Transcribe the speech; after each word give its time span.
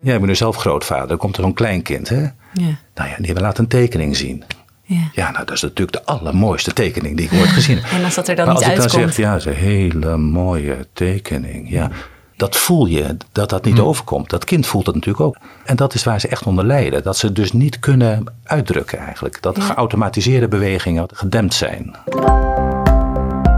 Jij 0.00 0.14
bent 0.14 0.26
nu 0.26 0.34
zelf 0.34 0.56
grootvader, 0.56 1.08
dan 1.08 1.16
komt 1.16 1.36
er 1.36 1.42
zo'n 1.42 1.52
kleinkind, 1.54 2.08
hè? 2.08 2.20
Ja. 2.20 2.30
Nou 2.94 3.08
ja, 3.08 3.14
die 3.18 3.40
laat 3.40 3.58
een 3.58 3.68
tekening 3.68 4.16
zien. 4.16 4.44
Ja. 4.82 5.00
Ja, 5.12 5.30
nou, 5.30 5.44
dat 5.44 5.54
is 5.54 5.62
natuurlijk 5.62 5.92
de 5.92 6.04
allermooiste 6.12 6.72
tekening 6.72 7.16
die 7.16 7.28
ik 7.30 7.38
ooit 7.40 7.48
gezien 7.48 7.76
heb. 7.78 7.90
En 7.98 8.04
als 8.04 8.14
dat 8.14 8.28
er 8.28 8.36
dan 8.36 8.46
maar 8.46 8.54
niet 8.54 8.64
als 8.64 8.72
ik 8.74 8.78
dan 8.80 8.84
uitkomt. 8.90 9.14
zeg, 9.14 9.24
ja, 9.24 9.30
dat 9.32 9.40
is 9.40 9.46
een 9.46 9.52
hele 9.68 10.16
mooie 10.16 10.86
tekening. 10.92 11.70
Ja, 11.70 11.90
dat 12.36 12.56
voel 12.56 12.86
je, 12.86 13.16
dat 13.32 13.50
dat 13.50 13.64
niet 13.64 13.76
Hmm. 13.78 13.86
overkomt. 13.86 14.30
Dat 14.30 14.44
kind 14.44 14.66
voelt 14.66 14.86
het 14.86 14.94
natuurlijk 14.94 15.24
ook. 15.24 15.36
En 15.64 15.76
dat 15.76 15.94
is 15.94 16.04
waar 16.04 16.20
ze 16.20 16.28
echt 16.28 16.46
onder 16.46 16.64
lijden. 16.64 17.02
Dat 17.02 17.16
ze 17.16 17.26
het 17.26 17.36
dus 17.36 17.52
niet 17.52 17.78
kunnen 17.78 18.24
uitdrukken 18.44 18.98
eigenlijk. 18.98 19.42
Dat 19.42 19.60
geautomatiseerde 19.62 20.48
bewegingen 20.48 21.06
gedempt 21.14 21.54
zijn. 21.54 21.96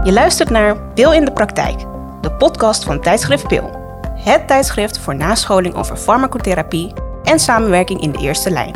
Je 0.03 0.11
luistert 0.11 0.49
naar 0.49 0.77
Pil 0.93 1.13
in 1.13 1.25
de 1.25 1.31
Praktijk, 1.33 1.79
de 2.21 2.31
podcast 2.31 2.83
van 2.83 3.01
tijdschrift 3.01 3.47
Pil. 3.47 3.80
Het 4.23 4.47
tijdschrift 4.47 4.97
voor 4.97 5.15
nascholing 5.15 5.75
over 5.75 5.95
farmacotherapie 5.95 6.93
en 7.23 7.39
samenwerking 7.39 8.01
in 8.01 8.11
de 8.11 8.17
eerste 8.17 8.51
lijn. 8.51 8.73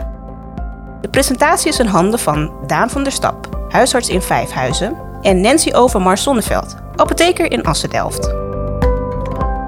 De 1.01 1.09
presentatie 1.09 1.69
is 1.69 1.79
in 1.79 1.85
handen 1.85 2.19
van 2.19 2.53
Daan 2.67 2.89
van 2.89 3.03
der 3.03 3.11
Stap, 3.11 3.65
huisarts 3.69 4.09
in 4.09 4.21
Vijfhuizen, 4.21 4.97
en 5.21 5.41
Nancy 5.41 5.73
Overmars 5.73 6.23
Zonneveld, 6.23 6.75
apotheker 6.95 7.51
in 7.51 7.63
Assen-Delft. 7.63 8.33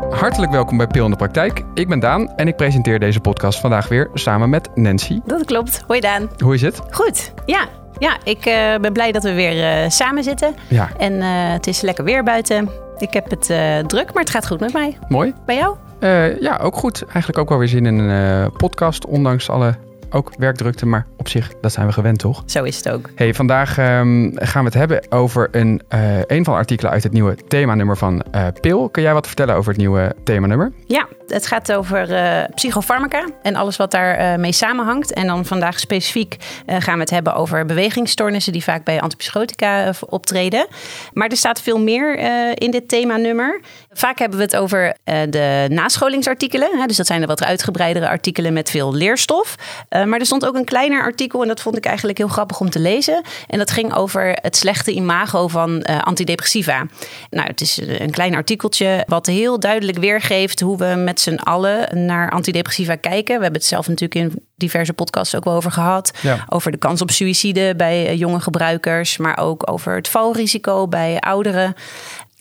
Hartelijk 0.09 0.51
welkom 0.51 0.77
bij 0.77 0.87
Pil 0.87 1.05
in 1.05 1.11
de 1.11 1.17
Praktijk. 1.17 1.63
Ik 1.73 1.87
ben 1.89 1.99
Daan 1.99 2.29
en 2.35 2.47
ik 2.47 2.55
presenteer 2.55 2.99
deze 2.99 3.19
podcast 3.19 3.59
vandaag 3.59 3.87
weer 3.87 4.09
samen 4.13 4.49
met 4.49 4.69
Nancy. 4.75 5.19
Dat 5.25 5.45
klopt. 5.45 5.83
Hoi 5.87 5.99
Daan. 5.99 6.29
Hoe 6.37 6.53
is 6.53 6.61
het? 6.61 6.81
Goed. 6.89 7.33
Ja, 7.45 7.67
ja 7.97 8.17
ik 8.23 8.45
eh, 8.45 8.75
ben 8.75 8.93
blij 8.93 9.11
dat 9.11 9.23
we 9.23 9.33
weer 9.33 9.63
eh, 9.63 9.89
samen 9.89 10.23
zitten. 10.23 10.55
Ja, 10.67 10.89
En 10.97 11.21
eh, 11.21 11.29
het 11.29 11.67
is 11.67 11.81
lekker 11.81 12.03
weer 12.03 12.23
buiten. 12.23 12.69
Ik 12.99 13.13
heb 13.13 13.29
het 13.29 13.49
eh, 13.49 13.79
druk, 13.79 14.13
maar 14.13 14.23
het 14.23 14.29
gaat 14.31 14.47
goed 14.47 14.59
met 14.59 14.73
mij. 14.73 14.97
mooi. 15.09 15.33
Bij 15.45 15.55
jou? 15.55 15.75
Eh, 15.99 16.41
ja, 16.41 16.57
ook 16.57 16.75
goed. 16.75 17.01
Eigenlijk 17.01 17.37
ook 17.37 17.49
wel 17.49 17.57
weer 17.57 17.67
zin 17.67 17.85
in 17.85 17.97
een 17.97 18.43
eh, 18.45 18.51
podcast, 18.57 19.05
ondanks 19.05 19.49
alle 19.49 19.75
ook 20.09 20.31
werkdrukte. 20.37 20.85
Maar 20.85 21.05
op 21.17 21.27
zich, 21.27 21.53
dat 21.61 21.71
zijn 21.71 21.87
we 21.87 21.93
gewend 21.93 22.19
toch? 22.19 22.43
Zo 22.45 22.63
is 22.63 22.77
het 22.77 22.89
ook. 22.89 23.09
Hey, 23.15 23.33
vandaag 23.33 23.77
ehm, 23.77 24.31
gaan 24.33 24.63
we 24.63 24.69
het 24.69 24.73
hebben 24.73 25.11
over 25.11 25.47
een, 25.51 25.81
een 26.27 26.43
van 26.43 26.53
de 26.53 26.59
artikelen 26.59 26.91
uit 26.91 27.03
het 27.03 27.11
nieuwe 27.11 27.35
themanummer 27.47 27.97
van 27.97 28.23
Pil. 28.61 28.89
Kun 28.89 29.03
jij 29.03 29.13
wat 29.13 29.27
vertellen 29.27 29.55
over 29.55 29.69
het 29.69 29.79
nieuwe 29.79 30.15
themanummer? 30.23 30.71
Ja, 30.85 31.07
het 31.27 31.47
gaat 31.47 31.71
over 31.71 32.13
eh, 32.13 32.43
psychofarmaca 32.55 33.25
en 33.41 33.55
alles 33.55 33.77
wat 33.77 33.91
daarmee 33.91 34.45
mee 34.47 34.51
samenhangt. 34.51 35.13
En 35.13 35.27
dan 35.27 35.45
vandaag 35.45 35.79
specifiek 35.79 36.37
eh, 36.65 36.75
gaan 36.79 36.93
we 36.93 36.99
het 36.99 37.09
hebben 37.09 37.35
over 37.35 37.65
bewegingsstoornissen 37.65 38.53
die 38.53 38.63
vaak 38.63 38.83
bij 38.83 39.01
antipsychotica 39.01 39.85
eh, 39.85 39.93
optreden. 40.09 40.67
Maar 41.13 41.27
er 41.27 41.37
staat 41.37 41.61
veel 41.61 41.79
meer 41.79 42.17
eh, 42.17 42.51
in 42.53 42.71
dit 42.71 42.87
themanummer. 42.87 43.61
Vaak 43.97 44.19
hebben 44.19 44.37
we 44.37 44.43
het 44.43 44.55
over 44.55 44.95
eh, 45.03 45.19
de 45.29 45.65
nascholingsartikelen. 45.69 46.79
Hè, 46.79 46.85
dus 46.85 46.97
dat 46.97 47.05
zijn 47.05 47.21
de 47.21 47.27
wat 47.27 47.43
uitgebreidere 47.43 48.07
artikelen 48.07 48.53
met 48.53 48.69
veel 48.69 48.93
leerstof. 48.93 49.55
Eh, 49.89 50.03
maar 50.03 50.19
er 50.19 50.25
stond 50.25 50.45
ook 50.45 50.55
een 50.55 50.65
kleiner 50.65 51.01
artikel 51.01 51.41
en 51.41 51.47
dat 51.47 51.61
vond 51.61 51.77
ik 51.77 51.85
eigenlijk 51.85 52.17
heel 52.17 52.27
grappig 52.27 52.59
om 52.59 52.69
te 52.69 52.79
lezen. 52.79 53.21
En 53.47 53.57
dat 53.57 53.71
ging 53.71 53.93
over 53.93 54.37
het 54.41 54.55
slechte 54.55 54.91
imago 54.91 55.47
van 55.47 55.81
eh, 55.81 56.01
antidepressiva. 56.01 56.85
Nou, 57.29 57.47
het 57.47 57.61
is 57.61 57.77
een 57.77 58.11
klein 58.11 58.35
artikeltje 58.35 59.03
wat 59.07 59.25
heel 59.25 59.59
duidelijk 59.59 59.97
weergeeft 59.97 60.59
hoe 60.59 60.77
we 60.77 60.95
met 60.95 61.16
z'n 61.19 61.35
allen 61.35 62.05
naar 62.05 62.29
antidepressiva 62.29 62.95
kijken. 62.95 63.35
We 63.35 63.43
hebben 63.43 63.61
het 63.61 63.65
zelf 63.69 63.87
natuurlijk 63.87 64.33
in 64.33 64.45
diverse 64.55 64.93
podcasts 64.93 65.35
ook 65.35 65.43
wel 65.43 65.55
over 65.55 65.71
gehad. 65.71 66.11
Ja. 66.21 66.45
Over 66.49 66.71
de 66.71 66.77
kans 66.77 67.01
op 67.01 67.11
suïcide 67.11 67.73
bij 67.75 68.07
eh, 68.07 68.19
jonge 68.19 68.39
gebruikers, 68.39 69.17
maar 69.17 69.37
ook 69.37 69.71
over 69.71 69.95
het 69.95 70.07
valrisico 70.07 70.87
bij 70.87 71.19
ouderen. 71.19 71.75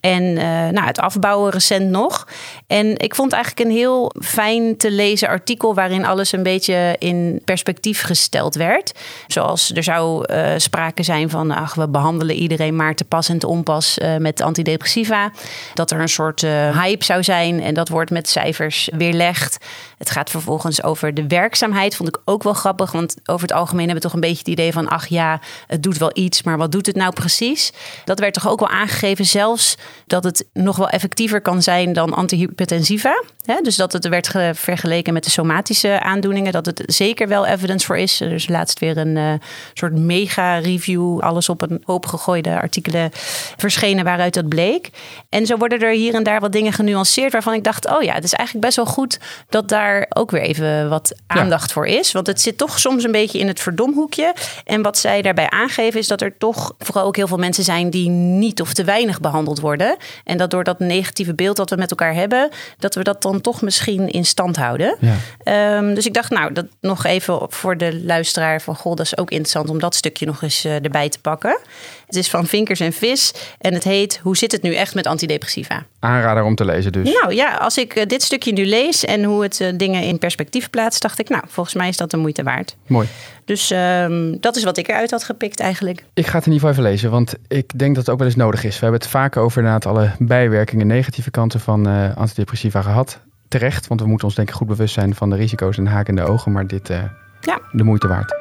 En 0.06 0.36
eh, 0.36 0.44
nou, 0.46 0.86
het 0.86 0.98
afbouwen 0.98 1.50
recent 1.50 1.90
nog. 1.90 2.26
En 2.66 2.98
ik 2.98 3.14
vond 3.14 3.32
eigenlijk 3.32 3.68
een 3.68 3.76
heel 3.76 4.12
fijn 4.20 4.76
te 4.76 4.90
lezen 4.90 5.28
artikel 5.28 5.74
waarin 5.74 6.04
alles 6.04 6.32
een 6.32 6.42
beetje 6.42 6.96
in 6.98 7.40
perspectief 7.44 8.02
gesteld 8.02 8.54
werd. 8.54 8.92
Zoals 9.26 9.72
er 9.74 9.82
zou 9.82 10.24
eh, 10.24 10.52
sprake 10.56 11.02
zijn 11.02 11.30
van, 11.30 11.50
ach, 11.50 11.74
we 11.74 11.88
behandelen 11.88 12.36
iedereen 12.36 12.76
maar 12.76 12.94
te 12.94 13.04
pas 13.04 13.28
en 13.28 13.38
te 13.38 13.46
onpas 13.46 13.98
eh, 13.98 14.16
met 14.16 14.40
antidepressiva. 14.40 15.30
Dat 15.74 15.90
er 15.90 16.00
een 16.00 16.08
soort 16.08 16.40
hype 16.72 17.04
zou 17.04 17.22
zijn 17.22 17.62
en 17.62 17.74
dat 17.74 17.88
wordt 17.88 18.10
met 18.10 18.28
cijfers 18.28 18.88
weerlegd. 18.96 19.58
Het 19.98 20.10
gaat 20.10 20.30
vervolgens 20.30 20.82
over 20.82 21.14
de 21.14 21.26
werkzaamheid, 21.26 21.96
vond 21.96 22.08
ik 22.08 22.18
ook 22.24 22.42
wel 22.42 22.52
grappig. 22.52 22.92
Want 22.92 23.16
over 23.24 23.42
het 23.48 23.56
algemeen 23.56 23.84
hebben 23.84 24.02
we 24.02 24.08
toch 24.08 24.12
een 24.14 24.20
beetje 24.20 24.38
het 24.38 24.48
idee 24.48 24.72
van, 24.72 24.88
ach 24.88 25.06
ja, 25.06 25.40
het 25.66 25.82
doet 25.82 25.98
wel 25.98 26.10
iets, 26.14 26.42
maar 26.42 26.58
wat 26.58 26.72
doet 26.72 26.86
het 26.86 26.96
nou 26.96 27.12
precies? 27.12 27.72
Dat 28.04 28.18
werd 28.18 28.34
toch 28.34 28.48
ook 28.48 28.60
wel 28.60 28.68
aangegeven, 28.68 29.24
zelfs 29.24 29.76
dat 30.06 30.24
het 30.24 30.46
nog 30.52 30.76
wel 30.76 30.88
effectiever 30.88 31.40
kan 31.40 31.62
zijn 31.62 31.92
dan 31.92 32.14
antihypertensiva. 32.14 33.22
Dus 33.62 33.76
dat 33.76 33.92
het 33.92 34.08
werd 34.08 34.28
ge- 34.28 34.50
vergeleken 34.54 35.12
met 35.12 35.24
de 35.24 35.30
somatische 35.30 36.00
aandoeningen, 36.00 36.52
dat 36.52 36.66
het 36.66 36.82
zeker 36.86 37.28
wel 37.28 37.46
evidence 37.46 37.86
voor 37.86 37.98
is. 37.98 38.20
Er 38.20 38.32
is 38.32 38.48
laatst 38.48 38.78
weer 38.78 38.96
een 38.96 39.16
eh, 39.16 39.32
soort 39.74 39.92
mega-review, 39.98 41.20
alles 41.20 41.48
op 41.48 41.62
een 41.62 41.82
hoop 41.84 42.06
gegooide 42.06 42.60
artikelen 42.60 43.10
verschenen 43.56 44.04
waaruit 44.04 44.34
dat 44.34 44.48
bleek. 44.48 44.90
En 45.28 45.46
zo 45.46 45.56
worden 45.56 45.78
er 45.80 45.92
hier 45.92 46.14
en 46.14 46.22
daar 46.22 46.40
wat 46.40 46.52
dingen 46.52 46.72
genuanceerd 46.72 47.32
waarvan 47.32 47.54
ik 47.54 47.64
dacht, 47.64 47.90
oh 47.90 48.02
ja, 48.02 48.14
het 48.14 48.24
is 48.24 48.32
eigenlijk 48.32 48.66
best 48.66 48.76
wel 48.76 48.86
goed 48.94 49.18
dat 49.48 49.68
daar 49.68 49.85
ook 50.08 50.30
weer 50.30 50.40
even 50.40 50.88
wat 50.88 51.14
aandacht 51.26 51.72
voor 51.72 51.86
is. 51.86 52.12
Want 52.12 52.26
het 52.26 52.40
zit 52.40 52.58
toch 52.58 52.78
soms 52.78 53.04
een 53.04 53.12
beetje 53.12 53.38
in 53.38 53.48
het 53.48 53.60
verdomhoekje. 53.60 54.34
En 54.64 54.82
wat 54.82 54.98
zij 54.98 55.22
daarbij 55.22 55.50
aangeven 55.50 56.00
is 56.00 56.06
dat 56.06 56.20
er 56.20 56.38
toch 56.38 56.74
vooral 56.78 57.04
ook 57.04 57.16
heel 57.16 57.26
veel 57.26 57.36
mensen 57.36 57.64
zijn 57.64 57.90
die 57.90 58.08
niet 58.08 58.60
of 58.60 58.72
te 58.72 58.84
weinig 58.84 59.20
behandeld 59.20 59.60
worden. 59.60 59.96
En 60.24 60.38
dat 60.38 60.50
door 60.50 60.64
dat 60.64 60.78
negatieve 60.78 61.34
beeld 61.34 61.56
dat 61.56 61.70
we 61.70 61.76
met 61.76 61.90
elkaar 61.90 62.14
hebben, 62.14 62.48
dat 62.78 62.94
we 62.94 63.02
dat 63.02 63.22
dan 63.22 63.40
toch 63.40 63.62
misschien 63.62 64.10
in 64.10 64.24
stand 64.24 64.56
houden. 64.56 64.96
Ja. 65.00 65.14
Ehm, 65.42 65.94
dus 65.94 66.06
ik 66.06 66.14
dacht, 66.14 66.30
nou, 66.30 66.52
dat 66.52 66.66
nog 66.80 67.04
even 67.04 67.46
voor 67.48 67.76
de 67.76 68.00
luisteraar 68.04 68.60
van 68.60 68.76
goh, 68.76 68.96
dat 68.96 69.06
is 69.06 69.18
ook 69.18 69.30
interessant 69.30 69.70
om 69.70 69.78
dat 69.78 69.94
stukje 69.94 70.26
nog 70.26 70.42
eens 70.42 70.64
eh, 70.64 70.84
erbij 70.84 71.08
te 71.08 71.18
pakken. 71.18 71.58
Het 72.06 72.16
is 72.16 72.30
van 72.30 72.46
Vinkers 72.46 72.80
en 72.80 72.92
Vis 72.92 73.34
en 73.58 73.74
het 73.74 73.84
heet 73.84 74.20
Hoe 74.22 74.36
zit 74.36 74.52
het 74.52 74.62
nu 74.62 74.74
echt 74.74 74.94
met 74.94 75.06
antidepressiva? 75.06 75.84
Aanrader 75.98 76.42
om 76.44 76.54
te 76.54 76.64
lezen 76.64 76.92
dus. 76.92 77.12
Nou 77.20 77.34
ja, 77.34 77.54
als 77.54 77.78
ik 77.78 77.94
eh, 77.94 78.06
dit 78.06 78.22
stukje 78.22 78.52
nu 78.52 78.66
lees 78.66 79.04
en 79.04 79.24
hoe 79.24 79.42
het 79.42 79.60
eh, 79.60 79.72
dingen 79.76 80.02
in 80.02 80.18
perspectief 80.18 80.70
plaatst, 80.70 81.02
dacht 81.02 81.18
ik, 81.18 81.28
nou, 81.28 81.42
volgens 81.48 81.74
mij 81.74 81.88
is 81.88 81.96
dat 81.96 82.10
de 82.10 82.16
moeite 82.16 82.42
waard. 82.42 82.76
Mooi. 82.86 83.08
Dus 83.44 83.70
ehm, 83.70 84.34
dat 84.40 84.56
is 84.56 84.64
wat 84.64 84.76
ik 84.76 84.88
eruit 84.88 85.10
had 85.10 85.24
gepikt 85.24 85.60
eigenlijk. 85.60 86.04
Ik 86.14 86.26
ga 86.26 86.36
het 86.36 86.46
in 86.46 86.52
ieder 86.52 86.68
geval 86.68 86.70
even 86.70 86.92
lezen, 86.92 87.10
want 87.10 87.34
ik 87.48 87.78
denk 87.78 87.94
dat 87.94 88.04
het 88.04 88.12
ook 88.12 88.18
wel 88.18 88.26
eens 88.26 88.36
nodig 88.36 88.64
is. 88.64 88.74
We 88.74 88.80
hebben 88.82 89.00
het 89.00 89.08
vaak 89.10 89.36
over 89.36 89.58
inderdaad 89.58 89.86
alle 89.86 90.10
bijwerkingen, 90.18 90.86
negatieve 90.86 91.30
kanten 91.30 91.60
van 91.60 91.88
eh, 91.88 92.16
antidepressiva 92.16 92.82
gehad. 92.82 93.20
Terecht, 93.48 93.86
want 93.86 94.00
we 94.00 94.06
moeten 94.06 94.26
ons 94.26 94.36
denk 94.36 94.48
ik 94.48 94.54
goed 94.54 94.66
bewust 94.66 94.94
zijn 94.94 95.14
van 95.14 95.30
de 95.30 95.36
risico's 95.36 95.78
en 95.78 95.86
haken 95.86 96.16
in 96.16 96.24
de 96.24 96.30
ogen, 96.30 96.52
maar 96.52 96.66
dit 96.66 96.90
eh, 96.90 97.02
Ja. 97.40 97.60
de 97.72 97.82
moeite 97.84 98.08
waard. 98.08 98.34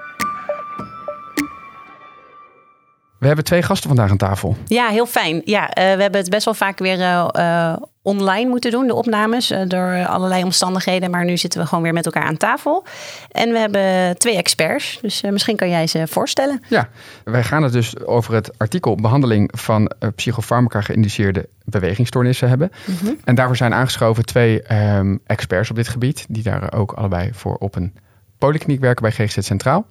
We 3.26 3.32
hebben 3.32 3.50
twee 3.50 3.64
gasten 3.64 3.88
vandaag 3.88 4.10
aan 4.10 4.18
tafel. 4.18 4.58
Ja, 4.66 4.88
heel 4.88 5.06
fijn. 5.06 5.42
Ja, 5.46 5.70
eh, 5.70 5.96
we 5.96 6.02
hebben 6.02 6.22
het 6.22 6.30
best 6.30 6.46
wel 6.46 6.54
vaak 6.54 6.80
weer 6.80 7.00
eh, 7.00 7.28
eh, 7.32 7.78
online 8.02 8.50
moeten 8.50 8.72
doen, 8.72 8.88
de 8.88 8.94
opnames, 8.94 9.54
door 9.68 10.06
allerlei 10.06 10.44
omstandigheden. 10.44 11.12
Maar 11.12 11.26
nu 11.26 11.38
zitten 11.38 11.60
we 11.60 11.68
gewoon 11.68 11.84
weer 11.84 11.94
met 11.94 12.06
elkaar 12.06 12.24
aan 12.24 12.38
tafel. 12.38 12.86
En 13.32 13.52
we 13.52 13.58
hebben 13.58 14.18
twee 14.18 14.36
experts, 14.36 15.00
dus 15.02 15.22
misschien 15.22 15.56
kan 15.56 15.70
jij 15.70 15.88
ze 15.88 16.08
voorstellen. 16.08 16.62
Ja, 16.70 16.90
wij 17.24 17.44
gaan 17.44 17.64
het 17.64 17.74
dus 17.74 18.00
over 18.06 18.34
het 18.34 18.58
artikel 18.58 18.96
behandeling 18.96 19.52
van 19.58 19.92
psychofarmaca 20.16 20.82
geïndiceerde 20.82 21.50
bewegingsstoornissen 21.64 22.50
hebben. 22.50 22.72
En 23.24 23.36
daarvoor 23.36 23.56
zijn 23.56 23.74
aangeschoven 23.74 24.26
twee 24.26 24.62
ehm, 24.62 25.18
experts 25.26 25.70
op 25.70 25.76
dit 25.76 25.88
gebied, 25.88 26.26
die 26.30 26.44
daar 26.44 26.74
ook 26.74 26.92
allebei 26.92 27.30
voor 27.34 27.56
op 27.56 27.76
een 27.76 27.94
polykliniek 28.38 28.82
werken 28.82 29.02
bij 29.02 29.12
GGZ 29.12 29.38
Centraal. 29.40 29.86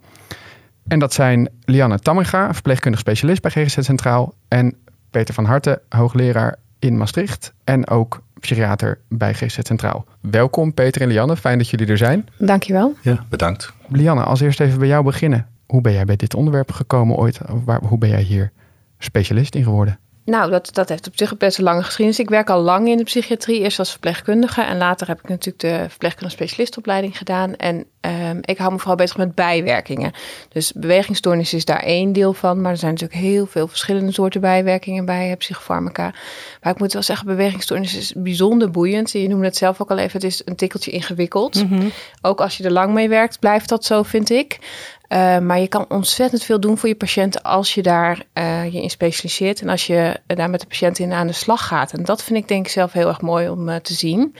En 0.87 0.99
dat 0.99 1.13
zijn 1.13 1.49
Lianne 1.63 1.99
Tamminga, 1.99 2.53
verpleegkundig 2.53 2.99
specialist 2.99 3.41
bij 3.41 3.51
GGZ 3.51 3.77
Centraal, 3.79 4.33
en 4.47 4.75
Peter 5.09 5.33
van 5.33 5.45
Harten, 5.45 5.81
hoogleraar 5.89 6.55
in 6.79 6.97
Maastricht 6.97 7.53
en 7.63 7.87
ook 7.87 8.21
psychiater 8.39 8.99
bij 9.09 9.33
GGZ 9.33 9.59
Centraal. 9.61 10.05
Welkom 10.21 10.73
Peter 10.73 11.01
en 11.01 11.07
Lianne, 11.07 11.37
fijn 11.37 11.57
dat 11.57 11.69
jullie 11.69 11.87
er 11.87 11.97
zijn. 11.97 12.27
Dankjewel. 12.37 12.95
Ja, 13.01 13.25
bedankt. 13.29 13.73
Lianne, 13.87 14.23
als 14.23 14.41
eerst 14.41 14.59
even 14.59 14.79
bij 14.79 14.87
jou 14.87 15.03
beginnen. 15.03 15.47
Hoe 15.65 15.81
ben 15.81 15.93
jij 15.93 16.05
bij 16.05 16.15
dit 16.15 16.35
onderwerp 16.35 16.71
gekomen 16.71 17.15
ooit? 17.15 17.39
Waar, 17.65 17.81
hoe 17.83 17.97
ben 17.97 18.09
jij 18.09 18.21
hier 18.21 18.51
specialist 18.97 19.55
in 19.55 19.63
geworden? 19.63 19.99
Nou, 20.25 20.51
dat, 20.51 20.69
dat 20.73 20.89
heeft 20.89 21.07
op 21.07 21.17
zich 21.17 21.37
best 21.37 21.57
een 21.57 21.63
lange 21.63 21.83
geschiedenis. 21.83 22.19
Ik 22.19 22.29
werk 22.29 22.49
al 22.49 22.61
lang 22.61 22.87
in 22.87 22.97
de 22.97 23.03
psychiatrie, 23.03 23.59
eerst 23.59 23.79
als 23.79 23.91
verpleegkundige. 23.91 24.61
En 24.61 24.77
later 24.77 25.07
heb 25.07 25.19
ik 25.19 25.29
natuurlijk 25.29 25.59
de 25.59 25.85
verpleegkundige 25.89 26.35
specialistopleiding 26.35 27.17
gedaan. 27.17 27.55
En 27.55 27.85
ehm, 28.01 28.37
ik 28.41 28.57
hou 28.57 28.71
me 28.71 28.77
vooral 28.77 28.95
bezig 28.95 29.17
met 29.17 29.35
bijwerkingen. 29.35 30.11
Dus 30.49 30.71
bewegingsstoornis 30.71 31.53
is 31.53 31.65
daar 31.65 31.79
één 31.79 32.13
deel 32.13 32.33
van. 32.33 32.61
Maar 32.61 32.71
er 32.71 32.77
zijn 32.77 32.91
natuurlijk 32.91 33.19
heel 33.19 33.45
veel 33.45 33.67
verschillende 33.67 34.11
soorten 34.11 34.41
bijwerkingen 34.41 35.05
bij 35.05 35.35
psychofarmaca. 35.37 36.13
Maar 36.61 36.73
ik 36.73 36.79
moet 36.79 36.93
wel 36.93 37.01
zeggen, 37.01 37.27
bewegingsstoornis 37.27 37.95
is 37.95 38.13
bijzonder 38.15 38.71
boeiend. 38.71 39.11
Je 39.11 39.27
noemde 39.27 39.45
het 39.45 39.57
zelf 39.57 39.81
ook 39.81 39.91
al 39.91 39.97
even, 39.97 40.11
het 40.11 40.23
is 40.23 40.41
een 40.45 40.55
tikkeltje 40.55 40.91
ingewikkeld. 40.91 41.65
Ook 42.21 42.41
als 42.41 42.57
je 42.57 42.63
er 42.63 42.71
lang 42.71 42.93
mee 42.93 43.09
werkt, 43.09 43.39
blijft 43.39 43.69
dat 43.69 43.85
zo, 43.85 44.03
vind 44.03 44.29
ik. 44.29 44.59
Uh, 45.09 45.39
maar 45.39 45.59
je 45.59 45.67
kan 45.67 45.85
ontzettend 45.89 46.43
veel 46.43 46.59
doen 46.59 46.77
voor 46.77 46.89
je 46.89 46.95
patiënt 46.95 47.43
als 47.43 47.73
je 47.73 47.81
daar 47.81 48.23
uh, 48.33 48.73
je 48.73 48.81
in 48.81 48.89
specialiseert 48.89 49.61
en 49.61 49.69
als 49.69 49.87
je 49.87 50.19
daar 50.27 50.49
met 50.49 50.59
de 50.59 50.67
patiënt 50.67 50.99
in 50.99 51.13
aan 51.13 51.27
de 51.27 51.33
slag 51.33 51.67
gaat. 51.67 51.93
En 51.93 52.03
dat 52.03 52.23
vind 52.23 52.39
ik 52.39 52.47
denk 52.47 52.65
ik 52.65 52.71
zelf 52.71 52.91
heel 52.91 53.07
erg 53.07 53.21
mooi 53.21 53.49
om 53.49 53.69
uh, 53.69 53.75
te 53.75 53.93
zien. 53.93 54.35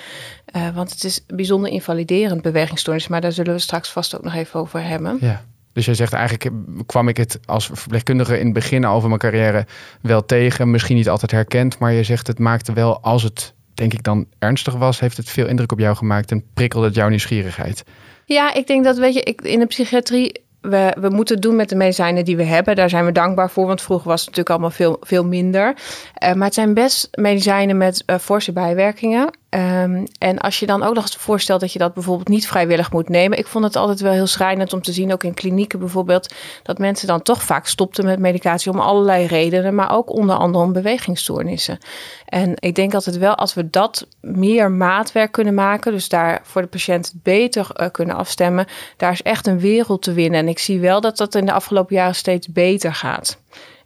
Want 0.73 0.91
het 0.91 1.03
is 1.03 1.23
bijzonder 1.27 1.71
invaliderend 1.71 2.41
bewegingsstoornis, 2.41 3.07
maar 3.07 3.21
daar 3.21 3.31
zullen 3.31 3.53
we 3.53 3.59
straks 3.59 3.91
vast 3.91 4.15
ook 4.15 4.23
nog 4.23 4.33
even 4.33 4.59
over 4.59 4.83
hebben. 4.83 5.17
Ja. 5.21 5.43
Dus 5.73 5.85
jij 5.85 5.93
zegt 5.93 6.13
eigenlijk 6.13 6.49
kwam 6.85 7.07
ik 7.07 7.17
het 7.17 7.39
als 7.45 7.69
verpleegkundige 7.73 8.39
in 8.39 8.45
het 8.45 8.53
begin 8.53 8.83
van 8.83 9.07
mijn 9.07 9.17
carrière 9.17 9.65
wel 10.01 10.25
tegen. 10.25 10.71
Misschien 10.71 10.95
niet 10.95 11.09
altijd 11.09 11.31
herkend, 11.31 11.79
maar 11.79 11.91
je 11.91 12.03
zegt 12.03 12.27
het 12.27 12.39
maakte 12.39 12.73
wel, 12.73 13.01
als 13.01 13.23
het 13.23 13.53
denk 13.73 13.93
ik 13.93 14.03
dan 14.03 14.25
ernstig 14.39 14.73
was, 14.73 14.99
heeft 14.99 15.17
het 15.17 15.29
veel 15.29 15.47
indruk 15.47 15.71
op 15.71 15.79
jou 15.79 15.95
gemaakt 15.95 16.31
en 16.31 16.43
prikkelde 16.53 16.85
het 16.85 16.95
jouw 16.95 17.09
nieuwsgierigheid. 17.09 17.83
Ja, 18.25 18.53
ik 18.53 18.67
denk 18.67 18.83
dat, 18.83 18.97
weet 18.97 19.13
je, 19.13 19.21
ik, 19.21 19.41
in 19.41 19.59
de 19.59 19.65
psychiatrie 19.65 20.43
we, 20.69 20.95
we 20.99 21.09
moeten 21.09 21.41
doen 21.41 21.55
met 21.55 21.69
de 21.69 21.75
medicijnen 21.75 22.25
die 22.25 22.37
we 22.37 22.43
hebben. 22.43 22.75
Daar 22.75 22.89
zijn 22.89 23.05
we 23.05 23.11
dankbaar 23.11 23.49
voor, 23.49 23.67
want 23.67 23.81
vroeger 23.81 24.07
was 24.07 24.19
het 24.19 24.29
natuurlijk 24.29 24.49
allemaal 24.49 24.75
veel, 24.75 24.97
veel 25.01 25.25
minder. 25.25 25.75
Uh, 26.23 26.33
maar 26.33 26.45
het 26.45 26.53
zijn 26.53 26.73
best 26.73 27.07
medicijnen 27.11 27.77
met 27.77 28.03
uh, 28.05 28.17
forse 28.17 28.51
bijwerkingen. 28.51 29.29
Um, 29.55 30.03
en 30.17 30.39
als 30.39 30.59
je 30.59 30.65
dan 30.65 30.83
ook 30.83 30.93
nog 30.93 31.03
eens 31.03 31.15
voorstelt 31.15 31.59
dat 31.59 31.73
je 31.73 31.79
dat 31.79 31.93
bijvoorbeeld 31.93 32.27
niet 32.27 32.47
vrijwillig 32.47 32.91
moet 32.91 33.09
nemen. 33.09 33.37
Ik 33.37 33.47
vond 33.47 33.63
het 33.63 33.75
altijd 33.75 33.99
wel 33.99 34.11
heel 34.11 34.27
schrijnend 34.27 34.73
om 34.73 34.81
te 34.81 34.91
zien, 34.91 35.13
ook 35.13 35.23
in 35.23 35.33
klinieken 35.33 35.79
bijvoorbeeld, 35.79 36.33
dat 36.63 36.77
mensen 36.77 37.07
dan 37.07 37.21
toch 37.21 37.43
vaak 37.43 37.67
stopten 37.67 38.05
met 38.05 38.19
medicatie 38.19 38.71
om 38.71 38.79
allerlei 38.79 39.25
redenen, 39.25 39.75
maar 39.75 39.91
ook 39.91 40.09
onder 40.09 40.35
andere 40.35 40.63
om 40.63 40.73
bewegingsstoornissen. 40.73 41.77
En 42.25 42.53
ik 42.55 42.75
denk 42.75 42.93
altijd 42.93 43.17
wel, 43.17 43.35
als 43.35 43.53
we 43.53 43.69
dat 43.69 44.07
meer 44.21 44.71
maatwerk 44.71 45.31
kunnen 45.31 45.53
maken, 45.53 45.91
dus 45.91 46.09
daar 46.09 46.39
voor 46.43 46.61
de 46.61 46.67
patiënt 46.67 47.13
beter 47.23 47.67
uh, 47.75 47.87
kunnen 47.91 48.15
afstemmen, 48.15 48.67
daar 48.97 49.11
is 49.11 49.21
echt 49.21 49.47
een 49.47 49.59
wereld 49.59 50.01
te 50.01 50.13
winnen. 50.13 50.39
En 50.39 50.47
ik 50.47 50.59
zie 50.59 50.79
wel 50.79 51.01
dat 51.01 51.17
dat 51.17 51.35
in 51.35 51.45
de 51.45 51.51
afgelopen 51.51 51.95
jaren 51.95 52.15
steeds 52.15 52.47
beter 52.47 52.93
gaat. 52.93 53.37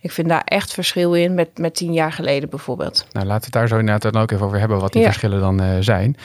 Ik 0.01 0.11
vind 0.11 0.29
daar 0.29 0.41
echt 0.45 0.73
verschil 0.73 1.13
in 1.13 1.33
met, 1.33 1.57
met 1.57 1.75
tien 1.75 1.93
jaar 1.93 2.11
geleden 2.11 2.49
bijvoorbeeld. 2.49 3.05
Nou, 3.11 3.25
laten 3.25 3.39
we 3.39 3.45
het 3.45 3.53
daar 3.53 3.67
zo 3.67 3.77
inderdaad 3.77 4.13
dan 4.13 4.21
ook 4.21 4.31
even 4.31 4.45
over 4.45 4.59
hebben 4.59 4.79
wat 4.79 4.93
die 4.93 5.03
verschillen 5.03 5.39
dan 5.39 5.61
uh, 5.61 5.75
zijn. 5.79 6.15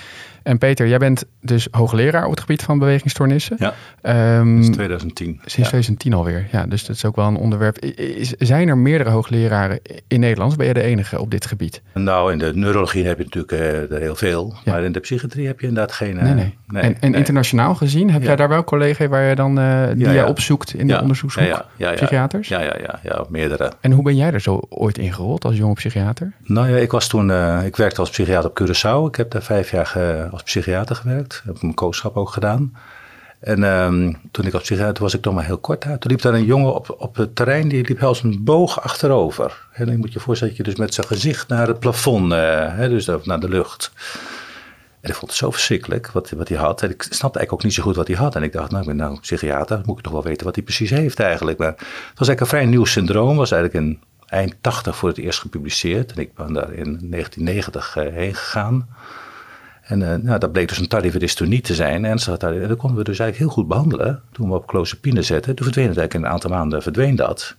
En 0.44 0.58
Peter, 0.58 0.88
jij 0.88 0.98
bent 0.98 1.24
dus 1.40 1.68
hoogleraar 1.70 2.24
op 2.24 2.30
het 2.30 2.40
gebied 2.40 2.62
van 2.62 2.78
bewegingsstoornissen. 2.78 3.56
Ja, 3.58 3.74
um, 4.38 4.62
sinds 4.62 4.76
2010. 4.76 5.26
Sinds 5.44 5.68
2010 5.68 6.12
alweer, 6.12 6.46
ja. 6.52 6.66
Dus 6.66 6.86
dat 6.86 6.96
is 6.96 7.04
ook 7.04 7.16
wel 7.16 7.26
een 7.26 7.36
onderwerp. 7.36 7.78
Is, 7.78 8.30
zijn 8.30 8.68
er 8.68 8.78
meerdere 8.78 9.10
hoogleraren 9.10 9.80
in 10.08 10.20
Nederland? 10.20 10.56
Ben 10.56 10.66
je 10.66 10.74
de 10.74 10.82
enige 10.82 11.20
op 11.20 11.30
dit 11.30 11.46
gebied? 11.46 11.82
Nou, 11.94 12.32
in 12.32 12.38
de 12.38 12.52
neurologie 12.54 13.06
heb 13.06 13.18
je 13.18 13.24
natuurlijk 13.24 13.52
uh, 13.52 13.92
er 13.92 14.00
heel 14.00 14.16
veel. 14.16 14.54
Ja. 14.64 14.72
Maar 14.72 14.82
in 14.82 14.92
de 14.92 15.00
psychiatrie 15.00 15.46
heb 15.46 15.60
je 15.60 15.66
inderdaad 15.66 15.92
geen... 15.92 16.16
Uh, 16.16 16.22
nee, 16.22 16.34
nee. 16.34 16.58
nee, 16.66 16.82
en, 16.82 16.96
en 17.00 17.10
nee. 17.10 17.18
internationaal 17.18 17.74
gezien, 17.74 18.10
heb 18.10 18.22
jij 18.22 18.36
daar 18.36 18.48
wel 18.48 18.64
collega's 18.64 19.08
waar 19.08 19.22
je 19.28 19.34
dan, 19.34 19.58
uh, 19.58 19.86
die 19.94 20.10
jij 20.10 20.24
opzoekt 20.24 20.74
in 20.74 20.86
de 20.86 21.00
onderzoeksgroep? 21.00 21.46
Ja, 21.46 21.66
ja, 21.76 21.92
Psychiaters? 21.92 22.48
Ja, 22.48 22.60
ja, 22.60 22.76
ja, 22.82 22.98
ja, 23.02 23.24
meerdere. 23.28 23.72
En 23.80 23.92
hoe 23.92 24.04
ben 24.04 24.16
jij 24.16 24.32
er 24.32 24.40
zo 24.40 24.60
ooit 24.68 24.98
ingerold 24.98 25.44
als 25.44 25.56
jonge 25.56 25.74
psychiater? 25.74 26.32
Nou 26.42 26.68
ja, 26.68 26.76
ik 26.76 26.90
was 26.90 27.08
toen... 27.08 27.30
ik 27.64 27.76
werkte 27.76 28.00
als 28.00 28.10
psychiater 28.10 28.50
op 28.50 28.60
Curaçao. 28.62 29.08
Ik 29.08 29.16
heb 29.16 29.30
daar 29.30 29.42
vijf 29.42 29.70
jaar 29.70 29.86
als 30.34 30.42
psychiater 30.42 30.96
gewerkt. 30.96 31.42
Heb 31.44 31.62
mijn 31.62 31.74
kooschap 31.74 32.16
ook 32.16 32.28
gedaan. 32.28 32.72
En 33.40 33.62
um, 33.62 34.16
toen 34.30 34.46
ik 34.46 34.54
op 34.54 34.60
psychiater 34.60 35.02
was 35.02 35.14
ik 35.14 35.24
nog 35.24 35.34
maar 35.34 35.44
heel 35.44 35.58
kort 35.58 35.82
daar. 35.82 35.98
Toen 35.98 36.10
liep 36.10 36.22
daar 36.22 36.34
een 36.34 36.44
jongen 36.44 36.74
op, 36.74 36.94
op 36.98 37.16
het 37.16 37.36
terrein, 37.36 37.68
die 37.68 37.86
liep 37.86 38.02
als 38.02 38.22
een 38.22 38.44
boog 38.44 38.82
achterover. 38.82 39.66
En 39.72 39.86
dan 39.86 39.96
moet 39.96 40.12
je 40.12 40.20
voorstellen 40.20 40.56
dat 40.56 40.64
je 40.64 40.70
dus 40.70 40.80
met 40.80 40.94
zijn 40.94 41.06
gezicht 41.06 41.48
naar 41.48 41.66
het 41.66 41.78
plafond, 41.78 42.32
uh, 42.32 42.76
hè, 42.76 42.88
dus 42.88 43.06
naar 43.24 43.40
de 43.40 43.48
lucht. 43.48 43.92
En 45.00 45.10
ik 45.10 45.16
vond 45.16 45.30
het 45.30 45.40
zo 45.40 45.50
verschrikkelijk 45.50 46.10
wat, 46.10 46.30
wat 46.30 46.48
hij 46.48 46.58
had. 46.58 46.82
En 46.82 46.90
ik 46.90 47.02
snapte 47.02 47.38
eigenlijk 47.38 47.52
ook 47.52 47.62
niet 47.62 47.74
zo 47.74 47.82
goed 47.82 47.96
wat 47.96 48.06
hij 48.06 48.16
had. 48.16 48.34
En 48.36 48.42
ik 48.42 48.52
dacht, 48.52 48.70
nou, 48.70 48.82
ik 48.82 48.88
ben 48.88 48.96
nou 48.96 49.20
psychiater, 49.20 49.80
moet 49.84 49.98
ik 49.98 50.04
toch 50.04 50.12
wel 50.12 50.22
weten 50.22 50.46
wat 50.46 50.54
hij 50.54 50.64
precies 50.64 50.90
heeft 50.90 51.20
eigenlijk. 51.20 51.58
Maar 51.58 51.68
het 51.68 52.18
was 52.18 52.28
eigenlijk 52.28 52.40
een 52.40 52.46
vrij 52.46 52.66
nieuw 52.66 52.84
syndroom, 52.84 53.36
was 53.36 53.50
eigenlijk 53.50 53.84
in 53.84 54.00
eind 54.26 54.54
80 54.60 54.96
voor 54.96 55.08
het 55.08 55.18
eerst 55.18 55.38
gepubliceerd. 55.38 56.12
En 56.12 56.18
ik 56.18 56.34
ben 56.34 56.52
daar 56.52 56.72
in 56.72 56.98
1990 57.10 57.96
uh, 57.96 58.12
heen 58.12 58.34
gegaan. 58.34 58.88
En 59.84 60.00
uh, 60.00 60.14
nou, 60.14 60.38
dat 60.38 60.52
bleek 60.52 60.68
dus 60.68 60.78
een 60.78 60.88
tardieve 60.88 61.18
dystonie 61.18 61.60
te 61.60 61.74
zijn. 61.74 62.04
En 62.04 62.16
dat 62.16 62.76
konden 62.76 62.98
we 62.98 63.04
dus 63.04 63.18
eigenlijk 63.18 63.36
heel 63.36 63.48
goed 63.48 63.68
behandelen. 63.68 64.22
Toen 64.32 64.48
we 64.48 64.54
op 64.54 64.66
clozapine 64.66 65.22
zetten, 65.22 65.54
toen 65.54 65.64
verdween 65.64 65.88
het 65.88 65.98
eigenlijk 65.98 66.14
in 66.14 66.30
een 66.30 66.34
aantal 66.34 66.50
maanden 66.50 66.82
verdween 66.82 67.16
dat. 67.16 67.56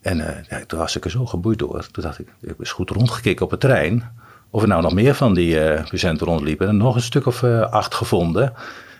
En 0.00 0.18
uh, 0.18 0.26
ja, 0.48 0.60
toen 0.66 0.78
was 0.78 0.96
ik 0.96 1.04
er 1.04 1.10
zo 1.10 1.26
geboeid 1.26 1.58
door. 1.58 1.86
Toen 1.90 2.02
dacht 2.02 2.18
ik, 2.18 2.28
ik 2.40 2.54
was 2.58 2.72
goed 2.72 2.90
rondgekeken 2.90 3.44
op 3.44 3.50
het 3.50 3.60
terrein. 3.60 4.04
Of 4.50 4.62
er 4.62 4.68
nou 4.68 4.82
nog 4.82 4.92
meer 4.94 5.14
van 5.14 5.34
die 5.34 5.54
uh, 5.54 5.82
patiënten 5.90 6.26
rondliepen. 6.26 6.68
En 6.68 6.76
nog 6.76 6.94
een 6.94 7.02
stuk 7.02 7.26
of 7.26 7.44
acht 7.44 7.94
gevonden. 7.94 8.52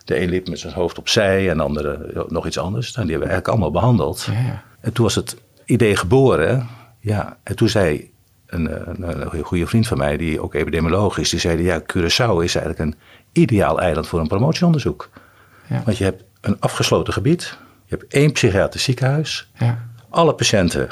De 0.04 0.20
een 0.20 0.28
liep 0.28 0.48
met 0.48 0.58
zijn 0.58 0.72
hoofd 0.72 0.98
opzij 0.98 1.50
en 1.50 1.56
de 1.56 1.62
andere 1.62 2.24
nog 2.28 2.46
iets 2.46 2.58
anders. 2.58 2.94
En 2.94 3.02
die 3.02 3.10
hebben 3.10 3.28
we 3.28 3.34
eigenlijk 3.34 3.48
allemaal 3.48 3.80
behandeld. 3.80 4.28
Ja. 4.30 4.62
En 4.80 4.92
toen 4.92 5.04
was 5.04 5.14
het 5.14 5.36
idee 5.64 5.96
geboren. 5.96 6.68
Ja, 7.00 7.38
en 7.42 7.56
toen 7.56 7.68
zei 7.68 8.10
een, 8.48 8.90
een, 8.90 9.36
een 9.36 9.42
goede 9.42 9.66
vriend 9.66 9.86
van 9.86 9.98
mij, 9.98 10.16
die 10.16 10.40
ook 10.40 10.54
epidemioloog 10.54 11.18
is, 11.18 11.30
die 11.30 11.40
zei: 11.40 11.62
Ja, 11.62 11.80
Curaçao 11.80 12.42
is 12.42 12.54
eigenlijk 12.54 12.78
een 12.78 12.94
ideaal 13.32 13.80
eiland 13.80 14.08
voor 14.08 14.20
een 14.20 14.28
promotieonderzoek. 14.28 15.10
Ja. 15.68 15.82
Want 15.84 15.98
je 15.98 16.04
hebt 16.04 16.24
een 16.40 16.56
afgesloten 16.60 17.12
gebied, 17.12 17.58
je 17.84 17.96
hebt 17.96 18.12
één 18.12 18.32
psychiatrisch 18.32 18.82
ziekenhuis. 18.82 19.50
Ja. 19.58 19.86
Alle 20.08 20.34
patiënten 20.34 20.88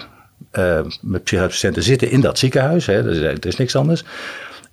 uh, 0.52 0.80
met 1.00 1.22
psychiatrische 1.24 1.66
patiënten 1.66 1.82
zitten 1.82 2.10
in 2.10 2.20
dat 2.20 2.38
ziekenhuis, 2.38 2.86
hè, 2.86 2.94
er, 2.94 3.10
is, 3.10 3.18
er 3.18 3.46
is 3.46 3.56
niks 3.56 3.76
anders. 3.76 4.04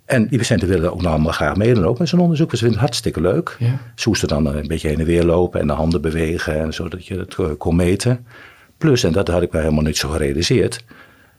En 0.04 0.28
die 0.28 0.38
patiënten 0.38 0.68
willen 0.68 0.92
ook 0.92 1.02
nog 1.02 1.12
allemaal 1.12 1.32
graag 1.32 1.56
meedoen 1.56 1.84
ook 1.84 1.98
met 1.98 2.08
zo'n 2.08 2.20
onderzoek. 2.20 2.50
Dus 2.50 2.58
ze 2.58 2.64
vinden 2.64 2.82
het 2.82 2.90
hartstikke 2.90 3.20
leuk. 3.20 3.56
Ja. 3.58 3.78
Ze 3.94 4.08
moesten 4.08 4.28
dan 4.28 4.46
een 4.46 4.66
beetje 4.66 4.88
heen 4.88 4.98
en 4.98 5.04
weer 5.04 5.24
lopen 5.24 5.60
en 5.60 5.66
de 5.66 5.72
handen 5.72 6.00
bewegen, 6.00 6.60
en 6.60 6.74
zodat 6.74 7.06
je 7.06 7.18
het 7.18 7.56
kon 7.58 7.76
meten. 7.76 8.26
Plus, 8.78 9.04
en 9.04 9.12
dat 9.12 9.28
had 9.28 9.42
ik 9.42 9.52
mij 9.52 9.60
helemaal 9.60 9.84
niet 9.84 9.96
zo 9.96 10.08
gerealiseerd 10.08 10.84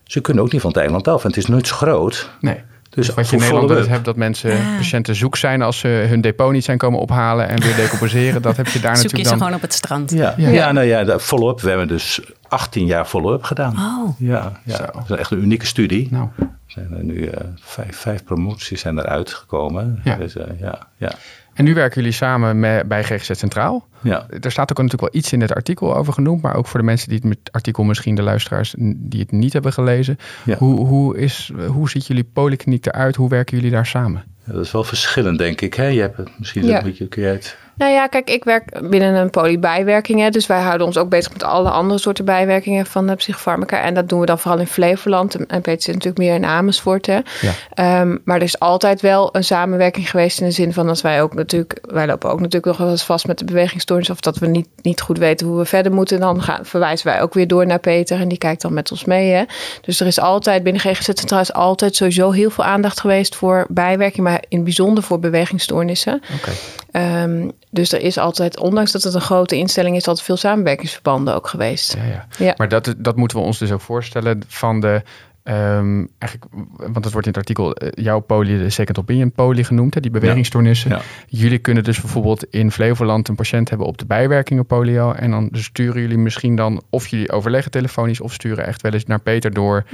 ze 0.06 0.20
kunnen 0.20 0.42
ook 0.44 0.52
niet 0.52 0.60
van 0.60 0.70
het 0.70 0.80
eiland 0.80 1.08
af. 1.08 1.22
En 1.22 1.28
het 1.28 1.36
is 1.36 1.46
nooit 1.46 1.66
zo 1.66 1.74
groot. 1.74 2.30
Nee. 2.40 2.62
Dus, 2.90 3.06
dus 3.06 3.14
wat 3.14 3.28
je 3.28 3.36
in 3.36 3.42
Nederland 3.42 3.68
dus 3.68 3.86
hebt, 3.86 4.04
dat 4.04 4.16
mensen, 4.16 4.50
ah. 4.50 4.76
patiënten 4.76 5.14
zoek 5.14 5.36
zijn 5.36 5.62
als 5.62 5.78
ze 5.78 5.88
hun 5.88 6.20
depot 6.20 6.52
niet 6.52 6.64
zijn 6.64 6.78
komen 6.78 7.00
ophalen 7.00 7.48
en 7.48 7.60
weer 7.60 7.76
decomposeren. 7.76 8.42
dat 8.42 8.56
heb 8.56 8.66
je 8.66 8.80
daar 8.80 8.96
Zoek 8.96 9.02
natuurlijk 9.02 9.16
je 9.16 9.22
dan. 9.22 9.38
ze 9.38 9.38
gewoon 9.38 9.54
op 9.54 9.60
het 9.60 9.72
strand. 9.72 10.10
Ja, 10.10 10.34
ja. 10.36 10.48
ja 10.48 10.72
nou 10.72 10.86
ja, 10.86 11.18
follow-up. 11.18 11.60
We 11.60 11.68
hebben 11.68 11.88
dus 11.88 12.20
18 12.48 12.86
jaar 12.86 13.04
follow-up 13.04 13.42
gedaan. 13.42 13.72
Oh. 13.72 14.20
Ja, 14.20 14.60
ja. 14.64 14.78
dat 14.78 15.10
is 15.10 15.16
echt 15.16 15.30
een 15.30 15.42
unieke 15.42 15.66
studie. 15.66 16.08
Nou. 16.10 16.28
Er 16.38 16.48
zijn 16.66 16.92
er 16.96 17.04
nu 17.04 17.14
uh, 17.14 17.32
vijf, 17.60 17.96
vijf 17.96 18.24
promoties 18.24 18.80
zijn 18.80 18.98
eruit 18.98 19.30
gekomen. 19.30 20.00
Ja. 20.04 20.16
Dus, 20.16 20.36
uh, 20.36 20.44
ja, 20.60 20.78
ja. 20.96 21.12
En 21.56 21.64
nu 21.64 21.74
werken 21.74 22.00
jullie 22.00 22.16
samen 22.16 22.60
met, 22.60 22.88
bij 22.88 23.04
GGZ 23.04 23.30
Centraal. 23.32 23.88
Ja. 24.02 24.26
Er 24.40 24.50
staat 24.50 24.70
ook 24.70 24.82
natuurlijk 24.82 25.12
wel 25.12 25.20
iets 25.22 25.32
in 25.32 25.40
het 25.40 25.54
artikel 25.54 25.96
over 25.96 26.12
genoemd, 26.12 26.42
maar 26.42 26.54
ook 26.56 26.66
voor 26.66 26.80
de 26.80 26.86
mensen 26.86 27.08
die 27.08 27.18
het 27.18 27.26
met 27.28 27.38
artikel 27.50 27.84
misschien 27.84 28.14
de 28.14 28.22
luisteraars 28.22 28.74
die 28.78 29.20
het 29.20 29.32
niet 29.32 29.52
hebben 29.52 29.72
gelezen. 29.72 30.18
Ja. 30.44 30.56
Hoe, 30.56 30.86
hoe, 30.86 31.18
is, 31.18 31.52
hoe 31.66 31.90
ziet 31.90 32.06
jullie 32.06 32.28
polykliniek 32.32 32.86
eruit? 32.86 33.16
Hoe 33.16 33.28
werken 33.28 33.56
jullie 33.56 33.72
daar 33.72 33.86
samen? 33.86 34.24
Ja, 34.44 34.52
dat 34.52 34.64
is 34.64 34.72
wel 34.72 34.84
verschillend, 34.84 35.38
denk 35.38 35.60
ik. 35.60 35.74
Hè? 35.74 35.86
Je 35.86 36.00
hebt 36.00 36.16
het, 36.16 36.30
misschien 36.38 36.64
Ja. 36.64 36.78
een 36.78 36.84
beetje, 36.84 37.06
kun 37.08 37.22
jij 37.22 37.32
het... 37.32 37.56
Nou 37.76 37.92
ja, 37.92 38.06
kijk, 38.06 38.30
ik 38.30 38.44
werk 38.44 38.90
binnen 38.90 39.14
een 39.14 39.30
polybijwerking. 39.30 40.28
Dus 40.28 40.46
wij 40.46 40.60
houden 40.60 40.86
ons 40.86 40.98
ook 40.98 41.08
bezig 41.08 41.32
met 41.32 41.42
alle 41.42 41.70
andere 41.70 42.00
soorten 42.00 42.24
bijwerkingen 42.24 42.86
van 42.86 43.06
de 43.06 43.14
psychofarmaca. 43.14 43.80
En 43.80 43.94
dat 43.94 44.08
doen 44.08 44.20
we 44.20 44.26
dan 44.26 44.38
vooral 44.38 44.60
in 44.60 44.66
Flevoland. 44.66 45.34
En 45.34 45.60
Peter 45.60 45.82
zit 45.82 45.94
natuurlijk 45.94 46.18
meer 46.18 46.34
in 46.34 46.44
Amersfoort. 46.44 47.06
Hè. 47.06 47.14
Ja. 47.40 47.52
Ehm, 47.74 48.16
maar 48.24 48.36
er 48.36 48.42
is 48.42 48.58
altijd 48.58 49.00
wel 49.00 49.28
een 49.36 49.44
samenwerking 49.44 50.10
geweest 50.10 50.40
in 50.40 50.46
de 50.46 50.52
zin 50.52 50.72
van 50.72 50.86
dat 50.86 51.00
wij 51.00 51.22
ook 51.22 51.34
natuurlijk... 51.34 51.78
Wij 51.82 52.06
lopen 52.06 52.30
ook 52.30 52.38
natuurlijk 52.40 52.66
nog 52.66 52.76
wel 52.76 52.90
eens 52.90 53.04
vast 53.04 53.26
met 53.26 53.38
de 53.38 53.44
bewegingsstoornis. 53.44 54.10
Of 54.10 54.20
dat 54.20 54.38
we 54.38 54.46
niet, 54.46 54.68
niet 54.82 55.00
goed 55.00 55.18
weten 55.18 55.46
hoe 55.46 55.58
we 55.58 55.64
verder 55.64 55.92
moeten. 55.92 56.20
Dan 56.20 56.42
gaan, 56.42 56.64
verwijzen 56.66 57.06
wij 57.06 57.22
ook 57.22 57.34
weer 57.34 57.46
door 57.46 57.66
naar 57.66 57.78
Peter. 57.78 58.20
En 58.20 58.28
die 58.28 58.38
kijkt 58.38 58.62
dan 58.62 58.72
met 58.72 58.90
ons 58.90 59.04
mee. 59.04 59.30
Hè. 59.30 59.44
Dus 59.80 60.00
er 60.00 60.06
is 60.06 60.20
altijd 60.20 60.62
binnen 60.62 60.82
GGZ 60.82 61.04
Centraal 61.04 61.40
is 61.40 61.52
altijd 61.52 61.96
sowieso 61.96 62.30
heel 62.30 62.50
veel 62.50 62.64
aandacht 62.64 63.00
geweest 63.00 63.34
voor 63.34 63.66
bijwerking. 63.68 64.26
Maar 64.26 64.44
in 64.48 64.56
het 64.56 64.64
bijzonder 64.64 65.02
voor 65.02 65.18
bewegingsstoornissen. 65.18 66.22
Oké. 66.36 66.50
Ehm, 66.90 67.48
dus 67.76 67.92
er 67.92 68.00
is 68.00 68.18
altijd, 68.18 68.58
ondanks 68.60 68.92
dat 68.92 69.02
het 69.02 69.14
een 69.14 69.20
grote 69.20 69.56
instelling 69.56 69.96
is, 69.96 70.08
altijd 70.08 70.26
veel 70.26 70.36
samenwerkingsverbanden 70.36 71.34
ook 71.34 71.48
geweest. 71.48 71.94
Ja, 71.96 72.04
ja. 72.04 72.26
Ja. 72.38 72.54
Maar 72.56 72.68
dat, 72.68 72.94
dat 72.98 73.16
moeten 73.16 73.36
we 73.38 73.42
ons 73.42 73.58
dus 73.58 73.72
ook 73.72 73.80
voorstellen 73.80 74.42
van 74.48 74.80
de. 74.80 75.02
ehm, 75.42 76.04
eigenlijk, 76.18 76.52
want 76.76 77.04
het 77.04 77.12
wordt 77.12 77.26
in 77.26 77.32
het 77.32 77.36
artikel 77.36 77.74
eh, 77.74 78.04
jouw 78.04 78.20
poly, 78.20 78.58
de 78.58 78.70
second 78.70 78.98
opinion 78.98 79.32
poly 79.32 79.64
genoemd, 79.64 79.94
hè, 79.94 80.00
die 80.00 80.10
bewegingsstoornissen. 80.10 80.90
Ja. 80.90 81.00
Jullie 81.28 81.58
kunnen 81.58 81.84
dus 81.84 82.00
bijvoorbeeld 82.00 82.44
in 82.44 82.70
Flevoland 82.72 83.28
een 83.28 83.34
patiënt 83.34 83.68
hebben 83.68 83.86
op 83.86 83.98
de 83.98 84.06
bijwerkingen 84.06 84.66
polio. 84.66 85.12
En 85.12 85.30
dan 85.30 85.48
sturen 85.52 86.00
jullie 86.00 86.18
misschien 86.18 86.56
dan, 86.56 86.82
of 86.90 87.06
jullie 87.06 87.32
overleggen 87.32 87.70
telefonisch, 87.70 88.20
of 88.20 88.32
sturen 88.32 88.66
echt 88.66 88.82
wel 88.82 88.92
eens 88.92 89.04
naar 89.06 89.20
Peter 89.20 89.52
door. 89.52 89.84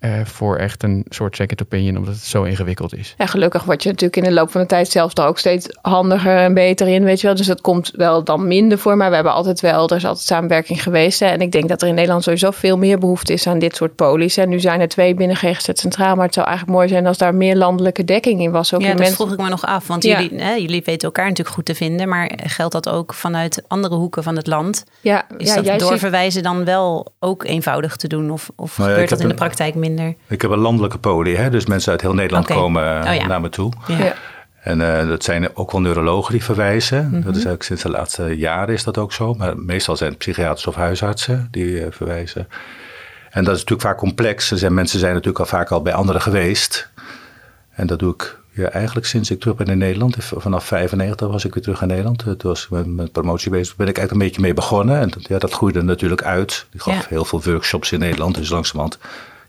Ja. 0.00 0.08
eh, 0.18 0.24
voor 0.24 0.56
echt 0.56 0.82
een 0.82 1.04
soort 1.08 1.36
second 1.36 1.62
opinion, 1.62 1.96
omdat 1.96 2.14
het 2.14 2.22
zo 2.24 2.42
ingewikkeld 2.42 2.96
is. 2.96 3.14
En 3.16 3.28
gelukkig 3.28 3.64
word 3.64 3.82
je 3.82 3.88
natuurlijk 3.88 4.16
in 4.16 4.22
de 4.24 4.32
loop 4.32 4.50
van 4.50 4.60
de 4.60 4.66
tijd 4.66 4.88
zelfs 4.88 5.14
er 5.14 5.24
ook 5.26 5.38
steeds 5.38 5.66
handiger 5.82 6.36
en 6.36 6.54
beter 6.54 6.88
in, 6.88 7.04
weet 7.04 7.20
je 7.20 7.26
wel. 7.26 7.36
Dus 7.36 7.46
dat 7.46 7.60
komt 7.60 7.90
wel 7.96 8.24
dan 8.24 8.46
minder 8.48 8.78
voor, 8.78 8.96
maar 8.96 9.08
we 9.08 9.14
hebben 9.14 9.32
altijd 9.32 9.60
wel, 9.60 9.88
er 9.88 9.96
is 9.96 10.04
altijd 10.04 10.26
samenwerking 10.26 10.82
geweest. 10.82 11.20
Hè. 11.20 11.26
En 11.26 11.40
ik 11.40 11.52
denk 11.52 11.68
dat 11.68 11.82
er 11.82 11.88
in 11.88 11.94
Nederland 11.94 12.22
sowieso 12.22 12.50
veel 12.50 12.78
meer 12.78 12.98
behoefte 12.98 13.32
is 13.32 13.46
aan 13.46 13.58
dit 13.58 13.76
soort 13.76 13.94
polies. 13.94 14.36
En 14.36 14.48
nu 14.48 14.60
zijn 14.60 14.80
er 14.80 14.88
twee 14.88 15.14
binnen 15.14 15.36
GGZ 15.36 15.68
Centraal, 15.72 16.14
maar 16.16 16.24
het 16.24 16.34
zou 16.34 16.46
eigenlijk 16.46 16.76
mooi 16.78 16.88
zijn 16.88 17.06
als 17.06 17.18
daar 17.18 17.34
meer 17.34 17.56
landelijke 17.56 18.04
dekking 18.04 18.40
in 18.40 18.50
was. 18.50 18.74
Ook 18.74 18.80
Ja, 18.80 18.86
in 18.86 18.92
dat 18.92 19.00
mensen. 19.00 19.16
vroeg 19.26 19.32
ik 19.38 19.42
me 19.44 19.48
nog 19.48 19.66
af. 19.66 19.86
Want 19.86 20.04
Ja. 20.04 20.20
jullie, 20.20 20.42
hè, 20.42 20.52
jullie 20.52 20.82
weten 20.84 21.06
elkaar 21.08 21.28
natuurlijk 21.28 21.56
goed 21.56 21.64
te 21.64 21.74
vinden. 21.74 22.08
Maar 22.08 22.30
geldt 22.44 22.72
dat 22.72 22.88
ook 22.88 23.14
vanuit 23.14 23.62
andere 23.68 23.94
hoeken 23.94 24.22
van 24.22 24.36
het 24.36 24.46
land? 24.46 24.84
Ja, 25.00 25.24
Is 25.38 25.48
ja, 25.48 25.54
dat 25.54 25.64
ziet- 25.66 25.78
doorverwijzen 25.80 26.42
dan 26.42 26.64
wel 26.64 27.12
ook 27.20 27.44
eenvoudig 27.44 27.96
te 27.96 28.08
doen? 28.08 28.30
Of, 28.30 28.50
of 28.56 28.76
Nou 28.78 28.88
ja, 28.88 28.94
gebeurt 28.94 29.10
dat 29.10 29.20
in 29.20 29.28
de 29.28 29.34
praktijk 29.34 29.74
minder? 29.88 30.14
Ik 30.26 30.42
heb 30.42 30.50
een 30.50 30.58
landelijke 30.58 30.98
poli, 30.98 31.36
hè? 31.36 31.50
dus 31.50 31.66
mensen 31.66 31.92
uit 31.92 32.00
heel 32.00 32.14
Nederland 32.14 32.46
komen 32.46 33.06
Oh 33.06 33.14
ja. 33.14 33.26
naar 33.26 33.40
me 33.40 33.48
toe. 33.48 33.72
Ja. 33.86 33.98
Ja. 33.98 34.14
En 34.60 34.80
uh, 34.80 35.08
dat 35.08 35.24
zijn 35.24 35.56
ook 35.56 35.72
wel 35.72 35.80
neurologen 35.80 36.32
die 36.32 36.44
verwijzen. 36.44 37.10
Dat 37.12 37.20
is 37.20 37.32
eigenlijk 37.32 37.62
sinds 37.62 37.82
de 37.82 37.90
laatste 37.90 38.36
jaren 38.36 38.74
is 38.74 38.84
dat 38.84 38.98
ook 38.98 39.12
zo. 39.12 39.34
Maar 39.34 39.58
meestal 39.58 39.96
zijn 39.96 40.10
het 40.10 40.18
psychiaters 40.18 40.66
of 40.66 40.74
huisartsen 40.74 41.48
die 41.50 41.66
uh, 41.66 41.86
verwijzen. 41.90 42.48
En 43.30 43.44
dat 43.44 43.54
is 43.54 43.60
natuurlijk 43.60 43.88
vaak 43.88 43.98
complex. 43.98 44.50
Er 44.50 44.58
zijn, 44.58 44.74
mensen 44.74 44.98
zijn 44.98 45.12
natuurlijk 45.12 45.38
al 45.38 45.46
vaak 45.46 45.70
al 45.70 45.82
bij 45.82 45.92
anderen 45.92 46.22
geweest. 46.22 46.90
En 47.70 47.86
dat 47.86 47.98
doe 47.98 48.12
ik 48.12 48.38
ja, 48.50 48.68
eigenlijk 48.68 49.06
sinds 49.06 49.30
ik 49.30 49.40
terug 49.40 49.56
ben 49.56 49.66
in 49.66 49.78
Nederland. 49.78 50.16
Vanaf 50.18 50.64
95 50.64 51.28
was 51.28 51.44
ik 51.44 51.54
weer 51.54 51.62
terug 51.62 51.82
in 51.82 51.88
Nederland. 51.88 52.18
Toen 52.18 52.36
was 52.42 52.64
ik 52.64 52.70
met, 52.70 52.86
met 52.86 53.12
promotie 53.12 53.50
bezig. 53.50 53.76
ben 53.76 53.88
ik 53.88 53.96
eigenlijk 53.96 54.12
een 54.12 54.28
beetje 54.28 54.46
mee 54.46 54.54
begonnen. 54.54 55.00
En 55.00 55.08
dat, 55.08 55.28
ja, 55.28 55.38
dat 55.38 55.52
groeide 55.52 55.82
natuurlijk 55.82 56.22
uit. 56.22 56.66
Ik 56.72 56.80
gaf 56.80 57.06
heel 57.06 57.24
veel 57.24 57.42
workshops 57.42 57.92
in 57.92 57.98
Nederland. 57.98 58.34
Dus 58.34 58.50
langzamerhand 58.50 58.98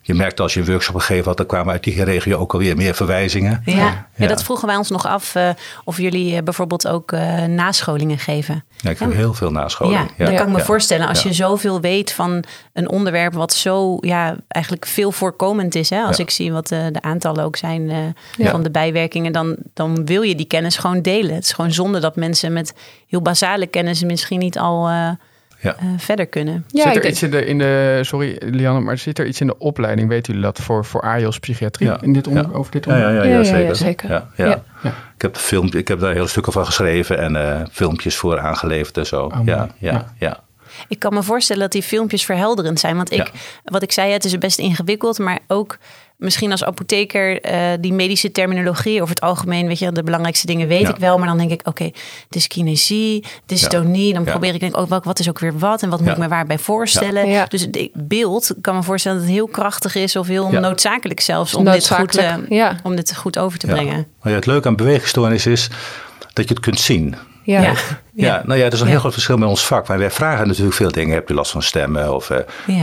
je 0.01 0.13
merkte 0.13 0.41
als 0.41 0.53
je 0.53 0.59
een 0.59 0.65
workshop 0.65 0.95
gegeven 0.95 1.25
had, 1.25 1.37
dan 1.37 1.45
kwamen 1.45 1.71
uit 1.71 1.83
die 1.83 2.03
regio 2.03 2.37
ook 2.37 2.53
alweer 2.53 2.75
meer 2.75 2.95
verwijzingen. 2.95 3.61
Ja, 3.65 4.07
ja. 4.15 4.27
dat 4.27 4.43
vroegen 4.43 4.67
wij 4.67 4.75
ons 4.75 4.89
nog 4.89 5.07
af 5.07 5.35
uh, 5.35 5.49
of 5.83 5.97
jullie 5.97 6.35
uh, 6.35 6.41
bijvoorbeeld 6.43 6.87
ook 6.87 7.11
uh, 7.11 7.43
nascholingen 7.43 8.17
geven. 8.17 8.63
Ja, 8.77 8.89
ik 8.89 8.99
heb 8.99 9.13
heel 9.13 9.33
veel 9.33 9.51
nascholingen. 9.51 10.09
Ja, 10.17 10.25
dat 10.25 10.35
kan 10.35 10.47
ik 10.47 10.53
me 10.53 10.63
voorstellen. 10.63 11.07
Als 11.07 11.23
je 11.23 11.33
zoveel 11.33 11.81
weet 11.81 12.11
van 12.11 12.43
een 12.73 12.89
onderwerp 12.89 13.33
wat 13.33 13.53
zo 13.53 13.97
ja, 13.99 14.35
eigenlijk 14.47 14.85
veel 14.85 15.11
voorkomend 15.11 15.75
is. 15.75 15.89
Hè? 15.89 16.01
Als 16.01 16.19
ik 16.19 16.29
zie 16.29 16.51
wat 16.51 16.67
de 16.67 17.01
aantallen 17.01 17.43
ook 17.43 17.55
zijn 17.55 18.15
van 18.37 18.63
de 18.63 18.71
bijwerkingen, 18.71 19.31
dan, 19.31 19.55
dan 19.73 20.05
wil 20.05 20.21
je 20.21 20.35
die 20.35 20.47
kennis 20.47 20.77
gewoon 20.77 21.01
delen. 21.01 21.35
Het 21.35 21.43
is 21.43 21.51
gewoon 21.51 21.71
zonde 21.71 21.99
dat 21.99 22.15
mensen 22.15 22.53
met 22.53 22.73
heel 23.07 23.21
basale 23.21 23.67
kennis 23.67 24.03
misschien 24.03 24.39
niet 24.39 24.59
al 24.59 24.89
ja. 25.59 25.75
Uh, 25.83 25.89
verder 25.97 26.25
kunnen. 26.25 26.65
Ja, 26.67 26.93
zit 26.93 27.03
er 27.03 27.09
iets 27.09 27.23
in 27.23 27.31
de, 27.31 27.45
in 27.45 27.57
de, 27.57 27.99
sorry 28.01 28.37
Lianne, 28.39 28.79
maar 28.79 28.97
zit 28.97 29.19
er 29.19 29.25
iets 29.25 29.41
in 29.41 29.47
de 29.47 29.57
opleiding, 29.57 30.09
weet 30.09 30.27
u 30.27 30.39
dat, 30.39 30.59
voor, 30.59 30.85
voor 30.85 31.01
AIOS 31.01 31.39
psychiatrie 31.39 31.87
ja. 31.87 32.01
in 32.01 32.13
dit 32.13 32.27
onder, 32.27 32.53
over 32.53 32.71
dit 32.71 32.87
onderwerp? 32.87 33.23
Ja, 33.23 33.29
ja, 33.29 33.57
ja, 33.57 33.73
zeker. 33.73 34.09
Ja, 34.09 34.29
ja. 34.35 34.63
Ik, 35.15 35.21
heb 35.21 35.37
film, 35.37 35.69
ik 35.73 35.87
heb 35.87 35.99
daar 35.99 36.13
hele 36.13 36.27
stukken 36.27 36.53
van 36.53 36.65
geschreven 36.65 37.17
en 37.17 37.35
uh, 37.35 37.61
filmpjes 37.71 38.15
voor 38.15 38.39
aangeleverd 38.39 38.97
en 38.97 39.05
zo. 39.05 39.25
Oh, 39.25 39.45
ja, 39.45 39.69
ja, 39.77 40.13
ja. 40.19 40.39
Ik 40.87 40.99
kan 40.99 41.13
me 41.13 41.23
voorstellen 41.23 41.61
dat 41.61 41.71
die 41.71 41.83
filmpjes 41.83 42.25
verhelderend 42.25 42.79
zijn. 42.79 42.95
Want 42.95 43.11
ik, 43.11 43.31
wat 43.63 43.83
ik 43.83 43.91
zei, 43.91 44.11
het 44.11 44.25
is 44.25 44.37
best 44.37 44.59
ingewikkeld, 44.59 45.19
maar 45.19 45.39
ook 45.47 45.77
misschien 46.19 46.51
als 46.51 46.63
apotheker 46.63 47.51
uh, 47.51 47.69
die 47.79 47.93
medische 47.93 48.31
terminologie 48.31 49.01
over 49.01 49.15
het 49.15 49.23
algemeen, 49.23 49.67
weet 49.67 49.79
je, 49.79 49.91
de 49.91 50.03
belangrijkste 50.03 50.45
dingen 50.45 50.67
weet 50.67 50.89
ik 50.89 50.95
wel. 50.95 51.17
Maar 51.17 51.27
dan 51.27 51.37
denk 51.37 51.51
ik, 51.51 51.59
oké, 51.59 51.69
okay, 51.69 51.93
dyskinesie, 52.29 53.25
dystonie. 53.45 54.13
Dan 54.13 54.23
probeer 54.23 54.53
ik 54.53 54.59
denk 54.59 54.77
ook, 54.77 54.89
wel, 54.89 55.01
wat 55.03 55.19
is 55.19 55.29
ook 55.29 55.39
weer 55.39 55.57
wat 55.59 55.81
en 55.81 55.89
wat 55.89 56.01
moet 56.01 56.11
ik 56.11 56.17
me 56.17 56.27
waarbij 56.27 56.57
voorstellen. 56.57 57.47
Dus 57.49 57.61
het 57.61 57.89
beeld 57.93 58.55
kan 58.61 58.75
me 58.75 58.83
voorstellen 58.83 59.17
dat 59.17 59.27
het 59.27 59.35
heel 59.35 59.47
krachtig 59.47 59.95
is 59.95 60.15
of 60.15 60.27
heel 60.27 60.49
noodzakelijk 60.51 61.19
zelfs 61.19 61.55
om, 61.55 61.65
Dit, 61.65 61.91
goed, 61.91 62.19
uh, 62.49 62.69
om 62.83 62.95
dit 62.95 63.15
goed 63.15 63.37
over 63.37 63.59
te 63.59 63.67
brengen. 63.67 64.07
Maar 64.21 64.33
het 64.33 64.45
leuke 64.45 64.67
aan 64.67 64.75
beweegstoornis 64.75 65.45
is 65.45 65.69
dat 66.33 66.47
je 66.47 66.53
het 66.53 66.63
kunt 66.63 66.79
zien. 66.79 67.15
Ja. 67.43 67.73
Ja. 68.19 68.27
Ja. 68.27 68.41
nou 68.45 68.59
ja, 68.59 68.63
dat 68.63 68.73
is 68.73 68.81
een 68.81 68.87
heel 68.87 68.99
groot 68.99 69.13
verschil 69.13 69.37
met 69.37 69.49
ons 69.49 69.65
vak. 69.65 69.87
Maar 69.87 69.97
wij 69.97 70.11
vragen 70.11 70.47
natuurlijk 70.47 70.75
veel 70.75 70.91
dingen. 70.91 71.13
Heb 71.13 71.27
je 71.27 71.33
last 71.33 71.51
van 71.51 71.63
stemmen? 71.63 72.15
Of 72.15 72.29
uh, 72.29 72.37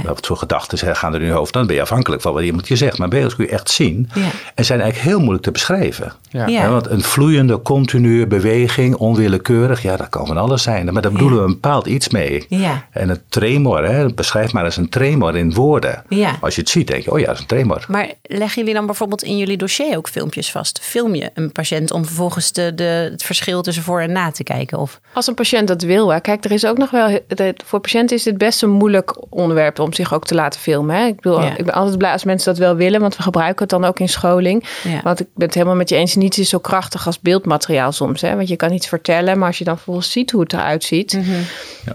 wat 0.05 0.27
voor 0.27 0.37
gedachten 0.37 0.97
gaan 0.97 1.15
er 1.15 1.21
in 1.21 1.27
je 1.27 1.33
hoofd? 1.33 1.53
Dan 1.53 1.67
ben 1.67 1.77
je 1.77 1.83
afhankelijk 1.83 2.23
van 2.23 2.33
wat 2.33 2.43
iemand 2.43 2.69
je 2.69 2.77
zegt. 2.77 2.99
Maar 2.99 3.09
bij 3.09 3.27
kun 3.37 3.45
je 3.45 3.51
echt 3.51 3.71
zien. 3.71 4.09
En 4.55 4.65
zijn 4.65 4.81
eigenlijk 4.81 5.11
heel 5.11 5.19
moeilijk 5.19 5.45
te 5.45 5.51
beschrijven. 5.51 6.13
Ja. 6.31 6.71
want 6.71 6.91
een 6.91 7.03
vloeiende, 7.03 7.63
continue 7.63 8.27
beweging, 8.27 8.95
onwillekeurig. 8.95 9.83
Ja, 9.83 9.97
dat 9.97 10.09
kan 10.09 10.27
van 10.27 10.37
alles 10.37 10.63
zijn. 10.63 10.93
Maar 10.93 11.03
daar 11.03 11.13
bedoelen 11.13 11.39
we 11.39 11.45
een 11.45 11.53
bepaald 11.53 11.87
iets 11.87 12.09
mee. 12.09 12.47
Ja. 12.49 12.87
En 12.91 13.09
een 13.09 13.21
tremor, 13.29 13.85
hè, 13.85 14.15
beschrijf 14.15 14.53
maar 14.53 14.65
eens 14.65 14.77
een 14.77 14.89
tremor 14.89 15.37
in 15.37 15.55
woorden. 15.55 16.05
Als 16.41 16.55
je 16.55 16.61
het 16.61 16.71
ziet, 16.71 16.87
denk 16.87 17.05
je, 17.05 17.13
oh 17.13 17.19
ja, 17.19 17.27
dat 17.27 17.35
is 17.35 17.41
een 17.41 17.47
tremor. 17.47 17.85
Maar 17.89 18.13
leggen 18.23 18.59
jullie 18.59 18.75
dan 18.75 18.87
bijvoorbeeld 18.87 19.23
in 19.23 19.37
jullie 19.37 19.57
dossier 19.57 19.97
ook 19.97 20.09
filmpjes 20.09 20.51
vast? 20.51 20.79
Film 20.83 21.15
je 21.15 21.31
een 21.35 21.53
patiënt 21.53 21.91
om 21.91 22.05
vervolgens 22.05 22.53
de, 22.53 22.75
de, 22.75 23.09
het 23.13 23.23
verschil 23.23 23.63
tussen 23.63 23.83
voor 23.83 24.01
en 24.01 24.13
na 24.13 24.31
te 24.31 24.43
kijken? 24.43 24.79
Of 24.79 25.01
als 25.13 25.26
een 25.27 25.35
patiënt 25.35 25.69
dat 25.69 25.83
wil. 25.83 26.13
Hè. 26.13 26.21
Kijk, 26.21 26.45
er 26.45 26.53
is 26.53 26.67
ook 26.67 26.79
nog 26.79 26.91
wel. 26.91 27.19
Voor 27.65 27.81
patiënten 27.81 28.17
is 28.17 28.25
het 28.25 28.39
best 28.39 28.63
een 28.63 28.71
moeilijk 28.71 29.17
onderwerp 29.29 29.79
om 29.79 29.93
zich 29.93 30.15
ook 30.15 30.25
te 30.25 30.35
laten 30.35 30.61
filmen. 30.61 30.97
Hè. 30.97 31.07
Ik, 31.07 31.21
bedoel, 31.21 31.43
ik 31.43 31.65
ben 31.65 31.75
altijd 31.75 31.99
blij 31.99 32.13
als 32.13 32.25
mensen 32.25 32.55
dat 32.55 32.63
wel 32.63 32.77
willen, 32.77 33.01
want 33.01 33.17
we 33.17 33.23
gebruiken 33.23 33.61
het 33.61 33.71
dan 33.71 33.85
ook 33.85 34.01
in 34.01 34.09
scholing. 34.09 34.65
Want 35.03 35.21
ik 35.21 35.27
ben 35.35 35.47
het 35.47 35.55
helemaal 35.55 35.77
met 35.77 35.89
je 35.89 35.97
eens. 35.97 36.15
Niets 36.15 36.39
is 36.39 36.49
zo 36.49 36.59
krachtig 36.59 37.07
als 37.07 37.21
beeldmateriaal 37.21 37.93
soms. 37.93 38.21
Hè. 38.21 38.37
Want 38.37 38.49
je 38.49 38.57
kan 38.57 38.73
iets 38.73 38.89
vertellen, 38.89 39.39
maar 39.39 39.49
als 39.49 39.59
je 39.59 39.65
dan 39.65 39.77
vervolgens 39.77 40.11
ziet 40.11 40.31
hoe 40.31 40.41
het 40.41 40.53
eruit 40.53 40.85
ziet. 40.85 41.13
Mm 41.13 41.25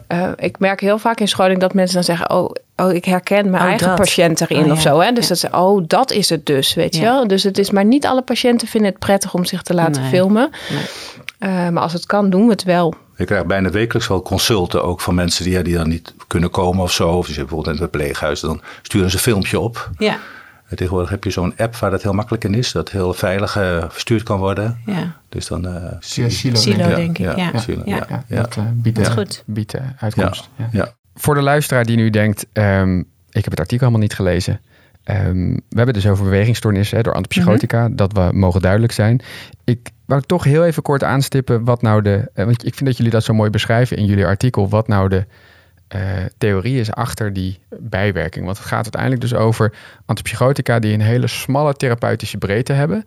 -hmm. 0.07 0.33
ik 0.37 0.59
merk 0.59 0.81
heel 0.81 0.97
vaak 0.97 1.19
in 1.19 1.27
scholing 1.27 1.59
dat 1.59 1.73
mensen 1.73 1.95
dan 1.95 2.03
zeggen: 2.03 2.29
Oh, 2.29 2.51
oh 2.75 2.93
ik 2.93 3.05
herken 3.05 3.49
mijn 3.49 3.63
oh, 3.63 3.69
eigen 3.69 3.95
patiënt 3.95 4.41
erin 4.41 4.65
oh, 4.65 4.71
of 4.71 4.81
zo. 4.81 4.99
Hè. 4.99 5.11
Dus 5.11 5.27
dat 5.27 5.37
ze, 5.37 5.47
oh, 5.51 5.83
dat 5.87 6.11
is 6.11 6.29
het 6.29 6.45
dus, 6.45 6.73
weet 6.73 6.95
je 6.95 7.01
wel. 7.01 7.27
Dus 7.27 7.43
het 7.43 7.57
is 7.57 7.71
maar 7.71 7.85
niet 7.85 8.05
alle 8.05 8.21
patiënten 8.21 8.67
vinden 8.67 8.89
het 8.89 8.99
prettig 8.99 9.33
om 9.33 9.45
zich 9.45 9.61
te 9.61 9.73
laten 9.73 10.03
filmen. 10.03 10.49
Nee. 10.69 10.83
Uh, 11.51 11.69
maar 11.69 11.83
als 11.83 11.93
het 11.93 12.05
kan, 12.05 12.29
doen 12.29 12.45
we 12.45 12.51
het 12.51 12.63
wel. 12.63 12.93
Je 13.21 13.27
krijgt 13.27 13.47
bijna 13.47 13.69
wekelijks 13.69 14.07
wel 14.07 14.21
consulten 14.21 14.83
ook 14.83 15.01
van 15.01 15.15
mensen 15.15 15.43
die, 15.43 15.53
ja, 15.53 15.61
die 15.61 15.75
dan 15.75 15.89
niet 15.89 16.13
kunnen 16.27 16.49
komen 16.49 16.83
of 16.83 16.91
zo. 16.91 17.09
Of 17.09 17.25
die 17.25 17.35
zitten 17.35 17.43
bijvoorbeeld 17.43 17.75
in 17.75 17.81
het 17.81 17.91
verpleeghuis, 17.91 18.39
dan 18.39 18.61
sturen 18.81 19.09
ze 19.09 19.15
een 19.15 19.21
filmpje 19.21 19.59
op. 19.59 19.89
Ja. 19.97 20.17
En 20.67 20.77
tegenwoordig 20.77 21.09
heb 21.09 21.23
je 21.23 21.29
zo'n 21.29 21.53
app 21.57 21.75
waar 21.75 21.91
dat 21.91 22.03
heel 22.03 22.13
makkelijk 22.13 22.43
in 22.43 22.53
is. 22.53 22.71
Dat 22.71 22.91
heel 22.91 23.13
veilig 23.13 23.57
uh, 23.57 23.85
verstuurd 23.89 24.23
kan 24.23 24.39
worden. 24.39 24.81
Ja. 24.85 25.15
Dus 25.29 25.47
dan... 25.47 25.67
Uh, 25.67 25.75
Silo, 25.99 26.29
Silo, 26.55 26.95
denk 26.95 27.17
ik. 27.17 27.25
Ja, 27.25 27.35
ja. 27.35 27.59
Silo, 27.59 27.81
ja. 27.85 28.23
ja. 28.27 28.41
Dat 28.41 28.55
uh, 28.55 28.63
biedt, 28.73 29.09
goed. 29.09 29.43
biedt 29.45 29.75
uitkomst. 29.99 30.49
Ja. 30.71 30.93
Voor 31.15 31.35
de 31.35 31.41
luisteraar 31.41 31.85
die 31.85 31.95
nu 31.95 32.09
denkt... 32.09 32.45
Um, 32.53 32.99
ik 33.29 33.43
heb 33.43 33.51
het 33.51 33.59
artikel 33.59 33.87
helemaal 33.87 34.07
niet 34.07 34.15
gelezen. 34.15 34.61
Um, 35.05 35.53
we 35.53 35.75
hebben 35.75 35.93
dus 35.93 36.07
over 36.07 36.23
bewegingsstoornissen 36.23 37.03
door 37.03 37.13
antipsychotica. 37.13 37.87
Mm 37.87 37.95
Dat 37.95 38.13
we 38.13 38.29
mogen 38.33 38.61
duidelijk 38.61 38.93
zijn. 38.93 39.21
Ik 39.63 39.89
wou 40.05 40.21
toch 40.21 40.43
heel 40.43 40.65
even 40.65 40.83
kort 40.83 41.03
aanstippen 41.03 41.63
wat 41.63 41.81
nou 41.81 42.01
de. 42.01 42.29
Eh, 42.33 42.45
want 42.45 42.65
ik 42.65 42.75
vind 42.75 42.85
dat 42.85 42.97
jullie 42.97 43.11
dat 43.11 43.23
zo 43.23 43.33
mooi 43.33 43.49
beschrijven 43.49 43.97
in 43.97 44.05
jullie 44.05 44.25
artikel. 44.25 44.69
Wat 44.69 44.87
nou 44.87 45.09
de 45.09 45.25
uh, 45.95 46.01
theorie 46.37 46.79
is 46.79 46.91
achter 46.91 47.33
die 47.33 47.59
bijwerking. 47.79 48.45
Want 48.45 48.57
het 48.57 48.67
gaat 48.67 48.83
uiteindelijk 48.83 49.21
dus 49.21 49.33
over 49.33 49.73
antipsychotica 50.05 50.79
die 50.79 50.93
een 50.93 51.01
hele 51.01 51.27
smalle 51.27 51.73
therapeutische 51.73 52.37
breedte 52.37 52.73
hebben. 52.73 53.03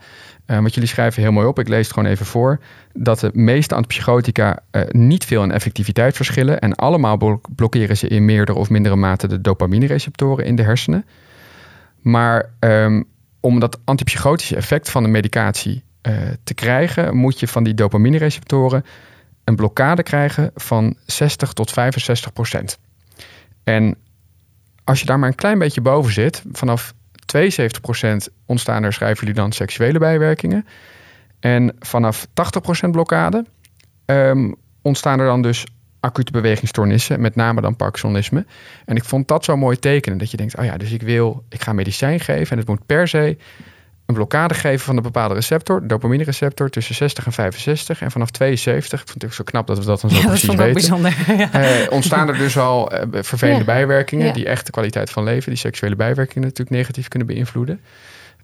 Uh, 0.46 0.60
wat 0.60 0.74
jullie 0.74 0.88
schrijven 0.88 1.22
heel 1.22 1.32
mooi 1.32 1.46
op, 1.46 1.58
ik 1.58 1.68
lees 1.68 1.86
het 1.86 1.94
gewoon 1.94 2.10
even 2.10 2.26
voor. 2.26 2.60
Dat 2.92 3.20
de 3.20 3.30
meeste 3.32 3.74
antipsychotica 3.74 4.58
uh, 4.70 4.82
niet 4.88 5.24
veel 5.24 5.42
in 5.42 5.52
effectiviteit 5.52 6.16
verschillen. 6.16 6.60
En 6.60 6.74
allemaal 6.74 7.40
blokkeren 7.54 7.96
ze 7.96 8.08
in 8.08 8.24
meerdere 8.24 8.58
of 8.58 8.70
mindere 8.70 8.96
mate 8.96 9.28
de 9.28 9.40
dopamine-receptoren 9.40 10.44
in 10.44 10.56
de 10.56 10.62
hersenen. 10.62 11.04
Maar 12.04 12.50
um, 12.60 13.04
om 13.40 13.60
dat 13.60 13.78
antipsychotische 13.84 14.56
effect 14.56 14.90
van 14.90 15.02
de 15.02 15.08
medicatie 15.08 15.82
uh, 16.02 16.16
te 16.44 16.54
krijgen, 16.54 17.16
moet 17.16 17.40
je 17.40 17.48
van 17.48 17.64
die 17.64 17.74
dopamine-receptoren 17.74 18.84
een 19.44 19.56
blokkade 19.56 20.02
krijgen 20.02 20.50
van 20.54 20.96
60 21.06 21.52
tot 21.52 21.70
65 21.70 22.32
procent. 22.32 22.78
En 23.64 23.96
als 24.84 25.00
je 25.00 25.06
daar 25.06 25.18
maar 25.18 25.28
een 25.28 25.34
klein 25.34 25.58
beetje 25.58 25.80
boven 25.80 26.12
zit, 26.12 26.42
vanaf 26.52 26.94
72 27.26 27.80
procent 27.80 28.28
ontstaan 28.46 28.82
er, 28.82 28.92
schrijven 28.92 29.26
jullie 29.26 29.40
dan, 29.40 29.52
seksuele 29.52 29.98
bijwerkingen. 29.98 30.66
En 31.40 31.76
vanaf 31.78 32.26
80 32.32 32.62
procent 32.62 32.92
blokkade 32.92 33.44
um, 34.06 34.54
ontstaan 34.82 35.20
er 35.20 35.26
dan 35.26 35.42
dus 35.42 35.66
acute 36.04 36.32
bewegingsstoornissen, 36.32 37.20
met 37.20 37.34
name 37.34 37.60
dan 37.60 37.76
Parkinsonisme. 37.76 38.44
En 38.84 38.96
ik 38.96 39.04
vond 39.04 39.28
dat 39.28 39.44
zo 39.44 39.56
mooi 39.56 39.76
tekenen, 39.78 40.18
dat 40.18 40.30
je 40.30 40.36
denkt, 40.36 40.56
oh 40.56 40.64
ja, 40.64 40.76
dus 40.76 40.90
ik 40.90 41.02
wil, 41.02 41.44
ik 41.48 41.62
ga 41.62 41.72
medicijn 41.72 42.20
geven 42.20 42.50
en 42.50 42.58
het 42.58 42.66
moet 42.66 42.86
per 42.86 43.08
se 43.08 43.36
een 44.06 44.14
blokkade 44.14 44.54
geven 44.54 44.84
van 44.84 44.96
een 44.96 45.02
bepaalde 45.02 45.34
receptor, 45.34 45.86
dopamine 45.86 46.24
receptor, 46.24 46.70
tussen 46.70 46.94
60 46.94 47.26
en 47.26 47.32
65. 47.32 48.00
En 48.00 48.10
vanaf 48.10 48.30
72, 48.30 49.00
ik 49.00 49.08
vond 49.08 49.22
het 49.22 49.30
ook 49.30 49.36
zo 49.36 49.44
knap 49.44 49.66
dat 49.66 49.78
we 49.78 49.84
dat 49.84 50.00
dan 50.00 50.10
zo 50.10 50.16
ja, 50.16 50.26
precies 50.26 50.46
dat 50.46 50.56
weten. 50.56 50.72
Bijzonder, 50.72 51.14
ja. 51.38 51.52
eh, 51.52 51.92
ontstaan 51.92 52.28
er 52.28 52.38
dus 52.38 52.58
al 52.58 52.90
eh, 52.90 53.22
vervelende 53.22 53.64
bijwerkingen, 53.64 54.34
die 54.34 54.46
echt 54.46 54.66
de 54.66 54.72
kwaliteit 54.72 55.10
van 55.10 55.24
leven, 55.24 55.50
die 55.50 55.58
seksuele 55.58 55.96
bijwerkingen 55.96 56.42
natuurlijk 56.42 56.76
negatief 56.76 57.08
kunnen 57.08 57.28
beïnvloeden. 57.28 57.80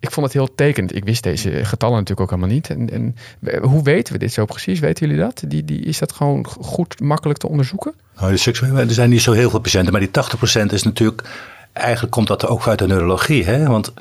Ik 0.00 0.10
vond 0.10 0.26
het 0.26 0.34
heel 0.34 0.54
tekend. 0.54 0.94
Ik 0.94 1.04
wist 1.04 1.22
deze 1.22 1.64
getallen 1.64 1.96
natuurlijk 1.96 2.20
ook 2.20 2.30
helemaal 2.30 2.54
niet. 2.54 2.70
En, 2.70 2.90
en 2.90 3.14
hoe 3.62 3.82
weten 3.82 4.12
we 4.12 4.18
dit 4.18 4.32
zo 4.32 4.44
precies? 4.44 4.80
Weten 4.80 5.06
jullie 5.06 5.22
dat? 5.22 5.42
Die, 5.46 5.64
die, 5.64 5.80
is 5.80 5.98
dat 5.98 6.12
gewoon 6.12 6.46
goed, 6.46 7.00
makkelijk 7.00 7.38
te 7.38 7.48
onderzoeken? 7.48 7.94
Nou, 8.16 8.32
er 8.76 8.90
zijn 8.90 9.10
niet 9.10 9.22
zo 9.22 9.32
heel 9.32 9.50
veel 9.50 9.60
patiënten, 9.60 9.92
maar 9.92 10.00
die 10.00 10.10
80% 10.62 10.72
is 10.72 10.82
natuurlijk. 10.82 11.28
Eigenlijk 11.72 12.12
komt 12.12 12.26
dat 12.26 12.46
ook 12.46 12.68
uit 12.68 12.78
de 12.78 12.86
neurologie. 12.86 13.44
Hè? 13.44 13.66
Want 13.66 13.92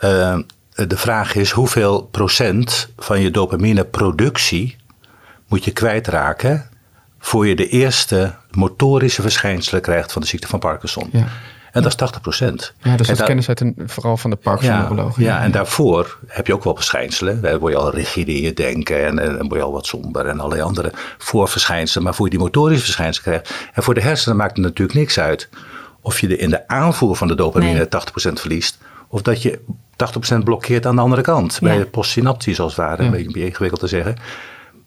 uh, 0.00 0.38
de 0.74 0.96
vraag 0.96 1.34
is 1.34 1.50
hoeveel 1.50 2.02
procent 2.02 2.88
van 2.96 3.20
je 3.20 3.30
dopamineproductie 3.30 4.76
moet 5.48 5.64
je 5.64 5.72
kwijtraken 5.72 6.68
voor 7.18 7.46
je 7.46 7.56
de 7.56 7.68
eerste 7.68 8.34
motorische 8.50 9.22
verschijnselen 9.22 9.80
krijgt 9.80 10.12
van 10.12 10.22
de 10.22 10.28
ziekte 10.28 10.46
van 10.46 10.58
Parkinson. 10.58 11.08
Ja. 11.12 11.28
En 11.76 11.82
dat 11.82 11.90
is 11.90 11.98
80 11.98 12.20
procent. 12.20 12.72
Ja, 12.82 12.96
dus 12.96 13.06
dat 13.06 13.22
kennis 13.22 13.48
uit 13.48 13.60
een, 13.60 13.74
vooral 13.86 14.16
van 14.16 14.30
de 14.30 14.36
Parkinson-neurologen. 14.36 15.22
Ja, 15.22 15.36
ja, 15.36 15.42
en 15.42 15.50
daarvoor 15.50 16.18
heb 16.26 16.46
je 16.46 16.54
ook 16.54 16.64
wel 16.64 16.74
verschijnselen. 16.74 17.42
Dan 17.42 17.58
word 17.58 17.72
je 17.72 17.78
al 17.78 17.94
rigide 17.94 18.34
in 18.34 18.42
je 18.42 18.52
denken 18.52 19.06
en, 19.06 19.18
en 19.18 19.36
dan 19.36 19.48
word 19.48 19.60
je 19.60 19.66
al 19.66 19.72
wat 19.72 19.86
somber 19.86 20.26
en 20.26 20.38
allerlei 20.40 20.62
andere 20.62 20.92
voorverschijnselen. 21.18 22.04
Maar 22.04 22.14
voor 22.14 22.24
je 22.24 22.30
die 22.30 22.40
motorische 22.40 22.84
verschijnselen 22.84 23.30
krijgt. 23.30 23.70
En 23.74 23.82
voor 23.82 23.94
de 23.94 24.00
hersenen 24.00 24.36
maakt 24.36 24.56
het 24.56 24.66
natuurlijk 24.66 24.98
niks 24.98 25.18
uit 25.18 25.48
of 26.00 26.20
je 26.20 26.36
in 26.36 26.50
de 26.50 26.68
aanvoer 26.68 27.16
van 27.16 27.28
de 27.28 27.34
dopamine 27.34 27.88
nee. 27.90 28.30
80% 28.30 28.32
verliest. 28.32 28.78
Of 29.08 29.22
dat 29.22 29.42
je 29.42 29.60
80% 30.36 30.38
blokkeert 30.44 30.86
aan 30.86 30.96
de 30.96 31.02
andere 31.02 31.22
kant. 31.22 31.58
Ja. 31.60 31.68
Bij 31.68 31.78
de 31.78 31.86
postsynaptisch 31.86 32.60
als 32.60 32.76
het 32.76 32.86
ware, 32.86 33.02
Ja. 33.02 33.08
een 33.08 33.22
beetje 33.22 33.44
ingewikkeld 33.44 33.80
te 33.80 33.86
zeggen. 33.86 34.16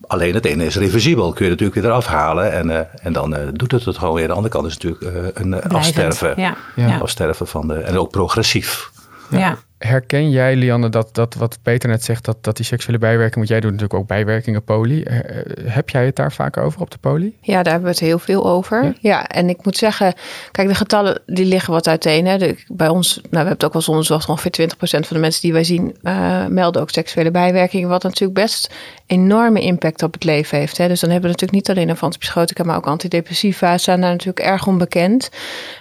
Alleen 0.10 0.34
het 0.34 0.46
ene 0.46 0.66
is 0.66 0.76
reversibel, 0.76 1.34
kun 1.34 1.46
je 1.46 1.52
natuurlijk 1.52 1.82
weer 1.82 1.90
eraf 1.90 2.06
halen 2.06 2.52
en, 2.52 2.70
eh, 2.70 3.06
en 3.06 3.14
dan 3.14 3.36
eh, 3.36 3.48
doet 3.54 3.72
het 3.72 3.86
het 3.86 3.98
gewoon 3.98 4.14
weer. 4.14 4.28
De 4.28 4.34
andere 4.34 4.54
kant 4.54 4.66
is 4.68 4.78
natuurlijk 4.78 5.02
eh, 5.02 5.24
een 5.34 5.50
Blijvend. 5.50 5.74
afsterven. 5.74 6.34
Ja. 6.36 6.56
Ja. 6.76 6.88
Ja. 6.88 6.98
Afsterven 6.98 7.48
van 7.48 7.68
de, 7.68 7.74
en 7.74 7.98
ook 7.98 8.12
progressief. 8.12 8.92
Ja. 9.30 9.58
Herken 9.80 10.30
jij, 10.30 10.56
Lianne, 10.56 10.90
dat, 10.90 11.16
dat 11.16 11.36
wat 11.36 11.60
Peter 11.62 11.90
net 11.90 12.04
zegt, 12.04 12.26
dat, 12.26 12.38
dat 12.42 12.56
die 12.56 12.66
seksuele 12.66 12.98
bijwerking, 12.98 13.36
want 13.36 13.48
jij 13.48 13.60
doet 13.60 13.72
natuurlijk 13.72 14.00
ook 14.00 14.08
bijwerkingen 14.08 14.64
poli. 14.64 15.04
Eh, 15.04 15.20
eh, 15.20 15.46
heb 15.66 15.90
jij 15.90 16.06
het 16.06 16.16
daar 16.16 16.32
vaker 16.32 16.64
over 16.64 16.82
op 16.82 16.92
de 16.92 16.98
poli? 16.98 17.38
Ja, 17.42 17.64
daar 17.64 17.74
hebben 17.74 17.90
we 17.92 17.96
het 17.96 18.06
heel 18.06 18.20
veel 18.20 18.48
over. 18.48 18.84
Ja? 18.84 18.94
Ja, 19.00 19.28
en 19.28 19.50
ik 19.50 19.66
moet 19.66 19.78
zeggen, 19.78 20.14
kijk, 20.52 20.68
de 20.68 20.76
getallen 20.76 21.22
die 21.26 21.46
liggen 21.46 21.74
wat 21.74 21.88
uiteen. 21.88 22.26
Hè. 22.26 22.38
De- 22.38 22.64
bij 22.68 22.88
ons, 22.88 23.16
nou, 23.16 23.28
we 23.30 23.38
hebben 23.38 23.54
het 23.54 23.64
ook 23.64 23.74
wel 23.74 23.82
eens 23.82 23.90
onderzocht, 23.90 24.30
ongeveer 24.30 24.52
20% 24.52 25.08
van 25.08 25.16
de 25.16 25.22
mensen 25.22 25.42
die 25.42 25.54
wij 25.54 25.64
zien 25.64 25.96
eh, 26.04 26.46
melden 26.46 26.82
ook 26.82 26.90
seksuele 26.90 27.32
bijwerkingen. 27.32 27.90
Wat 27.90 28.04
natuurlijk 28.04 28.40
best 28.40 28.74
enorme 29.06 29.62
impact 29.62 30.04
op 30.04 30.14
het 30.14 30.24
leven 30.24 30.58
heeft. 30.58 30.78
Hè. 30.78 30.88
Dus 30.88 31.00
dan 31.00 31.10
hebben 31.10 31.30
we 31.30 31.36
natuurlijk 31.36 31.68
niet 31.68 31.78
alleen 31.78 31.92
over 31.92 32.04
antipsychotica, 32.04 32.64
maar 32.64 32.78
ook 32.78 32.88
antidepressiva 32.88 33.78
staan 33.78 34.02
daar 34.02 34.12
natuurlijk 34.12 34.40
erg 34.40 34.68
onbekend. 34.68 35.30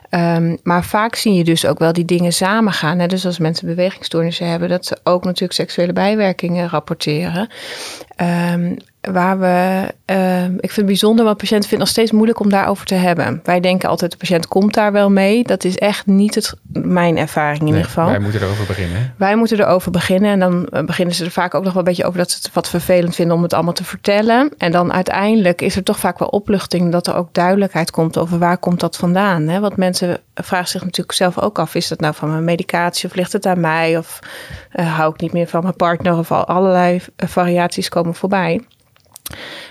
Ehm, 0.09 0.57
maar 0.63 0.85
vaak 0.85 1.15
zie 1.15 1.35
je 1.35 1.45
dus 1.45 1.67
ook 1.67 1.79
wel 1.79 1.93
die 1.93 2.05
dingen 2.05 2.33
samengaan. 2.33 2.99
Hè. 2.99 3.07
Dus 3.07 3.27
als 3.27 3.39
mensen 3.39 3.67
bewegingsstoornissen 3.67 4.49
hebben, 4.49 4.69
dat 4.69 4.87
ze 4.87 4.99
ook 5.03 5.25
natuurlijk 5.25 5.53
seksuele 5.53 5.93
bijwerkingen 5.93 6.69
rapporteren. 6.69 7.49
Ehm, 8.17 8.75
waar 9.01 9.39
we, 9.39 9.87
ehm, 10.05 10.53
ik 10.53 10.61
vind 10.61 10.77
het 10.77 10.87
bijzonder, 10.87 11.25
want 11.25 11.37
patiënten 11.37 11.69
vinden 11.69 11.87
het 11.87 11.97
nog 11.97 12.05
steeds 12.05 12.13
moeilijk 12.13 12.41
om 12.41 12.51
daarover 12.51 12.87
te 12.87 12.95
hebben. 12.95 13.41
Wij 13.45 13.61
denken 13.61 13.89
altijd, 13.89 14.11
de 14.11 14.17
patiënt 14.17 14.47
komt 14.49 14.75
daar 14.75 14.93
wel 14.93 15.11
mee. 15.11 15.43
Dat 15.43 15.65
is 15.65 15.77
echt 15.77 16.07
niet 16.07 16.35
het, 16.35 16.55
mijn 16.73 17.17
ervaring 17.19 17.59
in 17.59 17.65
Nee, 17.65 17.75
ieder 17.75 17.89
geval. 17.89 18.07
Wij 18.07 18.19
moeten 18.19 18.43
erover 18.43 18.67
beginnen. 18.67 19.15
Wij 19.17 19.37
moeten 19.37 19.61
erover 19.61 19.91
beginnen. 19.91 20.31
En 20.31 20.39
dan 20.39 20.67
eh, 20.67 20.85
beginnen 20.85 21.15
ze 21.15 21.25
er 21.25 21.31
vaak 21.31 21.55
ook 21.55 21.65
nog 21.65 21.73
wel 21.73 21.83
een 21.83 21.89
beetje 21.89 22.05
over 22.05 22.19
dat 22.19 22.31
ze 22.31 22.39
het 22.43 22.55
wat 22.55 22.69
vervelend 22.69 23.15
vinden 23.15 23.37
om 23.37 23.43
het 23.43 23.53
allemaal 23.53 23.73
te 23.73 23.85
vertellen. 23.85 24.53
En 24.59 24.73
dan 24.73 24.93
uiteindelijk 24.93 25.63
is 25.63 25.77
er 25.77 25.83
toch 25.83 25.99
vaak 25.99 26.19
wel 26.19 26.29
opluchting 26.29 26.93
dat 26.93 27.07
er 27.07 27.15
ook 27.15 27.35
duidelijkheid 27.35 27.91
komt 27.91 28.19
over 28.19 28.39
waar 28.39 28.59
komt 28.59 28.81
dat 28.81 28.97
vandaan. 28.97 29.49
Hè? 29.49 29.61
Want 29.61 29.77
mensen 29.77 30.21
vragen 30.35 30.69
zich 30.69 30.85
natuurlijk 30.85 31.17
zelf 31.17 31.39
ook 31.39 31.59
af, 31.59 31.75
is 31.75 31.89
dat 31.89 32.01
nou 32.01 32.15
van 32.15 32.31
mijn 32.31 32.45
medicatie 32.45 33.09
of 33.09 33.15
ligt 33.15 33.33
het 33.33 33.47
aan 33.47 33.61
mij? 33.61 33.99
Of 33.99 34.19
eh, 34.71 34.97
hou 34.97 35.13
ik 35.15 35.21
niet 35.21 35.33
meer 35.33 35.47
van 35.47 35.63
mijn 35.63 35.77
partner? 35.77 36.19
Of 36.19 36.33
al 36.33 36.47
allerlei 36.47 37.01
eh, 37.17 37.29
variaties 37.29 37.89
komen 37.89 38.15
voorbij. 38.15 38.61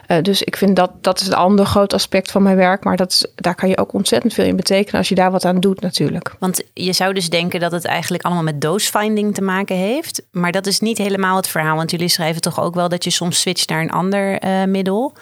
Eh, 0.07 0.21
dus 0.21 0.43
ik 0.43 0.57
vind 0.57 0.75
dat 0.75 0.91
dat 1.01 1.21
is 1.21 1.27
een 1.27 1.33
ander 1.33 1.65
groot 1.65 1.93
aspect 1.93 2.31
van 2.31 2.43
mijn 2.43 2.55
werk. 2.55 2.83
Maar 2.83 2.97
dat 2.97 3.31
daar 3.35 3.55
kan 3.55 3.69
je 3.69 3.77
ook 3.77 3.93
ontzettend 3.93 4.33
veel 4.33 4.45
in 4.45 4.55
betekenen 4.55 4.97
als 4.97 5.09
je 5.09 5.15
daar 5.15 5.31
wat 5.31 5.45
aan 5.45 5.59
doet 5.59 5.81
natuurlijk. 5.81 6.35
Want 6.39 6.61
je 6.73 6.93
zou 6.93 7.13
dus 7.13 7.29
denken 7.29 7.59
dat 7.59 7.71
het 7.71 7.85
eigenlijk 7.85 8.23
allemaal 8.23 8.43
met 8.43 8.61
dosefinding 8.61 9.33
te 9.33 9.41
maken 9.41 9.75
heeft. 9.75 10.21
Maar 10.31 10.51
dat 10.51 10.65
is 10.65 10.79
niet 10.79 10.97
helemaal 10.97 11.35
het 11.35 11.47
verhaal. 11.47 11.75
Want 11.75 11.91
jullie 11.91 12.07
schrijven 12.07 12.41
toch 12.41 12.61
ook 12.61 12.75
wel 12.75 12.89
dat 12.89 13.03
je 13.03 13.09
soms 13.09 13.39
switcht 13.39 13.69
naar 13.69 13.81
een 13.81 13.91
ander 13.91 14.39
eh, 14.39 14.63
middel. 14.63 15.13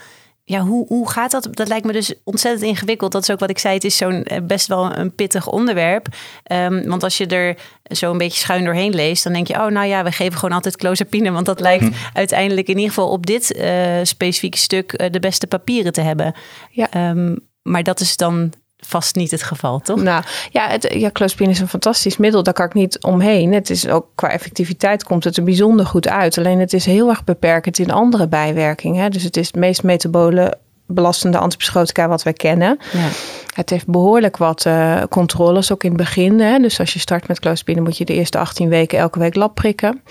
Ja, 0.47 0.61
hoe, 0.61 0.87
hoe 0.87 1.09
gaat 1.09 1.31
dat? 1.31 1.47
Dat 1.51 1.67
lijkt 1.67 1.85
me 1.85 1.91
dus 1.91 2.13
ontzettend 2.23 2.65
ingewikkeld. 2.65 3.11
Dat 3.11 3.21
is 3.21 3.31
ook 3.31 3.39
wat 3.39 3.49
ik 3.49 3.59
zei. 3.59 3.73
Het 3.73 3.83
is 3.83 3.97
zo'n 3.97 4.23
eh, 4.23 4.41
best 4.41 4.67
wel 4.67 4.95
een 4.95 5.15
pittig 5.15 5.47
onderwerp. 5.47 6.07
Ehm, 6.43 6.87
want 6.87 7.03
als 7.03 7.17
je 7.17 7.25
er 7.25 7.57
zo 7.91 8.11
een 8.11 8.17
beetje 8.17 8.39
schuin 8.39 8.63
doorheen 8.63 8.93
leest, 8.93 9.23
dan 9.23 9.33
denk 9.33 9.47
je, 9.47 9.53
oh 9.53 9.67
nou 9.67 9.87
ja, 9.87 10.03
we 10.03 10.11
geven 10.11 10.39
gewoon 10.39 10.55
altijd 10.55 10.77
clozapine. 10.77 11.31
Want 11.31 11.45
dat 11.45 11.59
lijkt 11.59 11.95
uiteindelijk 12.13 12.67
in 12.67 12.75
ieder 12.75 12.93
geval 12.93 13.09
op 13.09 13.25
dit 13.25 13.53
eh, 13.53 13.99
specifieke 14.03 14.57
stuk 14.57 14.93
eh, 14.93 15.11
de 15.11 15.19
beste 15.19 15.47
papieren 15.47 15.93
te 15.93 16.01
hebben. 16.01 16.35
Ja. 16.69 16.91
Ehm, 16.91 17.35
maar 17.61 17.83
dat 17.83 17.99
is 17.99 18.17
dan 18.17 18.53
vast 18.87 19.15
niet 19.15 19.31
het 19.31 19.43
geval, 19.43 19.79
toch? 19.79 20.01
Nou 20.01 20.23
ja, 20.51 20.67
het, 20.67 20.93
ja, 20.93 21.11
clozapine 21.11 21.51
is 21.51 21.59
een 21.59 21.67
fantastisch 21.67 22.17
middel. 22.17 22.43
Daar 22.43 22.53
kan 22.53 22.65
ik 22.65 22.73
niet 22.73 23.03
omheen. 23.03 23.53
Het 23.53 23.69
is 23.69 23.87
ook 23.87 24.07
qua 24.15 24.29
effectiviteit 24.29 25.03
komt 25.03 25.23
het 25.23 25.37
er 25.37 25.43
bijzonder 25.43 25.85
goed 25.85 26.07
uit. 26.07 26.37
Alleen 26.37 26.59
het 26.59 26.73
is 26.73 26.85
heel 26.85 27.09
erg 27.09 27.23
beperkend 27.23 27.79
in 27.79 27.91
andere 27.91 28.27
bijwerkingen. 28.27 29.03
hè. 29.03 29.09
Dus 29.09 29.23
het 29.23 29.37
is 29.37 29.47
het 29.47 29.55
meest 29.55 29.83
metabole 29.83 30.57
belastende 30.87 31.37
antipsychotica 31.37 32.07
wat 32.07 32.23
wij 32.23 32.33
kennen. 32.33 32.79
Ja. 32.93 33.07
Het 33.53 33.69
heeft 33.69 33.87
behoorlijk 33.87 34.37
wat 34.37 34.65
eh, 34.65 35.01
controles, 35.09 35.71
ook 35.71 35.83
in 35.83 35.89
het 35.89 35.97
begin. 35.97 36.39
Hè. 36.39 36.59
Dus 36.59 36.79
als 36.79 36.93
je 36.93 36.99
start 36.99 37.27
met 37.27 37.39
clozapine 37.39 37.81
moet 37.81 37.97
je 37.97 38.05
de 38.05 38.13
eerste 38.13 38.37
18 38.37 38.69
weken 38.69 38.99
elke 38.99 39.19
week 39.19 39.35
lab 39.35 39.55
prikken. 39.55 40.01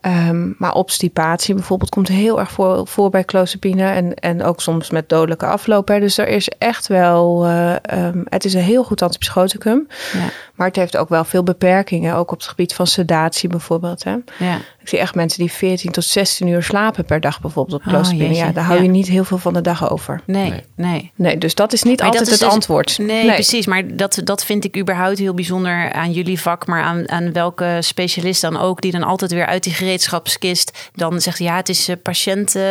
Ehm, 0.00 0.52
maar 0.58 0.74
obstipatie 0.74 1.54
bijvoorbeeld 1.54 1.90
komt 1.90 2.08
heel 2.08 2.40
erg 2.40 2.50
voor, 2.84 3.10
bij 3.10 3.24
clozapine. 3.24 3.84
En, 3.84 4.14
en 4.14 4.42
ook 4.42 4.60
soms 4.60 4.90
met 4.90 5.08
dodelijke 5.08 5.46
afloop. 5.46 5.88
Hè. 5.88 6.00
Dus 6.00 6.18
er 6.18 6.28
is 6.28 6.48
echt 6.58 6.86
wel... 6.86 7.44
eh, 7.44 7.76
ehm, 7.82 8.22
het 8.24 8.44
is 8.44 8.54
een 8.54 8.60
heel 8.60 8.84
goed 8.84 9.02
antipsychoticum. 9.02 9.86
Ja. 10.12 10.28
Maar 10.58 10.66
het 10.66 10.76
heeft 10.76 10.96
ook 10.96 11.08
wel 11.08 11.24
veel 11.24 11.42
beperkingen. 11.42 12.14
Ook 12.14 12.32
op 12.32 12.38
het 12.38 12.48
gebied 12.48 12.74
van 12.74 12.86
sedatie 12.86 13.48
bijvoorbeeld. 13.48 14.04
Hè. 14.04 14.10
Ja. 14.38 14.56
Ik 14.80 14.88
zie 14.88 14.98
echt 14.98 15.14
mensen 15.14 15.38
die 15.38 15.52
14 15.52 15.90
tot 15.92 16.04
16 16.04 16.46
uur 16.46 16.62
slapen 16.62 17.04
per 17.04 17.20
dag 17.20 17.40
bijvoorbeeld 17.40 17.80
op 17.80 17.86
Oh, 17.86 17.92
clozapine. 17.92 18.24
jeetje. 18.24 18.44
ja, 18.44 18.52
daar 18.52 18.64
hou 18.64 18.82
je 18.82 18.88
niet 18.88 19.08
heel 19.08 19.24
veel 19.24 19.38
van 19.38 19.52
de 19.52 19.60
dag 19.60 19.90
over. 19.90 20.20
Nee, 20.24 20.50
Nee. 20.50 20.64
nee. 20.74 21.12
Nee, 21.14 21.38
dus 21.38 21.54
dat 21.54 21.72
is 21.72 21.82
niet 21.82 21.98
Maar 21.98 22.06
altijd 22.08 22.26
is 22.26 22.30
het 22.32 22.40
dus- 22.40 22.48
antwoord. 22.48 22.98
Nee, 22.98 23.32
precies. 23.32 23.66
Maar 23.66 23.96
dat, 23.96 24.20
dat 24.24 24.44
vind 24.44 24.64
ik 24.64 24.76
überhaupt 24.76 25.18
heel 25.18 25.34
bijzonder 25.34 25.92
aan 25.92 26.12
jullie 26.12 26.40
vak. 26.40 26.66
Maar 26.66 26.82
aan, 26.82 27.08
aan 27.10 27.32
welke 27.32 27.76
specialist 27.80 28.40
dan 28.40 28.56
ook, 28.56 28.80
die 28.80 28.92
dan 28.92 29.02
altijd 29.02 29.32
weer 29.32 29.46
uit 29.46 29.62
die 29.62 29.72
gereedschapskist 29.72 30.90
dan 30.94 31.20
zegt: 31.20 31.38
ja, 31.38 31.56
het 31.56 31.68
is 31.68 31.88
eh, 31.88 31.96
patiënt 32.02 32.54
eh, 32.54 32.62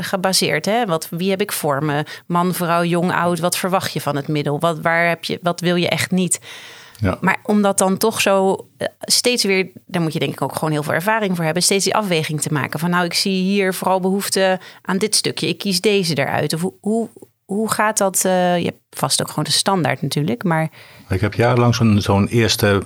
gebaseerd. 0.00 0.64
Hè? 0.66 0.86
Wat, 0.86 1.08
wie 1.10 1.30
heb 1.30 1.40
ik 1.40 1.52
voor 1.52 1.84
me? 1.84 2.04
Man, 2.26 2.54
vrouw, 2.54 2.84
jong, 2.84 3.12
oud. 3.12 3.38
Wat 3.38 3.56
verwacht 3.56 3.92
je 3.92 4.00
van 4.00 4.16
het 4.16 4.28
middel? 4.28 4.60
Wat, 4.60 4.80
waar 4.80 5.08
heb 5.08 5.24
je, 5.24 5.38
wat 5.42 5.60
wil 5.60 5.76
je 5.76 5.88
echt 5.88 6.10
niet? 6.10 6.38
Ja. 7.00 7.18
Maar 7.20 7.40
om 7.42 7.62
dat 7.62 7.78
dan 7.78 7.96
toch 7.96 8.20
zo 8.20 8.66
eh, 8.76 8.88
steeds 9.00 9.44
weer, 9.44 9.70
daar 9.86 10.02
moet 10.02 10.12
je 10.12 10.18
denk 10.18 10.32
ik 10.32 10.42
ook 10.42 10.54
gewoon 10.54 10.70
heel 10.70 10.82
veel 10.82 10.92
ervaring 10.92 11.36
voor 11.36 11.44
hebben, 11.44 11.62
steeds 11.62 11.84
die 11.84 11.94
afweging 11.94 12.40
te 12.40 12.52
maken. 12.52 12.80
Van 12.80 12.90
nou, 12.90 13.04
ik 13.04 13.14
zie 13.14 13.42
hier 13.42 13.74
vooral 13.74 14.00
behoefte 14.00 14.60
aan 14.82 14.98
dit 14.98 15.14
stukje. 15.14 15.48
Ik 15.48 15.58
kies 15.58 15.80
deze 15.80 16.18
eruit. 16.18 16.54
Of 16.54 16.60
hoe, 16.60 16.74
hoe, 16.80 17.08
hoe 17.44 17.70
gaat 17.70 17.98
dat? 17.98 18.24
eh, 18.24 18.58
je 18.58 18.64
hebt 18.64 18.80
vast 18.90 19.20
ook 19.20 19.28
gewoon 19.28 19.44
de 19.44 19.50
standaard 19.50 20.02
natuurlijk, 20.02 20.44
maar 20.44 20.70
Ik 21.08 21.20
heb 21.20 21.34
jarenlang 21.34 21.74
zo'n 21.74 22.00
zo'n 22.00 22.26
eerste 22.26 22.82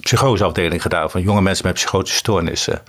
psychoseafdeling 0.00 0.82
gedaan 0.82 1.10
van 1.10 1.22
jonge 1.22 1.42
mensen 1.42 1.66
met 1.66 1.74
psychotische 1.74 2.18
stoornissen. 2.18 2.82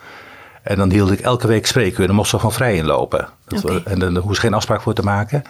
En 0.64 0.78
dan 0.78 0.92
hield 0.92 1.12
ik 1.12 1.20
elke 1.20 1.48
week 1.48 1.66
spreekuur. 1.66 2.08
Dan 2.08 2.16
mocht 2.16 2.30
ze 2.30 2.36
gewoon 2.36 2.54
vrij 2.54 2.76
inlopen. 2.76 3.30
Dat 3.48 3.84
En 3.84 4.00
dan 4.00 4.18
hoefde 4.18 4.40
geen 4.40 4.54
afspraak 4.54 4.82
voor 4.82 4.94
te 4.94 5.04
maken. 5.04 5.44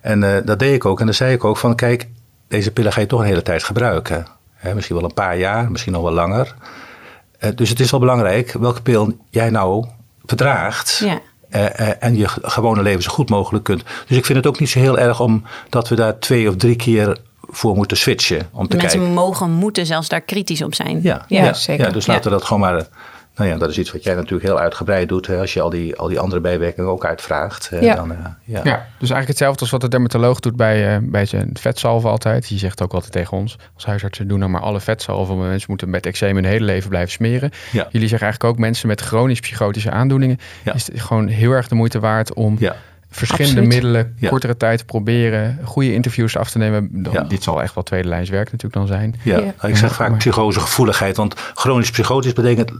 En 0.00 0.22
eh, 0.22 0.46
dat 0.46 0.58
deed 0.58 0.74
ik 0.74 0.84
ook. 0.84 1.00
En 1.00 1.06
dan 1.06 1.14
zei 1.14 1.32
ik 1.32 1.44
ook 1.44 1.56
van 1.56 1.74
kijk, 1.74 2.08
deze 2.48 2.70
pillen 2.70 2.92
ga 2.92 3.00
je 3.00 3.06
toch 3.06 3.20
een 3.20 3.26
hele 3.26 3.42
tijd 3.42 3.64
gebruiken. 3.64 4.26
Hè, 4.58 4.74
misschien 4.74 4.96
wel 4.96 5.04
een 5.04 5.14
paar 5.14 5.38
jaar, 5.38 5.70
misschien 5.70 5.92
nog 5.92 6.02
wel 6.02 6.12
langer. 6.12 6.54
Eh, 7.38 7.50
dus 7.54 7.68
het 7.68 7.80
is 7.80 7.90
wel 7.90 8.00
belangrijk 8.00 8.52
welke 8.52 8.82
pil 8.82 9.12
jij 9.30 9.50
nou 9.50 9.86
verdraagt. 10.24 11.00
ja. 11.04 11.18
Eh, 11.48 11.88
eh, 11.88 11.94
en 11.98 12.16
je 12.16 12.28
gewone 12.28 12.82
leven 12.82 13.02
zo 13.02 13.10
goed 13.10 13.30
mogelijk 13.30 13.64
kunt. 13.64 13.82
Dus 14.06 14.16
ik 14.16 14.24
vind 14.24 14.38
het 14.38 14.46
ook 14.46 14.58
niet 14.60 14.68
zo 14.70 14.78
heel 14.78 14.98
erg 14.98 15.20
om 15.20 15.42
dat 15.68 15.88
we 15.88 15.94
daar 15.94 16.18
twee 16.18 16.48
of 16.48 16.56
drie 16.56 16.76
keer 16.76 17.18
voor 17.40 17.74
moeten 17.76 17.96
switchen. 17.96 18.48
Om 18.52 18.68
te 18.68 18.76
Mensen 18.76 18.98
kijken. 18.98 19.14
mogen, 19.14 19.50
moeten 19.50 19.86
zelfs 19.86 20.08
daar 20.08 20.20
kritisch 20.20 20.62
op 20.62 20.74
zijn. 20.74 21.00
Ja, 21.02 21.24
Ja, 21.28 21.44
ja, 21.44 21.52
zeker. 21.52 21.86
Ja, 21.86 21.92
dus 21.92 22.04
Ja. 22.04 22.12
laten 22.12 22.30
we 22.30 22.36
dat 22.36 22.46
gewoon 22.46 22.60
maar. 22.62 22.86
Nou 23.38 23.50
ja, 23.50 23.56
dat 23.56 23.70
is 23.70 23.78
iets 23.78 23.92
wat 23.92 24.02
jij 24.04 24.14
natuurlijk 24.14 24.42
heel 24.42 24.58
uitgebreid 24.58 25.08
doet. 25.08 25.26
Hè, 25.26 25.38
als 25.40 25.52
je 25.52 25.60
al 25.60 25.70
die, 25.70 25.96
al 25.96 26.08
die 26.08 26.18
andere 26.20 26.40
bijwerkingen 26.40 26.90
ook 26.90 27.04
uitvraagt. 27.04 27.70
hè, 27.70 27.78
Ja. 27.78 27.94
Dan, 27.94 28.12
eh, 28.12 28.18
ja. 28.44 28.60
Ja, 28.64 28.86
dus 28.98 29.10
eigenlijk 29.10 29.28
hetzelfde 29.28 29.60
als 29.60 29.70
wat 29.70 29.80
de 29.80 29.88
dermatoloog 29.88 30.40
doet 30.40 30.56
bij, 30.56 30.94
eh, 30.94 31.02
bij 31.02 31.26
zijn 31.26 31.50
vetsalven 31.60 32.10
altijd. 32.10 32.48
Die 32.48 32.58
zegt 32.58 32.82
ook 32.82 32.92
altijd 32.92 33.12
tegen 33.12 33.36
ons 33.36 33.56
als 33.74 33.84
huisartsen, 33.86 34.28
doen 34.28 34.38
nou 34.38 34.50
maar 34.50 34.60
alle 34.60 34.80
vetsalven. 34.80 35.36
Want 35.36 35.48
mensen 35.48 35.66
moeten 35.70 35.90
met 35.90 36.06
eczeem 36.06 36.34
hun 36.34 36.44
hele 36.44 36.64
leven 36.64 36.88
blijven 36.88 37.10
smeren. 37.12 37.50
Ja. 37.72 37.88
Jullie 37.90 38.08
zeggen 38.08 38.26
eigenlijk 38.26 38.44
ook 38.44 38.60
mensen 38.60 38.88
met 38.88 39.00
chronisch 39.00 39.40
psychotische 39.40 39.90
aandoeningen. 39.90 40.38
Ja. 40.64 40.74
Is 40.74 40.86
het 40.86 41.00
gewoon 41.00 41.26
heel 41.26 41.50
erg 41.52 41.68
de 41.68 41.74
moeite 41.74 42.00
waard 42.00 42.32
om 42.34 42.56
Ja. 42.58 42.76
verschillende 43.10 43.60
Absoluut. 43.60 43.82
middelen, 43.82 44.14
Ja. 44.18 44.28
kortere 44.28 44.56
tijd 44.56 44.78
te 44.78 44.84
proberen. 44.84 45.58
Goede 45.64 45.92
interviews 45.94 46.36
af 46.36 46.50
te 46.50 46.58
nemen. 46.58 46.88
Dan, 47.02 47.12
Ja. 47.12 47.22
Dit 47.22 47.42
zal 47.42 47.62
echt 47.62 47.74
wel 47.74 47.84
tweede 47.84 48.08
lijns 48.08 48.28
werk 48.30 48.44
natuurlijk 48.52 48.74
dan 48.74 48.86
zijn. 48.86 49.14
Ja, 49.22 49.32
Ja. 49.34 49.40
nou, 49.40 49.52
ik 49.60 49.68
Ja, 49.68 49.74
zeg 49.76 49.94
vaak 49.94 50.08
maar- 50.08 50.18
psychosegevoeligheid. 50.18 51.16
Want 51.16 51.34
chronisch 51.54 51.90
psychotisch 51.90 52.32
betekent 52.32 52.70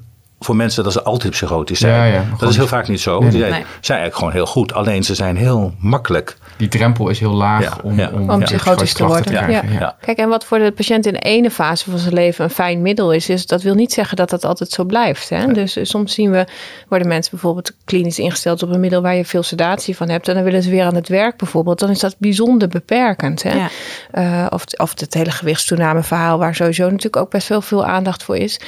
voor 0.40 0.57
mensen 0.57 0.85
dat 0.85 0.92
ze 0.92 1.03
altijd 1.03 1.33
psychotisch 1.33 1.79
zijn. 1.79 1.94
Ja, 1.94 2.05
ja, 2.05 2.22
maar 2.29 2.38
dat 2.38 2.51
is 2.51 2.57
heel 2.57 2.66
vaak 2.66 2.88
niet 2.88 3.01
zo. 3.01 3.18
Nee, 3.20 3.31
Die 3.31 3.40
nee. 3.40 3.48
zijn, 3.48 3.62
Nee. 3.62 3.70
zijn 3.81 3.98
eigenlijk 3.98 4.14
gewoon 4.16 4.33
heel 4.33 4.46
goed. 4.53 4.72
Alleen 4.74 5.03
ze 5.05 5.14
zijn 5.14 5.37
heel 5.37 5.72
makkelijk. 5.79 6.37
Die 6.57 6.68
drempel 6.68 7.09
is 7.09 7.18
heel 7.18 7.33
laag 7.33 7.62
Ja, 7.62 7.77
om, 7.83 7.98
ja. 7.98 8.11
om, 8.12 8.31
Om 8.31 8.38
ja, 8.40 8.44
psychotisch 8.44 8.92
te 8.92 9.05
worden. 9.07 9.24
krijgen. 9.24 9.72
Ja. 9.72 9.79
Ja. 9.81 9.96
Kijk, 10.01 10.18
en 10.18 10.29
wat 10.29 10.44
voor 10.44 10.59
de 10.59 10.72
patiënt 10.72 11.07
in 11.07 11.14
ene 11.14 11.51
fase 11.51 11.90
van 11.90 11.98
zijn 11.98 12.14
leven 12.14 12.44
een 12.44 12.51
fijn 12.51 12.83
middel 12.83 13.12
is, 13.12 13.29
is 13.29 13.46
dat 13.46 13.62
wil 13.62 13.74
niet 13.74 13.92
zeggen 13.92 14.16
dat 14.16 14.31
dat 14.31 14.44
altijd 14.44 14.70
zo 14.70 14.85
blijft. 14.85 15.29
Hè? 15.29 15.53
Dus 15.53 15.77
eh, 15.77 15.85
soms 15.85 16.14
zien 16.14 16.31
we, 16.31 16.46
worden 16.88 17.09
mensen 17.09 17.31
bijvoorbeeld 17.31 17.72
klinisch 17.85 18.18
ingesteld 18.18 18.62
op 18.62 18.70
een 18.70 18.81
middel 18.81 19.03
waar 19.03 19.14
je 19.14 19.24
veel 19.24 19.42
sedatie 19.42 19.96
van 19.96 20.09
hebt. 20.09 20.29
En 20.29 20.35
dan 20.35 20.44
willen 20.44 20.62
ze 20.62 20.70
weer 20.70 20.85
aan 20.85 20.94
het 20.94 21.09
werk 21.09 21.37
bijvoorbeeld. 21.37 21.79
Dan 21.79 21.90
is 21.90 21.98
dat 22.01 22.14
bijzonder 22.18 22.68
beperkend. 22.68 23.42
Hè? 23.42 23.55
Ja. 23.55 23.68
Eh, 24.11 24.46
of, 24.51 24.64
of 24.77 24.92
het 25.01 25.14
hele 25.14 25.31
gewichtstoename 25.31 26.03
verhaal, 26.03 26.38
waar 26.38 26.55
sowieso 26.55 26.85
natuurlijk 26.85 27.16
ook 27.16 27.31
best 27.31 27.48
wel 27.48 27.61
veel 27.61 27.85
aandacht 27.87 28.22
voor 28.22 28.37
is. 28.37 28.61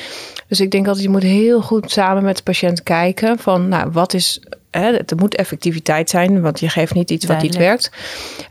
Dus 0.48 0.61
ik 0.61 0.70
denk 0.70 0.87
altijd, 0.87 1.04
je 1.04 1.11
moet 1.11 1.22
heel 1.22 1.60
heel 1.61 1.79
goed 1.79 1.90
samen 1.90 2.23
met 2.23 2.37
de 2.37 2.42
patiënt 2.42 2.83
kijken 2.83 3.38
van, 3.38 3.68
nou, 3.68 3.90
wat 3.90 4.14
is 4.14 4.40
Hè, 4.70 4.96
er 4.96 5.16
moet 5.16 5.35
effectiviteit 5.35 6.11
zijn, 6.11 6.40
want 6.40 6.61
je 6.61 6.68
geeft 6.68 6.94
niet 6.94 7.11
iets 7.11 7.27
wat 7.27 7.42
niet 7.42 7.57
werkt. 7.57 7.90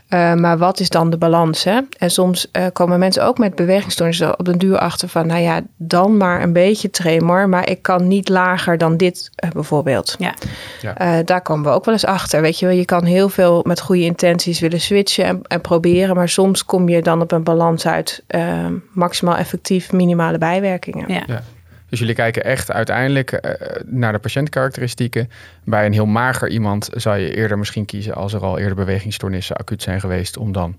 Uh, 0.08 0.34
maar 0.34 0.58
wat 0.58 0.80
is 0.80 0.88
dan 0.88 1.10
de 1.10 1.16
balans? 1.16 1.64
Hè? 1.64 1.80
En 1.98 2.10
soms 2.10 2.46
uh, 2.52 2.66
komen 2.72 2.98
mensen 2.98 3.24
ook 3.24 3.38
met 3.38 3.54
bewegingsstoornissen 3.54 4.38
op 4.38 4.44
den 4.44 4.58
duur 4.58 4.78
achter 4.78 5.08
van, 5.08 5.26
nou 5.26 5.40
ja, 5.40 5.60
dan 5.76 6.16
maar 6.16 6.42
een 6.42 6.52
beetje 6.52 6.90
tremor, 6.90 7.48
maar 7.48 7.70
ik 7.70 7.82
kan 7.82 8.08
niet 8.08 8.28
lager 8.28 8.78
dan 8.78 8.96
dit 8.96 9.30
uh, 9.44 9.50
bijvoorbeeld. 9.50 10.16
Ja. 10.18 10.34
ja. 10.80 11.22
daar 11.22 11.42
komen 11.42 11.64
we 11.64 11.76
ook 11.76 11.84
wel 11.84 11.94
eens 11.94 12.04
achter. 12.06 12.40
Weet 12.40 12.58
je 12.58 12.66
wel, 12.66 12.74
je 12.74 12.84
kan 12.84 13.04
heel 13.04 13.28
veel 13.28 13.64
met 13.66 13.80
goede 13.80 14.04
intenties 14.04 14.60
willen 14.60 14.80
switchen 14.80 15.24
en, 15.24 15.40
en 15.42 15.60
proberen, 15.60 16.14
maar 16.14 16.28
soms 16.28 16.64
kom 16.64 16.88
je 16.88 17.02
dan 17.02 17.20
op 17.20 17.32
een 17.32 17.44
balans 17.44 17.86
uit 17.86 18.22
maximaal 18.92 19.36
effectief 19.36 19.92
minimale 19.92 20.38
bijwerkingen. 20.38 21.12
Ja. 21.12 21.22
ja. 21.26 21.42
Dus 21.90 21.98
jullie 21.98 22.14
kijken 22.14 22.44
echt 22.44 22.70
uiteindelijk 22.70 23.32
uh, 23.32 23.52
naar 23.86 24.12
de 24.12 24.18
patiëntkarakteristieken. 24.18 25.30
Bij 25.64 25.86
een 25.86 25.92
heel 25.92 26.06
mager 26.06 26.48
iemand 26.48 26.88
zou 26.92 27.18
je 27.18 27.34
eerder 27.34 27.58
misschien 27.58 27.84
kiezen 27.84 28.14
als 28.14 28.32
er 28.32 28.40
al 28.40 28.58
eerder 28.58 28.76
bewegingsstoornissen 28.76 29.56
acuut 29.56 29.82
zijn 29.82 30.00
geweest, 30.00 30.36
om 30.36 30.52
dan 30.52 30.78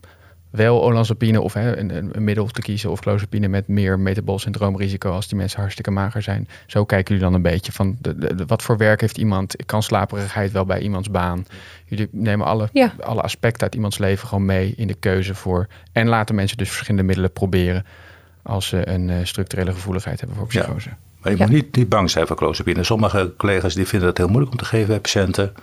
wel 0.52 0.84
olanzapine 0.84 1.42
of 1.42 1.54
hè, 1.54 1.78
een, 1.78 2.16
een, 2.16 2.24
middel 2.24 2.48
te 2.48 2.62
kiezen 2.62 2.92
of 2.92 3.00
clozapine 3.00 3.48
met 3.48 3.68
meer 3.68 4.00
metabol 4.00 4.40
syndroomrisico 4.40 5.12
als 5.12 5.28
die 5.28 5.38
mensen 5.38 5.60
hartstikke 5.60 5.92
mager 5.92 6.22
zijn. 6.22 6.48
Zo 6.68 6.86
kijken 6.86 7.08
jullie 7.16 7.30
dan 7.30 7.34
een 7.34 7.52
beetje 7.52 7.72
van 7.72 7.98
de, 8.00 8.36
de, 8.36 8.46
wat 8.46 8.62
voor 8.62 8.78
werk 8.78 9.02
heeft 9.02 9.18
iemand, 9.18 9.56
kan 9.66 9.84
slaperigheid 9.84 10.52
wel 10.52 10.66
bij 10.66 10.80
iemands 10.80 11.12
baan. 11.12 11.46
Jullie 11.86 12.08
nemen 12.12 12.46
alle, 12.46 12.70
ja. 12.74 12.94
alle 13.00 13.22
aspecten 13.22 13.62
uit 13.62 13.76
iemands 13.76 13.98
leven 13.98 14.28
gewoon 14.28 14.46
mee 14.46 14.74
in 14.78 14.88
de 14.88 14.94
keuze 14.94 15.36
voor 15.36 15.68
en 15.92 16.08
laten 16.08 16.36
mensen 16.36 16.58
dus 16.58 16.70
verschillende 16.70 17.04
middelen 17.04 17.32
proberen 17.32 17.86
als 18.44 18.68
ze 18.68 18.88
een 18.90 19.10
uh, 19.10 19.18
structurele 19.24 19.74
gevoeligheid 19.74 20.20
hebben 20.20 20.38
voor 20.38 20.48
psychose. 20.48 20.90
Ja. 20.90 20.98
Maar 21.22 21.32
je 21.32 21.38
moet 21.38 21.50
niet, 21.50 21.76
niet 21.76 21.90
bang 21.90 22.10
zijn 22.10 22.28
voor 22.28 22.36
clozapine. 22.36 22.84
Sommige 22.84 23.34
collega's 23.38 23.74
die 23.74 23.88
vinden 23.88 24.08
het 24.08 24.18
heel 24.18 24.28
moeilijk 24.28 24.52
om 24.52 24.58
te 24.58 24.66
geven 24.66 24.88
bij 24.88 25.00
patiënten. 25.00 25.54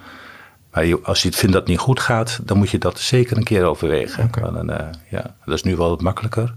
Maar 0.72 0.84
je, 0.86 1.00
als 1.02 1.22
je 1.22 1.32
vindt 1.32 1.52
dat 1.52 1.62
het 1.62 1.70
niet 1.70 1.78
goed 1.78 2.00
gaat, 2.00 2.40
dan 2.42 2.56
moet 2.56 2.70
je 2.70 2.78
dat 2.78 2.98
zeker 2.98 3.36
een 3.36 3.44
keer 3.44 3.64
overwegen. 3.64 4.24
Okay. 4.24 4.52
Dan, 4.52 4.70
uh, 4.70 4.76
ja, 5.10 5.36
dat 5.44 5.54
is 5.54 5.62
nu 5.62 5.76
wel 5.76 5.88
wat 5.88 6.02
makkelijker. 6.02 6.54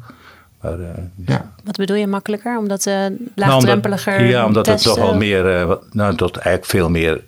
Maar, 0.61 0.79
uh, 0.79 0.87
ja. 1.25 1.51
Wat 1.63 1.77
bedoel 1.77 1.95
je 1.95 2.07
makkelijker? 2.07 2.57
Omdat 2.57 2.85
uh, 2.85 3.05
laagdrempeliger 3.35 4.11
nou, 4.11 4.23
omdat, 4.23 4.39
Ja, 4.39 4.45
omdat 4.45 4.65
het 4.65 4.83
toch 4.83 4.95
wel 4.95 5.15
meer, 5.15 5.61
uh, 5.61 5.71
nou, 5.91 6.15
dat 6.15 6.35
eigenlijk 6.35 6.65
veel 6.65 6.89
meer 6.89 7.23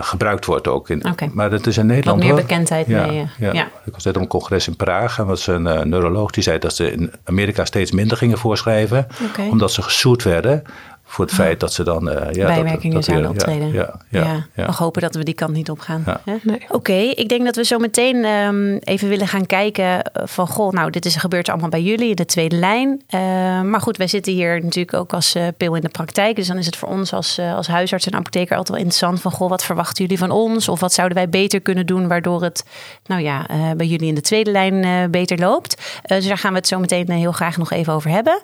gebruikt 0.00 0.44
wordt 0.46 0.68
ook. 0.68 0.88
In, 0.88 1.06
okay. 1.06 1.30
Maar 1.32 1.50
dat 1.50 1.66
is 1.66 1.78
in 1.78 1.86
Nederland 1.86 2.16
Wat 2.16 2.26
meer 2.26 2.36
hoor. 2.36 2.46
bekendheid 2.46 2.86
ja, 2.86 3.06
mee. 3.06 3.26
Ja. 3.38 3.52
ja. 3.52 3.68
Ik 3.84 3.92
was 3.92 4.04
net 4.04 4.16
op 4.16 4.22
een 4.22 4.28
congres 4.28 4.66
in 4.66 4.76
Praag 4.76 5.18
en 5.18 5.26
was 5.26 5.46
een 5.46 5.62
neuroloog 5.88 6.30
die 6.30 6.42
zei 6.42 6.58
dat 6.58 6.74
ze 6.74 6.92
in 6.92 7.12
Amerika 7.24 7.64
steeds 7.64 7.90
minder 7.90 8.16
gingen 8.16 8.38
voorschrijven. 8.38 9.06
Okay. 9.30 9.48
Omdat 9.48 9.72
ze 9.72 9.82
gezoet 9.82 10.22
werden 10.22 10.62
voor 11.10 11.24
het 11.24 11.34
feit 11.34 11.60
dat 11.60 11.72
ze 11.72 11.84
dan 11.84 12.08
uh, 12.08 12.14
ja, 12.32 12.46
bijwerkingen 12.46 12.82
dat, 12.82 12.92
dat 12.92 13.04
zouden 13.04 13.30
optreden. 13.30 13.72
Ja, 13.72 14.00
ja, 14.08 14.46
ja, 14.54 14.72
hopen 14.72 15.02
dat 15.02 15.14
we 15.14 15.24
die 15.24 15.34
kant 15.34 15.52
niet 15.52 15.70
op 15.70 15.80
gaan. 15.80 16.04
Nee. 16.24 16.40
Oké, 16.54 16.74
okay, 16.74 17.08
ik 17.08 17.28
denk 17.28 17.44
dat 17.44 17.56
we 17.56 17.64
zo 17.64 17.78
meteen 17.78 18.24
um, 18.24 18.76
even 18.76 19.08
willen 19.08 19.28
gaan 19.28 19.46
kijken 19.46 20.10
van 20.12 20.46
goh, 20.46 20.72
nou, 20.72 20.90
dit 20.90 21.04
is 21.04 21.16
gebeurt 21.16 21.48
allemaal 21.48 21.68
bij 21.68 21.82
jullie 21.82 22.08
in 22.08 22.14
de 22.14 22.24
tweede 22.24 22.56
lijn. 22.56 22.88
Uh, 23.10 23.20
maar 23.62 23.80
goed, 23.80 23.96
wij 23.96 24.06
zitten 24.06 24.32
hier 24.32 24.62
natuurlijk 24.62 24.94
ook 24.94 25.12
als 25.12 25.36
uh, 25.36 25.46
pil 25.56 25.74
in 25.74 25.80
de 25.80 25.88
praktijk. 25.88 26.36
Dus 26.36 26.46
dan 26.46 26.58
is 26.58 26.66
het 26.66 26.76
voor 26.76 26.88
ons 26.88 27.12
als, 27.12 27.38
als 27.38 27.66
huisarts 27.66 28.06
en 28.06 28.14
apotheker 28.14 28.56
altijd 28.56 28.68
wel 28.68 28.86
interessant 28.86 29.20
van 29.20 29.32
goh, 29.32 29.48
wat 29.48 29.64
verwachten 29.64 30.02
jullie 30.02 30.18
van 30.18 30.30
ons? 30.30 30.68
Of 30.68 30.80
wat 30.80 30.92
zouden 30.92 31.16
wij 31.16 31.28
beter 31.28 31.60
kunnen 31.60 31.86
doen 31.86 32.08
waardoor 32.08 32.42
het, 32.42 32.64
nou 33.06 33.22
ja, 33.22 33.46
bij 33.76 33.86
jullie 33.86 34.08
in 34.08 34.14
de 34.14 34.20
tweede 34.20 34.50
lijn 34.50 35.10
beter 35.10 35.38
loopt? 35.38 36.00
dus 36.02 36.26
daar 36.26 36.38
gaan 36.38 36.52
we 36.52 36.58
het 36.58 36.68
zo 36.68 36.78
meteen 36.78 37.10
heel 37.10 37.32
graag 37.32 37.56
nog 37.56 37.70
even 37.70 37.92
over 37.92 38.10
hebben. 38.10 38.40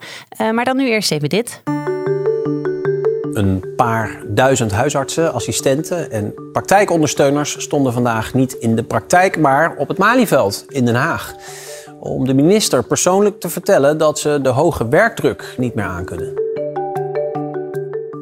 maar 0.52 0.64
dan 0.64 0.76
nu 0.76 0.88
eerst 0.88 1.10
even 1.10 1.28
dit. 1.28 1.62
Een 3.36 3.74
paar 3.76 4.22
duizend 4.26 4.72
huisartsen, 4.72 5.32
assistenten 5.32 6.10
en 6.10 6.34
praktijkondersteuners 6.52 7.60
stonden 7.62 7.92
vandaag 7.92 8.34
niet 8.34 8.52
in 8.52 8.76
de 8.76 8.82
praktijk, 8.82 9.38
maar 9.38 9.76
op 9.76 9.88
het 9.88 9.98
Malieveld 9.98 10.64
in 10.68 10.84
Den 10.84 10.94
Haag. 10.94 11.34
Om 12.00 12.26
de 12.26 12.34
minister 12.34 12.84
persoonlijk 12.84 13.40
te 13.40 13.48
vertellen 13.48 13.98
dat 13.98 14.18
ze 14.18 14.38
de 14.42 14.48
hoge 14.48 14.88
werkdruk 14.88 15.54
niet 15.56 15.74
meer 15.74 15.84
aankunnen. 15.84 16.32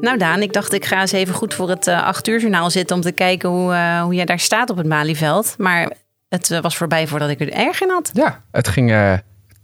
Nou 0.01 0.19
Daan, 0.19 0.43
ik 0.43 0.53
dacht 0.53 0.73
ik 0.73 0.85
ga 0.85 1.01
eens 1.01 1.13
even 1.13 1.35
goed 1.35 1.55
voor 1.55 1.69
het 1.69 1.87
uh, 1.87 2.03
8 2.07 2.29
uur 2.29 2.41
journaal 2.41 2.71
zitten 2.71 2.97
om 2.97 3.03
te 3.03 3.13
kijken 3.13 3.49
hoe, 3.49 3.73
uh, 3.73 4.03
hoe 4.03 4.15
jij 4.15 4.25
daar 4.25 4.39
staat 4.39 4.71
op 4.71 4.77
het 4.77 4.87
Malieveld. 4.87 5.55
Maar 5.59 5.93
het 6.29 6.51
uh, 6.51 6.61
was 6.61 6.77
voorbij 6.77 7.07
voordat 7.07 7.29
ik 7.29 7.41
er 7.41 7.53
erg 7.53 7.83
in 7.83 7.91
had. 7.91 8.11
Ja, 8.13 8.43
het 8.51 8.69
ging 8.69 8.91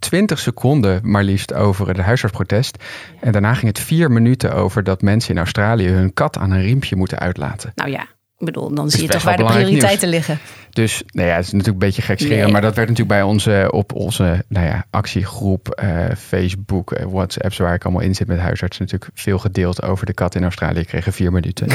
20 0.01 0.39
seconden 0.39 0.99
maar 1.03 1.23
liefst 1.23 1.53
over 1.53 1.87
het 1.87 1.97
huisartsprotest. 1.97 2.83
En 3.19 3.31
daarna 3.31 3.53
ging 3.53 3.67
het 3.67 3.79
vier 3.79 4.11
minuten 4.11 4.53
over 4.53 4.83
dat 4.83 5.01
mensen 5.01 5.31
in 5.31 5.37
Australië 5.37 5.87
hun 5.87 6.13
kat 6.13 6.37
aan 6.37 6.51
een 6.51 6.61
riempje 6.61 6.95
moeten 6.95 7.19
uitlaten. 7.19 7.71
Nou 7.75 7.89
ja, 7.89 8.07
ik 8.41 8.53
bedoel, 8.53 8.73
dan 8.73 8.89
zie 8.89 9.01
je 9.01 9.07
toch 9.07 9.23
waar 9.23 9.37
de 9.37 9.43
prioriteiten 9.43 10.09
nieuws. 10.09 10.27
liggen. 10.27 10.39
Dus 10.69 11.03
nou 11.07 11.27
ja, 11.27 11.35
het 11.35 11.45
is 11.45 11.51
natuurlijk 11.51 11.81
een 11.81 11.87
beetje 11.87 12.01
gek 12.01 12.19
scheren. 12.19 12.37
Nee. 12.43 12.51
Maar 12.51 12.61
dat 12.61 12.75
werd 12.75 12.89
natuurlijk 12.89 13.17
bij 13.19 13.27
onze, 13.27 13.67
op 13.71 13.93
onze 13.93 14.43
nou 14.47 14.65
ja, 14.65 14.85
actiegroep, 14.89 15.81
uh, 15.83 16.05
Facebook, 16.17 16.91
uh, 16.99 17.05
WhatsApp, 17.09 17.53
waar 17.55 17.73
ik 17.73 17.83
allemaal 17.83 18.01
in 18.03 18.15
zit 18.15 18.27
met 18.27 18.39
huisartsen, 18.39 18.83
natuurlijk 18.83 19.11
veel 19.15 19.37
gedeeld 19.37 19.81
over 19.83 20.05
de 20.05 20.13
kat 20.13 20.35
in 20.35 20.43
Australië. 20.43 20.83
kregen 20.85 21.13
vier 21.13 21.31
minuten. 21.31 21.67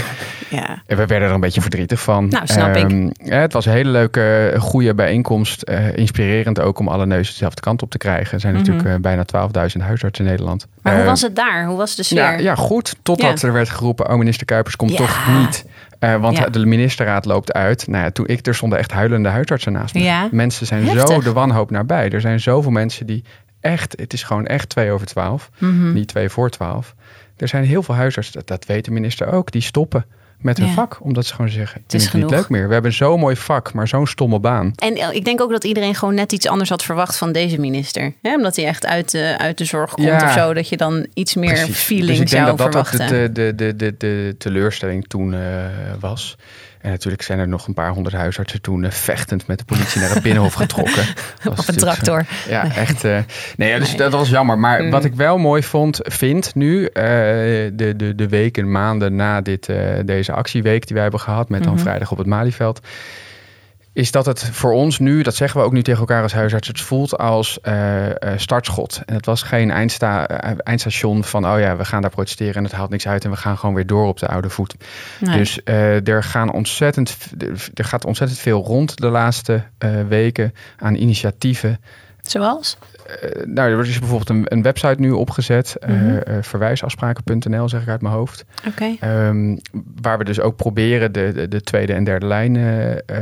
Ja. 0.51 0.83
En 0.87 0.97
we 0.97 1.07
werden 1.07 1.29
er 1.29 1.35
een 1.35 1.41
beetje 1.41 1.61
verdrietig 1.61 2.01
van. 2.01 2.29
Nou, 2.29 2.47
snap 2.47 2.77
um, 2.77 3.07
ik. 3.07 3.27
Ja, 3.29 3.41
het 3.41 3.53
was 3.53 3.67
een 3.67 3.73
hele 3.73 3.91
leuke, 3.91 4.55
goede 4.59 4.95
bijeenkomst. 4.95 5.69
Uh, 5.71 5.97
inspirerend 5.97 6.61
ook 6.61 6.79
om 6.79 6.89
alle 6.89 7.07
neuzen 7.07 7.33
dezelfde 7.33 7.61
kant 7.61 7.83
op 7.83 7.91
te 7.91 7.99
krijgen. 7.99 8.35
Er 8.35 8.41
zijn 8.41 8.55
Mhm. 8.55 8.63
natuurlijk 8.67 9.01
bijna 9.03 9.25
12.000 9.25 9.83
huisartsen 9.83 10.25
in 10.25 10.31
Nederland. 10.31 10.67
Maar 10.83 10.93
hoe 10.93 11.03
Uh, 11.03 11.09
was 11.09 11.23
het 11.23 11.37
daar? 11.37 11.67
Hoe 11.67 11.77
was 11.77 11.97
de 11.97 12.03
sfeer? 12.03 12.19
ja, 12.19 12.31
ja, 12.39 12.55
goed. 12.55 12.97
Totdat 13.03 13.43
er 13.43 13.53
werd 13.53 13.71
geroepen, 13.71 14.11
oh 14.11 14.17
minister 14.19 14.47
Kuipers 14.47 14.77
komt 14.77 14.97
toch 14.97 15.27
niet. 15.39 15.65
Uh, 16.01 16.17
want 16.21 16.37
Ja. 16.37 16.49
de 16.49 16.67
ministerraad 16.67 17.25
loopt 17.25 17.53
uit. 17.53 17.87
Nou 17.87 18.05
ja, 18.05 18.11
toen 18.11 18.27
ik 18.27 18.47
er 18.47 18.55
stonden 18.55 18.79
echt 18.79 18.93
huilende 18.93 19.29
huisartsen 19.29 19.73
naast 19.73 19.95
me. 19.95 20.01
Ja. 20.03 20.29
Mensen 20.31 20.67
zijn 20.67 20.85
Heftig. 20.85 21.07
zo 21.09 21.21
de 21.21 21.33
wanhoop 21.33 21.71
nabij. 21.71 22.11
Er 22.11 22.21
zijn 22.21 22.41
zoveel 22.41 22.71
mensen 22.71 23.07
die 23.07 23.25
echt, 23.61 23.95
het 24.01 24.13
is 24.13 24.23
gewoon 24.23 24.47
echt 24.47 24.69
twee 24.69 24.91
over 24.91 25.07
twaalf. 25.07 25.51
Mhm. 25.59 25.93
Niet 25.93 26.09
twee 26.09 26.29
voor 26.29 26.51
twaalf. 26.51 26.95
Er 27.37 27.49
zijn 27.49 27.65
heel 27.65 27.83
veel 27.83 27.95
huisartsen, 27.95 28.35
dat, 28.35 28.47
dat 28.47 28.67
weet 28.67 28.85
de 28.85 28.91
minister 28.91 29.33
ook, 29.33 29.51
die 29.51 29.63
stoppen 29.63 30.05
met 30.39 30.59
hun 30.59 30.67
Ja. 30.67 30.73
vak. 30.73 30.99
Omdat 31.01 31.27
ze 31.27 31.35
gewoon 31.35 31.51
zeggen, 31.51 31.81
het 31.83 31.95
is 31.95 32.13
niet 32.13 32.31
leuk 32.31 32.49
meer. 32.49 32.67
We 32.67 32.73
hebben 32.73 32.93
zo'n 32.93 33.21
mooi 33.21 33.37
vak, 33.37 33.73
maar 33.73 33.89
zo'n 33.89 34.07
stomme 34.07 34.39
baan. 34.41 34.73
En 34.77 34.95
eh, 34.95 35.09
ik 35.13 35.25
denk 35.25 35.41
ook 35.41 35.51
dat 35.51 35.65
iedereen 35.65 35.95
gewoon 35.95 36.15
net 36.15 36.33
iets 36.33 36.47
anders 36.47 36.71
had 36.71 36.83
verwacht 36.83 37.17
van 37.17 37.33
deze 37.33 37.61
minister. 37.61 38.13
Hè? 38.23 38.35
Omdat 38.35 38.57
hij 38.57 38.65
echt 38.65 38.87
uit 38.87 39.11
de, 39.11 39.35
uit 39.39 39.59
de 39.59 39.65
zorg 39.65 39.93
komt 39.93 40.07
Ja. 40.07 40.25
of 40.25 40.33
zo. 40.33 40.55
Dat 40.55 40.69
je 40.69 40.77
dan 40.77 41.07
iets 41.15 41.35
meer 41.35 41.53
Precies. 41.53 41.79
feeling 41.79 42.09
dus 42.09 42.19
ik 42.19 42.31
denk 42.31 42.59
dat 42.59 42.73
dat 42.73 42.89
de, 43.09 43.31
de, 43.33 43.55
de, 43.55 43.77
de, 43.77 43.95
de 43.99 44.35
teleurstelling 44.39 45.09
toen 45.09 45.35
eh, 45.35 45.41
was. 46.01 46.37
En 46.81 46.91
natuurlijk 46.91 47.23
zijn 47.23 47.39
er 47.39 47.49
nog 47.49 47.67
een 47.67 47.75
paar 47.75 47.91
honderd 47.91 48.15
huisartsen 48.15 48.61
toen 48.61 48.85
eh, 48.85 48.91
vechtend 48.91 49.47
met 49.47 49.59
de 49.59 49.65
politie 49.65 50.01
naar 50.01 50.11
het 50.11 50.23
binnenhof 50.23 50.53
getrokken. 50.65 51.03
Op 51.45 51.59
een 51.59 51.65
zo- 51.65 51.73
tractor. 51.73 52.25
Ja, 52.49 52.75
echt. 52.75 53.05
eh, 53.05 53.19
nee, 53.57 53.69
ja, 53.69 53.79
dus 53.79 53.89
Nee. 53.89 53.97
dat 53.97 54.13
was 54.13 54.29
jammer. 54.29 54.59
Maar 54.59 54.83
Mm. 54.83 54.91
wat 54.91 55.05
ik 55.05 55.15
wel 55.15 55.39
mooi 55.39 55.63
vond, 55.63 56.01
vind 56.03 56.55
nu, 56.55 56.85
eh, 56.87 57.03
de, 57.73 57.93
de, 57.97 58.15
de 58.15 58.29
weken, 58.29 58.71
maanden 58.71 59.17
na 59.17 59.41
dit, 59.41 59.69
deze 60.05 60.33
actieweek 60.33 60.85
die 60.87 60.93
wij 60.95 61.03
hebben 61.03 61.21
gehad, 61.21 61.49
met 61.49 61.63
dan 61.65 61.73
Mhm. 61.73 61.83
vrijdag 61.83 62.11
op 62.11 62.19
het 62.19 62.27
Malieveld, 62.27 62.81
is 63.97 64.11
dat 64.11 64.27
het 64.27 64.45
voor 64.45 64.73
ons 64.73 64.99
nu, 64.99 65.23
dat 65.23 65.35
zeggen 65.35 65.61
we 65.61 65.67
ook 65.67 65.73
nu 65.73 65.83
tegen 65.83 66.01
elkaar 66.01 66.23
als 66.23 66.33
huisarts, 66.33 66.69
het 66.69 66.81
voelt 66.81 67.19
als 67.19 67.61
eh, 67.61 68.11
eh, 68.11 68.15
startschot. 68.37 69.03
En 69.07 69.15
het 69.15 69.27
was 69.27 69.43
geen 69.43 69.71
eindsta 69.71 70.29
eh, 70.29 70.57
eindstation 70.59 71.25
van, 71.25 71.47
oh 71.47 71.59
ja, 71.59 71.77
we 71.77 71.85
gaan 71.85 72.03
daar 72.03 72.11
protesteren 72.11 72.55
en 72.55 72.65
het 72.65 72.73
haalt 72.73 72.91
niks 72.91 73.09
uit 73.09 73.25
en 73.25 73.31
we 73.31 73.37
gaan 73.37 73.59
gewoon 73.59 73.75
weer 73.75 73.87
door 73.87 74.07
op 74.07 74.19
de 74.19 74.27
oude 74.27 74.51
voet. 74.51 74.75
Nee. 75.21 75.39
Dus 75.39 75.61
er, 75.65 76.25
gaan 76.25 76.53
ontzettend, 76.53 77.17
er 77.75 77.85
gaat 77.85 78.05
ontzettend 78.05 78.41
veel 78.41 78.63
rond 78.63 78.97
de 78.97 79.09
laatste 79.09 79.63
weken 80.09 80.55
aan 80.79 80.95
initiatieven. 80.95 81.81
Zoals? 82.31 82.77
Eh, 83.07 83.45
nou, 83.47 83.71
er 83.71 83.87
is 83.87 83.99
bijvoorbeeld 83.99 84.31
een, 84.31 84.45
een 84.49 84.63
website 84.63 85.01
nu 85.01 85.11
opgezet, 85.11 85.77
eh, 85.77 85.91
Mhm. 85.91 86.17
eh, 86.17 86.37
verwijsafspraken.nl 86.41 87.69
zeg 87.69 87.83
ik 87.83 87.89
uit 87.89 88.01
mijn 88.01 88.15
hoofd. 88.15 88.45
Ehm, 89.01 89.57
waar 90.01 90.19
we 90.19 90.25
dus 90.25 90.41
ook 90.41 90.57
proberen 90.57 91.13
de, 91.13 91.33
de, 91.35 91.49
de 91.49 91.61
tweede 91.61 91.93
en 91.93 92.05
derde 92.05 92.27
lijn 92.27 92.53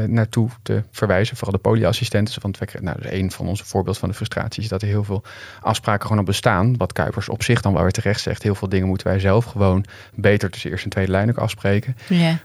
naartoe 0.06 0.48
te 0.62 0.82
verwijzen. 0.90 1.36
Vooral 1.36 1.54
de 1.56 1.60
polyassistenten. 1.68 2.42
Want 2.42 2.58
we, 2.58 2.66
nou, 2.80 3.00
dus 3.00 3.10
een 3.12 3.30
van 3.30 3.46
onze 3.48 3.64
voorbeelden 3.64 4.00
van 4.00 4.08
de 4.08 4.14
frustratie 4.14 4.62
is 4.62 4.68
dat 4.68 4.82
er 4.82 4.88
heel 4.88 5.04
veel 5.04 5.22
afspraken 5.60 6.02
gewoon 6.06 6.18
op 6.18 6.26
bestaan. 6.26 6.76
Wat 6.76 6.92
Kuipers 6.92 7.28
op 7.28 7.42
zich 7.42 7.60
dan 7.60 7.72
wel 7.72 7.82
weer 7.82 7.90
terecht 7.90 8.20
zegt. 8.20 8.42
Heel 8.42 8.54
veel 8.54 8.68
dingen 8.68 8.86
moeten 8.88 9.06
wij 9.06 9.18
zelf 9.20 9.44
gewoon 9.44 9.84
beter 10.14 10.50
tussen 10.50 10.70
eerste 10.70 10.84
en 10.84 10.90
tweede 10.90 11.10
lijn 11.10 11.28
ook 11.28 11.38
afspreken. 11.38 11.96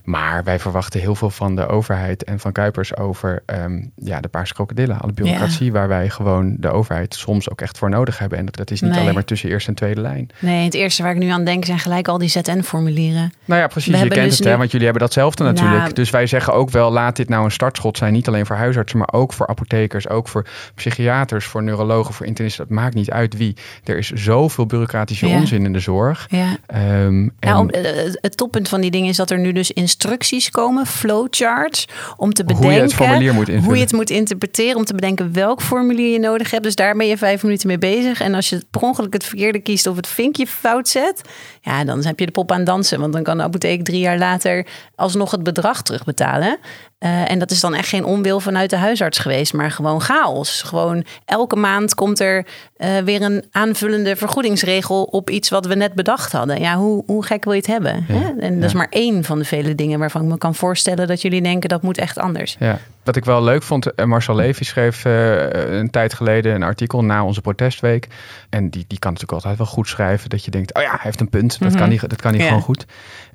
Maar 0.04 0.44
wij 0.44 0.60
verwachten 0.60 1.00
heel 1.00 1.16
veel 1.16 1.30
van 1.30 1.56
de 1.56 1.68
overheid 1.68 2.24
en 2.24 2.40
van 2.40 2.52
Kuipers 2.52 2.96
over 2.98 3.42
ehm, 3.46 3.82
ja, 3.96 4.20
de 4.22 4.28
paarse 4.28 4.54
krokodillen. 4.54 5.00
Alle 5.00 5.14
bureaucratie 5.14 5.72
waar 5.72 5.88
wij 5.88 6.10
gewoon 6.10 6.49
gewoon 6.50 6.72
de 6.72 6.78
overheid 6.78 7.14
soms 7.16 7.50
ook 7.50 7.62
echt 7.62 7.78
voor 7.78 7.90
nodig 7.90 8.20
hebben. 8.20 8.38
En 8.38 8.46
dat, 8.46 8.56
dat 8.56 8.72
is 8.72 8.82
niet 8.82 8.92
Nee. 8.92 9.00
alleen 9.02 9.14
maar 9.14 9.26
tussen 9.26 9.50
eerste 9.50 9.70
en 9.70 9.76
tweede 9.76 10.02
lijn. 10.02 10.30
Nee, 10.40 10.64
het 10.64 10.74
eerste 10.74 11.04
waar 11.04 11.12
ik 11.12 11.18
nu 11.18 11.28
aan 11.30 11.44
denk 11.44 11.66
zijn 11.66 11.80
gelijk 11.80 12.08
al 12.08 12.18
die 12.18 12.30
ZN-formulieren. 12.30 13.34
Nou 13.46 13.62
ja, 13.62 13.68
precies. 13.68 13.92
We 13.98 14.04
Je 14.04 14.08
kent 14.10 14.30
dus 14.30 14.38
het, 14.38 14.48
hè, 14.48 14.58
want 14.58 14.72
jullie 14.72 14.86
hebben 14.86 15.04
datzelfde 15.04 15.44
natuurlijk. 15.44 15.82
Nou- 15.82 15.94
dus 15.94 16.10
wij 16.10 16.28
zeggen 16.28 16.54
ook 16.54 16.70
wel, 16.70 16.92
laat 16.92 17.16
dit 17.16 17.30
nou 17.30 17.44
een 17.46 17.52
startschot 17.52 17.98
zijn. 17.98 18.14
Niet 18.14 18.28
alleen 18.28 18.46
voor 18.46 18.56
huisartsen, 18.56 18.98
maar 19.00 19.10
ook 19.12 19.34
voor 19.34 19.48
apothekers. 19.48 20.10
Ook 20.10 20.28
voor 20.28 20.46
psychiaters, 20.76 21.46
voor 21.46 21.64
neurologen, 21.64 22.14
voor 22.14 22.26
internisten. 22.26 22.64
Het 22.64 22.74
maakt 22.74 22.94
niet 22.96 23.12
uit 23.12 23.38
wie. 23.38 23.56
Er 23.84 23.98
is 23.98 24.10
zoveel 24.12 24.66
bureaucratische 24.66 25.28
Ja. 25.28 25.36
onzin 25.40 25.66
in 25.66 25.74
de 25.74 25.80
zorg. 25.80 26.26
Ja. 26.30 26.58
Ehm, 26.68 26.82
en, 26.86 27.32
Nou, 27.40 27.60
om- 27.60 27.70
eh, 27.70 28.12
het 28.22 28.38
toppunt 28.38 28.70
van 28.70 28.82
die 28.82 28.92
dingen 28.92 29.10
is 29.10 29.16
dat 29.18 29.30
er 29.32 29.40
nu 29.40 29.52
dus 29.52 29.72
instructies 29.72 30.50
komen, 30.50 30.86
flowcharts, 30.86 31.88
om 32.18 32.34
te 32.34 32.44
bedenken 32.44 32.66
Hoe 32.70 32.76
je 32.76 32.82
het 32.82 32.94
formulier 32.94 33.34
moet 33.34 33.48
invullen. 33.48 33.64
hoe 33.66 33.76
je 33.76 33.82
het 33.84 33.92
moet 33.94 34.10
interpreteren, 34.10 34.76
om 34.78 34.86
te 34.86 34.94
bedenken 34.94 35.34
welk 35.34 35.62
formulier 35.62 36.12
je 36.12 36.20
nodig 36.20 36.39
hebt. 36.48 36.64
Dus 36.64 36.76
daar 36.76 36.96
ben 36.96 37.08
je 37.08 37.18
vijf 37.18 37.44
minuten 37.44 37.68
mee 37.68 37.78
bezig. 37.78 38.22
En 38.22 38.34
als 38.34 38.50
je 38.50 38.64
per 38.72 38.82
ongeluk 38.82 39.14
het 39.14 39.24
verkeerde 39.24 39.60
kiest 39.60 39.88
of 39.88 39.96
het 39.96 40.08
vinkje 40.08 40.48
fout 40.48 40.88
zet, 40.88 41.22
ja, 41.62 41.84
dan 41.84 42.06
heb 42.06 42.20
je 42.20 42.26
de 42.26 42.32
pop 42.32 42.52
aan 42.52 42.64
dansen. 42.64 43.00
Want 43.00 43.14
dan 43.14 43.24
kan 43.24 43.38
de 43.38 43.44
apotheek 43.44 43.84
drie 43.84 44.00
jaar 44.00 44.18
later 44.18 44.68
alsnog 44.96 45.32
het 45.32 45.44
bedrag 45.44 45.82
terugbetalen. 45.82 46.58
Eh, 47.00 47.32
en 47.32 47.40
dat 47.40 47.52
is 47.52 47.60
dan 47.60 47.74
echt 47.76 47.88
geen 47.90 48.04
onwil 48.06 48.40
vanuit 48.40 48.70
de 48.70 48.76
huisarts 48.78 49.18
geweest, 49.18 49.54
maar 49.54 49.72
gewoon 49.72 50.02
chaos. 50.02 50.62
Gewoon 50.62 51.04
elke 51.26 51.56
maand 51.56 51.96
komt 51.96 52.20
er 52.20 52.46
eh, 52.78 52.98
weer 52.98 53.22
een 53.22 53.44
aanvullende 53.52 54.16
vergoedingsregel 54.16 55.04
op 55.04 55.30
iets 55.30 55.50
wat 55.50 55.66
we 55.66 55.76
net 55.76 55.94
bedacht 55.94 56.32
hadden. 56.32 56.60
Ja, 56.62 56.76
hoe, 56.76 57.04
hoe 57.06 57.26
gek 57.26 57.44
wil 57.44 57.54
je 57.54 57.60
het 57.60 57.68
hebben? 57.68 58.04
hè? 58.08 58.30
En 58.40 58.56
dat 58.60 58.70
is 58.70 58.76
maar 58.76 58.88
één 58.90 59.24
van 59.24 59.40
de 59.40 59.46
vele 59.46 59.76
dingen 59.76 60.00
waarvan 60.00 60.22
ik 60.22 60.28
me 60.28 60.38
kan 60.38 60.56
voorstellen 60.56 61.08
dat 61.08 61.22
jullie 61.22 61.42
denken 61.42 61.70
dat 61.70 61.82
moet 61.82 61.98
echt 61.98 62.18
anders. 62.18 62.56
Ja, 62.60 62.80
wat 63.04 63.16
ik 63.16 63.26
wel 63.26 63.44
leuk 63.44 63.64
vond, 63.64 63.94
eh, 63.94 64.06
Marcel 64.06 64.36
Levy 64.36 64.64
schreef 64.64 65.04
een 65.06 65.90
tijd 65.90 66.14
geleden 66.14 66.56
een 66.56 66.64
artikel 66.64 67.04
na 67.04 67.24
onze 67.26 67.42
protestweek. 67.42 68.08
En 68.50 68.70
die, 68.70 68.86
die 68.88 69.00
kan 69.00 69.12
natuurlijk 69.14 69.38
altijd 69.42 69.58
wel 69.58 69.68
goed 69.68 69.88
schrijven. 69.88 70.30
Dat 70.30 70.46
je 70.46 70.52
denkt, 70.52 70.74
oh 70.76 70.82
ja, 70.82 70.90
hij 70.90 71.00
heeft 71.02 71.20
een 71.20 71.30
punt. 71.30 71.60
Dat 71.60 71.70
Mhm. 71.70 71.78
kan 71.80 71.90
hij, 71.90 71.98
dat 72.08 72.22
kan 72.22 72.34
Ja. 72.34 72.44
gewoon 72.48 72.62
goed. 72.62 72.86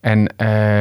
En 0.00 0.35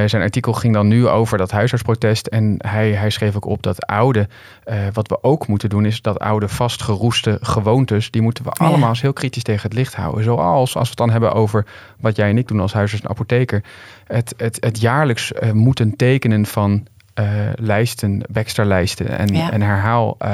zijn 0.10 0.22
artikel 0.22 0.54
ging 0.54 0.74
dan 0.74 0.88
nu 0.88 1.08
over 1.08 1.38
dat 1.38 1.52
huisartsprotest. 1.52 2.28
En 2.28 2.56
hij, 2.74 2.92
hij 2.92 3.10
schreef 3.10 3.36
ook 3.36 3.46
op 3.46 3.64
dat 3.64 3.86
oude, 3.86 4.28
eh, 4.64 4.78
wat 4.94 5.08
we 5.08 5.24
ook 5.24 5.48
moeten 5.48 5.70
doen, 5.70 5.86
is 5.86 6.02
dat 6.02 6.20
oude 6.20 6.48
vastgeroeste 6.48 7.38
gewoontes, 7.42 8.12
die 8.12 8.22
moeten 8.22 8.44
we 8.44 8.52
Ja. 8.60 8.66
allemaal 8.66 8.90
eens 8.90 9.02
heel 9.02 9.14
kritisch 9.14 9.44
tegen 9.44 9.62
het 9.64 9.74
licht 9.74 9.96
houden. 9.96 10.24
Zoals, 10.24 10.76
als 10.76 10.84
we 10.84 10.90
het 10.90 10.98
dan 10.98 11.10
hebben 11.10 11.34
over 11.34 11.66
wat 12.00 12.16
jij 12.16 12.30
en 12.30 12.38
ik 12.38 12.48
doen 12.48 12.60
als 12.60 12.74
huisarts 12.74 13.04
en 13.04 13.10
apotheker, 13.10 13.64
het, 14.08 14.34
het, 14.38 14.58
het 14.60 14.80
jaarlijks 14.82 15.34
eh, 15.34 15.52
moeten 15.52 15.96
tekenen 15.96 16.46
van 16.46 16.88
eh, 17.14 17.26
lijsten, 17.56 18.22
Baxter-lijsten 18.30 19.18
en, 19.18 19.28
Ja. 19.36 19.52
en 19.52 19.62
herhaal, 19.62 20.16
eh, 20.20 20.30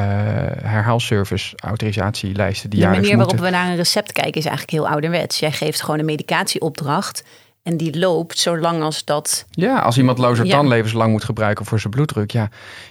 herhaalservice, 0.64 1.56
autorisatielijsten 1.58 2.70
die 2.70 2.80
De 2.80 2.86
manier 2.86 3.02
waarop 3.18 3.28
moeten. 3.28 3.46
we 3.46 3.52
naar 3.52 3.70
een 3.70 3.76
recept 3.76 4.12
kijken 4.12 4.34
is 4.42 4.46
eigenlijk 4.46 4.72
heel 4.78 4.88
ouderwets. 4.90 5.40
Jij 5.40 5.52
geeft 5.52 5.82
gewoon 5.82 6.00
een 6.00 6.06
medicatieopdracht 6.06 7.24
en 7.64 7.78
die 7.78 8.00
loopt 8.00 8.40
zolang 8.40 8.82
als 8.82 9.06
dat 9.06 9.46
Ja, 9.50 9.80
als 9.80 9.98
iemand 9.98 10.18
lozertan 10.18 10.64
Ja. 10.64 10.70
levenslang 10.70 11.12
moet 11.12 11.24
gebruiken 11.24 11.66
voor 11.66 11.80
zijn 11.80 11.94
bloeddruk, 11.94 12.32
ja, 12.32 12.50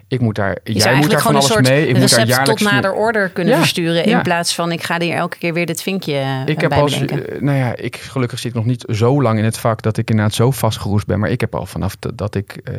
ik 0.08 0.20
moet 0.20 0.34
daar, 0.34 0.58
is 0.62 0.82
jij 0.82 0.94
moet 0.96 1.10
daar 1.10 1.20
van 1.22 1.34
alles 1.34 1.46
soort 1.46 1.68
mee. 1.68 1.86
Ik 1.86 1.96
moet 1.98 2.10
daar 2.10 2.26
jaarlijks 2.26 2.62
tot 2.62 2.72
nader 2.72 2.92
order 2.92 3.28
kunnen 3.28 3.52
Ja, 3.52 3.58
versturen. 3.58 4.04
In 4.04 4.10
ja. 4.10 4.22
plaats 4.22 4.54
van 4.54 4.72
ik 4.72 4.82
ga 4.82 5.00
hier 5.00 5.14
elke 5.14 5.38
keer 5.38 5.52
weer 5.54 5.66
dit 5.66 5.82
vinkje 5.82 6.12
eh, 6.14 6.40
Ik 6.46 6.60
heb 6.60 6.70
bij 6.70 6.80
als, 6.80 6.98
bedenken. 6.98 7.30
eh, 7.34 7.40
nou 7.40 7.58
ja, 7.58 7.76
ik 7.76 7.96
gelukkig 7.96 8.38
zit 8.38 8.54
nog 8.54 8.64
niet 8.64 8.84
zo 8.88 9.22
lang 9.22 9.38
in 9.38 9.44
het 9.44 9.58
vak 9.58 9.82
dat 9.82 9.96
ik 9.96 10.10
inderdaad 10.10 10.34
zo 10.34 10.50
vastgeroest 10.50 11.06
ben. 11.06 11.18
Maar 11.18 11.30
ik 11.30 11.40
heb 11.40 11.54
al 11.54 11.66
vanaf 11.66 11.96
dat 12.14 12.34
ik, 12.34 12.60
eh, 12.64 12.74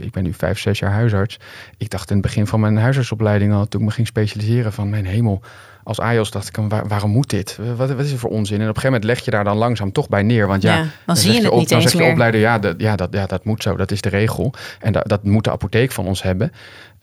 ik 0.00 0.10
ben 0.12 0.22
nu 0.22 0.32
vijf, 0.32 0.58
zes 0.58 0.78
jaar 0.78 0.92
huisarts. 0.92 1.38
Ik 1.78 1.90
dacht 1.90 2.10
in 2.10 2.16
het 2.16 2.24
begin 2.26 2.46
van 2.46 2.60
mijn 2.60 2.76
huisartsopleiding 2.76 3.52
al, 3.52 3.68
toen 3.68 3.80
ik 3.80 3.86
me 3.86 3.92
ging 3.92 4.06
specialiseren, 4.06 4.72
van 4.72 4.90
mijn 4.90 5.06
hemel. 5.06 5.42
Als 5.86 6.00
AIOS 6.00 6.30
dacht 6.30 6.48
ik, 6.48 6.56
waar- 6.68 6.88
waarom 6.88 7.10
moet 7.10 7.30
dit? 7.30 7.58
Wat, 7.76 7.90
wat 7.90 8.04
is 8.04 8.12
er 8.12 8.18
voor 8.18 8.30
onzin? 8.30 8.60
En 8.60 8.68
op 8.68 8.76
een 8.76 8.80
gegeven 8.82 8.90
moment 8.90 9.04
leg 9.04 9.24
je 9.24 9.30
daar 9.30 9.44
dan 9.44 9.56
langzaam 9.56 9.92
toch 9.92 10.08
bij 10.08 10.22
neer. 10.22 10.46
Want 10.46 10.62
ja, 10.62 10.76
Ja, 10.76 10.84
dan 11.06 11.16
zie 11.16 11.32
je 11.32 11.38
het 11.40 11.48
op- 11.50 11.58
niet 11.58 11.68
dan 11.68 11.78
eens 11.80 11.86
zegt 11.90 11.96
de 11.96 12.02
meer. 12.02 12.12
opleider, 12.12 12.40
ja, 12.40 12.58
dat, 12.58 12.74
ja, 12.78 12.96
dat, 12.96 13.08
ja, 13.12 13.26
dat 13.26 13.44
moet 13.44 13.62
zo. 13.62 13.76
Dat 13.76 13.90
is 13.90 14.00
de 14.00 14.08
regel. 14.08 14.52
En 14.80 14.92
da- 14.92 15.00
dat 15.06 15.24
moet 15.24 15.44
de 15.44 15.50
apotheek 15.50 15.92
van 15.92 16.06
ons 16.06 16.22
hebben. 16.22 16.52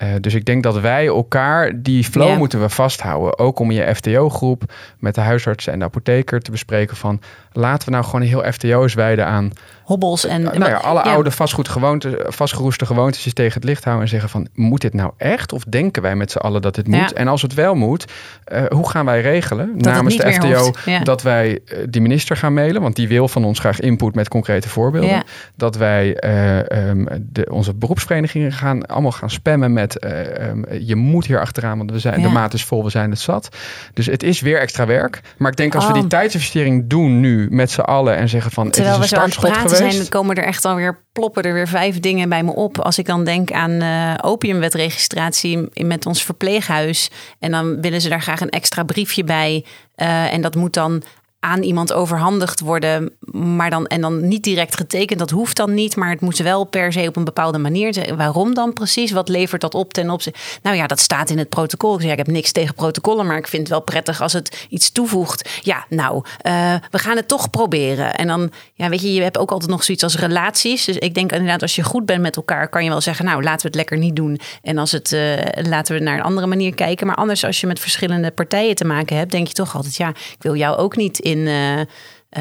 Eh, 0.03 0.09
dus 0.19 0.33
ik 0.33 0.45
denk 0.45 0.63
dat 0.63 0.79
wij 0.79 1.07
elkaar, 1.07 1.81
die 1.81 2.03
flow 2.03 2.37
moeten 2.37 2.61
we 2.61 2.69
vasthouden. 2.69 3.39
Ook 3.39 3.59
om 3.59 3.71
je 3.71 3.95
FTO-groep 3.95 4.63
met 4.99 5.15
de 5.15 5.21
huisartsen 5.21 5.73
en 5.73 5.79
de 5.79 5.85
apotheker 5.85 6.41
te 6.41 6.51
bespreken 6.51 6.97
van... 6.97 7.21
laten 7.51 7.85
we 7.85 7.93
nou 7.93 8.05
gewoon 8.05 8.21
een 8.21 8.27
heel 8.27 8.51
FTO 8.51 8.81
eens 8.81 8.93
wijden 8.93 9.25
aan... 9.25 9.51
Hobbels 9.83 10.25
en 10.25 10.41
nou 10.41 10.65
ja, 10.65 10.75
alle 10.75 11.03
ja. 11.03 11.11
oude 11.11 11.31
vastgoedgewoontes, 11.31 12.13
vastgeroeste 12.17 12.85
gewoontes 12.85 13.33
tegen 13.33 13.53
het 13.53 13.63
licht 13.63 13.83
houden... 13.83 14.03
en 14.03 14.09
zeggen 14.09 14.29
van, 14.29 14.47
moet 14.53 14.81
dit 14.81 14.93
nou 14.93 15.11
echt? 15.17 15.53
Of 15.53 15.63
denken 15.63 16.01
wij 16.01 16.15
met 16.15 16.31
z'n 16.31 16.37
allen 16.37 16.61
dat 16.61 16.75
dit 16.75 16.87
Ja. 16.89 17.01
moet? 17.01 17.13
En 17.13 17.27
als 17.27 17.41
het 17.41 17.53
wel 17.53 17.75
moet, 17.75 18.11
eh, 18.43 18.63
hoe 18.69 18.89
gaan 18.89 19.05
wij 19.05 19.21
regelen 19.21 19.71
namens 19.77 20.17
de 20.17 20.33
FTO... 20.33 20.71
dat 21.03 21.21
wij 21.21 21.59
eh, 21.65 21.77
die 21.89 22.01
minister 22.01 22.37
gaan 22.37 22.53
mailen... 22.53 22.81
want 22.81 22.95
die 22.95 23.07
wil 23.07 23.27
van 23.27 23.45
ons 23.45 23.59
graag 23.59 23.79
input 23.79 24.15
met 24.15 24.27
concrete 24.27 24.69
voorbeelden 24.69 25.23
dat 25.55 25.75
wij 25.75 26.15
eh, 26.15 26.89
ehm, 26.89 27.05
de, 27.21 27.47
onze 27.51 27.73
beroepsverenigingen 27.73 28.51
gaan 28.51 28.85
allemaal 28.85 29.11
gaan 29.11 29.29
spammen 29.29 29.73
met 29.73 29.92
eh, 29.99 30.47
ehm, 30.47 30.73
je 30.79 30.95
moet 30.95 31.25
hier 31.25 31.39
achteraan, 31.39 31.77
want 31.77 31.91
we 31.91 31.99
zijn, 31.99 32.19
Ja. 32.19 32.27
de 32.27 32.33
maat 32.33 32.53
is 32.53 32.63
vol, 32.63 32.83
we 32.83 32.89
zijn 32.89 33.09
het 33.09 33.19
zat. 33.19 33.49
Dus 33.93 34.05
het 34.05 34.23
is 34.23 34.41
weer 34.41 34.59
extra 34.59 34.85
werk. 34.85 35.21
Maar 35.37 35.51
ik 35.51 35.57
denk 35.57 35.75
als 35.75 35.85
we 35.87 35.93
Oh. 35.93 35.99
die 35.99 36.07
tijdsinvestering 36.07 36.89
doen 36.89 37.19
nu 37.19 37.47
met 37.49 37.71
z'n 37.71 37.81
allen 37.81 38.15
en 38.15 38.29
zeggen 38.29 38.51
van 38.51 38.69
Terwijl 38.69 38.95
we 38.95 39.01
het 39.03 39.03
is 39.03 39.09
zo 39.09 39.15
een 39.15 39.21
aan 39.21 39.29
het 39.29 39.39
praten 39.39 39.75
geweest. 39.77 39.95
zijn, 39.95 40.09
komen 40.09 40.35
er 40.35 40.43
echt 40.43 40.65
alweer 40.65 40.99
ploppen 41.13 41.43
er 41.43 41.53
weer 41.53 41.67
vijf 41.67 41.99
dingen 41.99 42.29
bij 42.29 42.43
me 42.43 42.51
op. 42.55 42.79
Als 42.79 42.97
ik 42.97 43.05
dan 43.05 43.23
denk 43.23 43.51
aan 43.51 43.81
eh 43.81 44.13
opiumwetregistratie 44.21 45.69
met 45.73 46.05
ons 46.05 46.23
verpleeghuis. 46.23 47.09
En 47.39 47.51
dan 47.51 47.81
willen 47.81 48.01
ze 48.01 48.09
daar 48.09 48.21
graag 48.21 48.41
een 48.41 48.49
extra 48.49 48.83
briefje 48.83 49.23
bij. 49.23 49.65
Eh, 49.95 50.33
en 50.33 50.41
dat 50.41 50.55
moet 50.55 50.73
dan 50.73 51.03
aan 51.43 51.61
iemand 51.61 51.93
overhandigd 51.93 52.59
worden, 52.59 53.11
maar 53.31 53.69
dan 53.69 53.87
en 53.87 54.01
dan 54.01 54.27
niet 54.27 54.43
direct 54.43 54.75
getekend. 54.75 55.19
Dat 55.19 55.29
hoeft 55.29 55.57
dan 55.57 55.73
niet, 55.73 55.95
maar 55.95 56.09
het 56.09 56.21
moet 56.21 56.37
wel 56.37 56.63
per 56.63 56.93
se 56.93 57.07
op 57.07 57.15
een 57.15 57.23
bepaalde 57.23 57.57
manier. 57.57 58.15
Waarom 58.15 58.53
dan 58.53 58.73
precies? 58.73 59.11
Wat 59.11 59.29
levert 59.29 59.61
dat 59.61 59.73
op 59.75 59.93
ten 59.93 60.09
opzichte? 60.09 60.39
Nou 60.61 60.75
ja, 60.75 60.87
dat 60.87 60.99
staat 60.99 61.29
in 61.29 61.37
het 61.37 61.49
protocol. 61.49 61.99
Ik 61.99 62.11
ik 62.11 62.17
heb 62.17 62.27
niks 62.27 62.51
tegen 62.51 62.75
protocollen, 62.75 63.25
maar 63.25 63.37
ik 63.37 63.47
vind 63.47 63.61
het 63.61 63.71
wel 63.71 63.81
prettig 63.81 64.21
als 64.21 64.33
het 64.33 64.65
iets 64.69 64.91
toevoegt. 64.91 65.49
Ja, 65.61 65.85
nou, 65.89 66.23
eh, 66.41 66.75
we 66.91 66.99
gaan 66.99 67.15
het 67.15 67.27
toch 67.27 67.49
proberen. 67.49 68.15
En 68.15 68.27
dan, 68.27 68.51
ja, 68.73 68.89
weet 68.89 69.01
je, 69.01 69.13
je 69.13 69.21
hebt 69.21 69.37
ook 69.37 69.51
altijd 69.51 69.71
nog 69.71 69.83
zoiets 69.83 70.03
als 70.03 70.17
relaties. 70.17 70.85
Dus 70.85 70.97
ik 70.97 71.13
denk 71.13 71.31
inderdaad, 71.31 71.61
als 71.61 71.75
je 71.75 71.83
goed 71.83 72.05
bent 72.05 72.21
met 72.21 72.35
elkaar, 72.35 72.69
kan 72.69 72.83
je 72.83 72.89
wel 72.89 73.01
zeggen, 73.01 73.25
nou, 73.25 73.43
laten 73.43 73.61
we 73.61 73.67
het 73.67 73.75
lekker 73.75 73.97
niet 73.97 74.15
doen. 74.15 74.39
En 74.61 74.77
als 74.77 74.91
het, 74.91 75.11
eh, 75.11 75.37
laten 75.67 75.95
we 75.95 76.01
naar 76.01 76.17
een 76.17 76.23
andere 76.23 76.47
manier 76.47 76.73
kijken. 76.75 77.07
Maar 77.07 77.15
anders, 77.15 77.45
als 77.45 77.61
je 77.61 77.67
met 77.67 77.79
verschillende 77.79 78.31
partijen 78.31 78.75
te 78.75 78.85
maken 78.85 79.17
hebt, 79.17 79.31
denk 79.31 79.47
je 79.47 79.53
toch 79.53 79.75
altijd, 79.75 79.95
ja, 79.95 80.09
ik 80.09 80.37
wil 80.39 80.55
jou 80.55 80.77
ook 80.77 80.95
niet 80.95 81.19
in. 81.19 81.32
Eh, 81.47 81.79
eh, 81.79 81.85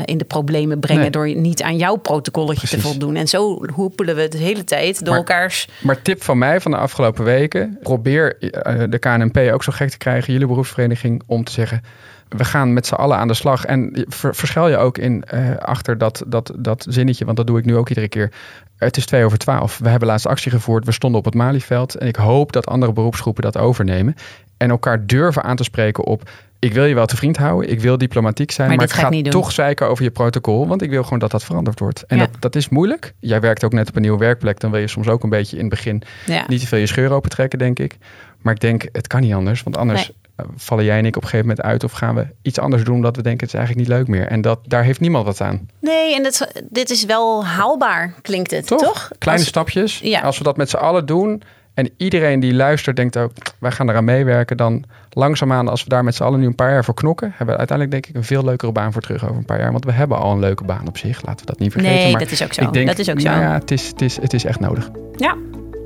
in 0.04 0.18
de 0.18 0.24
problemen 0.24 0.80
brengen 0.80 1.02
Nee. 1.02 1.10
door 1.10 1.34
niet 1.34 1.62
aan 1.62 1.76
jouw 1.76 1.96
protocolletje 1.96 2.68
te 2.68 2.80
voldoen. 2.80 3.16
En 3.16 3.28
zo 3.28 3.66
hoepelen 3.74 4.16
we 4.16 4.28
de 4.28 4.38
hele 4.38 4.64
tijd 4.64 4.98
door 4.98 5.08
Maar- 5.08 5.16
elkaars. 5.18 5.68
Maar 5.82 6.02
tip 6.02 6.22
van 6.22 6.38
mij 6.38 6.60
van 6.60 6.70
de 6.70 6.76
afgelopen 6.76 7.24
weken. 7.24 7.78
Probeer 7.82 8.38
eh, 8.38 8.82
de 8.88 8.98
KNNP 8.98 9.38
ook 9.52 9.62
zo 9.62 9.72
gek 9.72 9.90
te 9.90 9.98
krijgen, 9.98 10.32
jullie 10.32 10.48
beroepsvereniging, 10.48 11.22
om 11.26 11.44
te 11.44 11.52
zeggen. 11.52 11.82
We 12.28 12.44
gaan 12.44 12.72
met 12.72 12.86
z'n 12.86 12.94
allen 12.94 13.16
aan 13.16 13.28
de 13.28 13.34
slag. 13.34 13.64
En 13.64 14.04
ver- 14.08 14.34
verschuil 14.34 14.68
je 14.68 14.76
ook 14.76 14.98
in 14.98 15.24
achter 15.58 15.98
dat, 15.98 16.22
dat, 16.26 16.52
dat 16.58 16.86
zinnetje, 16.88 17.24
want 17.24 17.36
dat 17.36 17.46
doe 17.46 17.58
ik 17.58 17.64
nu 17.64 17.76
ook 17.76 17.88
iedere 17.88 18.08
keer. 18.08 18.32
Het 18.76 18.96
is 18.96 19.06
twee 19.06 19.24
over 19.24 19.38
twaalf. 19.38 19.78
We 19.78 19.88
hebben 19.88 20.08
laatst 20.08 20.26
actie 20.26 20.50
gevoerd. 20.50 20.84
We 20.84 20.92
stonden 20.92 21.18
op 21.18 21.24
het 21.24 21.34
Malieveld. 21.34 21.94
En 21.94 22.06
ik 22.06 22.16
hoop 22.16 22.52
dat 22.52 22.66
andere 22.66 22.92
beroepsgroepen 22.92 23.42
dat 23.42 23.58
overnemen. 23.58 24.14
En 24.56 24.70
elkaar 24.70 25.06
durven 25.06 25.42
aan 25.42 25.56
te 25.56 25.64
spreken 25.64 26.04
op. 26.06 26.30
Ik 26.64 26.72
wil 26.74 26.84
je 26.84 26.94
wel 26.94 27.06
te 27.06 27.16
vriend 27.16 27.36
houden. 27.36 27.70
Ik 27.70 27.80
wil 27.80 27.98
diplomatiek 27.98 28.50
zijn. 28.50 28.68
Maar 28.68 28.76
Maar, 28.76 28.86
ik 28.86 28.92
ga 28.92 29.10
ik 29.10 29.30
toch 29.30 29.52
zeiken 29.52 29.88
over 29.88 30.04
je 30.04 30.10
protocol. 30.10 30.68
Want 30.68 30.82
ik 30.82 30.90
wil 30.90 31.02
gewoon 31.02 31.18
dat 31.18 31.30
dat 31.30 31.44
veranderd 31.44 31.78
wordt. 31.78 32.04
En 32.06 32.16
Ja. 32.16 32.26
dat, 32.26 32.40
dat 32.40 32.54
is 32.56 32.68
moeilijk. 32.68 33.14
Jij 33.20 33.40
werkt 33.40 33.64
ook 33.64 33.72
net 33.72 33.88
op 33.88 33.96
een 33.96 34.02
nieuwe 34.02 34.18
werkplek. 34.18 34.60
Dan 34.60 34.70
wil 34.70 34.80
je 34.80 34.88
soms 34.88 35.08
ook 35.08 35.22
een 35.22 35.30
beetje 35.30 35.56
in 35.56 35.60
het 35.62 35.70
begin 35.70 36.02
Ja. 36.26 36.44
niet 36.48 36.60
te 36.60 36.66
veel 36.66 36.78
je 36.78 36.86
scheur 36.86 37.10
open 37.12 37.30
trekken, 37.30 37.58
denk 37.58 37.78
ik. 37.78 37.96
Maar 38.42 38.54
ik 38.54 38.60
denk, 38.60 38.88
het 38.92 39.06
kan 39.06 39.20
niet 39.20 39.32
anders. 39.34 39.62
Want 39.62 39.76
anders 39.76 40.10
eh, 40.36 40.46
vallen 40.56 40.84
jij 40.84 40.98
en 40.98 41.04
ik 41.06 41.16
op 41.16 41.22
een 41.22 41.28
gegeven 41.28 41.46
moment 41.48 41.66
uit. 41.66 41.84
Of 41.84 41.92
gaan 41.92 42.14
we 42.14 42.26
iets 42.42 42.58
anders 42.58 42.84
doen 42.84 42.94
omdat 42.94 43.16
we 43.16 43.22
denken, 43.22 43.40
het 43.46 43.54
is 43.54 43.60
eigenlijk 43.60 43.88
niet 43.88 43.98
leuk 43.98 44.08
meer. 44.08 44.26
En 44.26 44.40
dat, 44.40 44.58
daar 44.66 44.84
heeft 44.84 45.00
niemand 45.00 45.24
wat 45.24 45.40
aan. 45.40 45.68
Nee, 45.80 46.14
en 46.14 46.22
dit, 46.22 46.52
dit 46.70 46.90
is 46.90 47.04
wel 47.04 47.46
haalbaar, 47.46 48.14
klinkt 48.22 48.50
het, 48.50 48.66
toch? 48.66 48.82
Toch? 48.82 49.10
Kleine 49.18 49.42
Als- 49.42 49.50
stapjes. 49.50 49.98
Ja. 50.02 50.20
Als 50.20 50.38
we 50.38 50.44
dat 50.44 50.56
met 50.56 50.70
z'n 50.70 50.76
allen 50.76 51.06
doen. 51.06 51.42
En 51.74 51.90
iedereen 51.96 52.40
die 52.40 52.54
luistert 52.54 52.96
denkt 52.96 53.16
ook, 53.16 53.32
wij 53.58 53.70
gaan 53.70 53.88
eraan 53.88 54.04
meewerken. 54.04 54.56
Dan 54.56 54.84
langzaamaan, 55.10 55.68
als 55.68 55.82
we 55.82 55.88
daar 55.88 56.04
met 56.04 56.14
z'n 56.14 56.22
allen 56.22 56.40
nu 56.40 56.46
een 56.46 56.54
paar 56.54 56.70
jaar 56.70 56.84
voor 56.84 56.94
knokken. 56.94 57.28
Hebben 57.28 57.46
we 57.54 57.56
uiteindelijk 57.56 57.90
denk 57.90 58.06
ik 58.14 58.20
een 58.20 58.26
veel 58.28 58.44
leukere 58.44 58.72
baan 58.72 58.92
voor 58.92 59.02
terug 59.02 59.24
over 59.24 59.36
een 59.36 59.44
paar 59.44 59.60
jaar. 59.60 59.72
Want 59.72 59.84
we 59.84 59.92
hebben 59.92 60.18
al 60.18 60.32
een 60.32 60.38
leuke 60.40 60.64
baan 60.64 60.88
op 60.88 60.98
zich. 60.98 61.22
Laten 61.26 61.40
we 61.46 61.50
dat 61.50 61.58
niet 61.58 61.72
vergeten. 61.72 61.96
Nee, 61.96 62.10
maar 62.10 62.20
dat 62.20 62.30
is 62.30 62.42
ook 62.42 62.52
zo. 62.52 62.62
Ik 62.62 62.72
denk, 62.72 62.86
Dat 62.86 62.98
is 62.98 63.10
ook 63.10 63.20
zo. 63.20 63.28
nou 63.28 63.42
ja, 63.42 63.52
het 63.52 63.70
is, 63.70 63.86
het, 63.88 64.02
is, 64.02 64.20
het 64.20 64.32
is 64.32 64.44
echt 64.44 64.60
nodig. 64.60 64.90
Ja, 65.16 65.36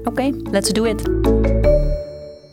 oké, 0.05 0.31
let's 0.51 0.73
do 0.73 0.85
it. 0.85 1.03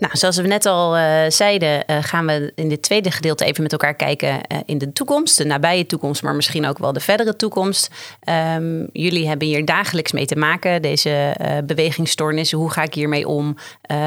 Nou, 0.03 0.17
zoals 0.17 0.37
we 0.37 0.47
net 0.47 0.65
al 0.65 0.97
uh, 0.97 1.23
zeiden, 1.27 1.83
uh, 1.87 1.97
gaan 2.01 2.25
we 2.25 2.51
in 2.55 2.69
dit 2.69 2.81
tweede 2.81 3.11
gedeelte 3.11 3.45
even 3.45 3.63
met 3.63 3.71
elkaar 3.71 3.95
kijken 3.95 4.29
uh, 4.29 4.57
in 4.65 4.77
de 4.77 4.93
toekomst, 4.93 5.37
de 5.37 5.45
nabije 5.45 5.85
toekomst, 5.85 6.23
maar 6.23 6.35
misschien 6.35 6.65
ook 6.65 6.77
wel 6.77 6.93
de 6.93 6.99
verdere 6.99 7.35
toekomst. 7.35 7.89
Um, 8.55 8.89
jullie 8.91 9.27
hebben 9.27 9.47
hier 9.47 9.65
dagelijks 9.65 10.11
mee 10.11 10.25
te 10.25 10.35
maken, 10.35 10.81
deze 10.81 11.35
bewegingsstoornissen. 11.65 12.57
Hoe 12.57 12.71
ga 12.71 12.83
ik 12.83 12.93
hiermee 12.93 13.27
om? 13.27 13.55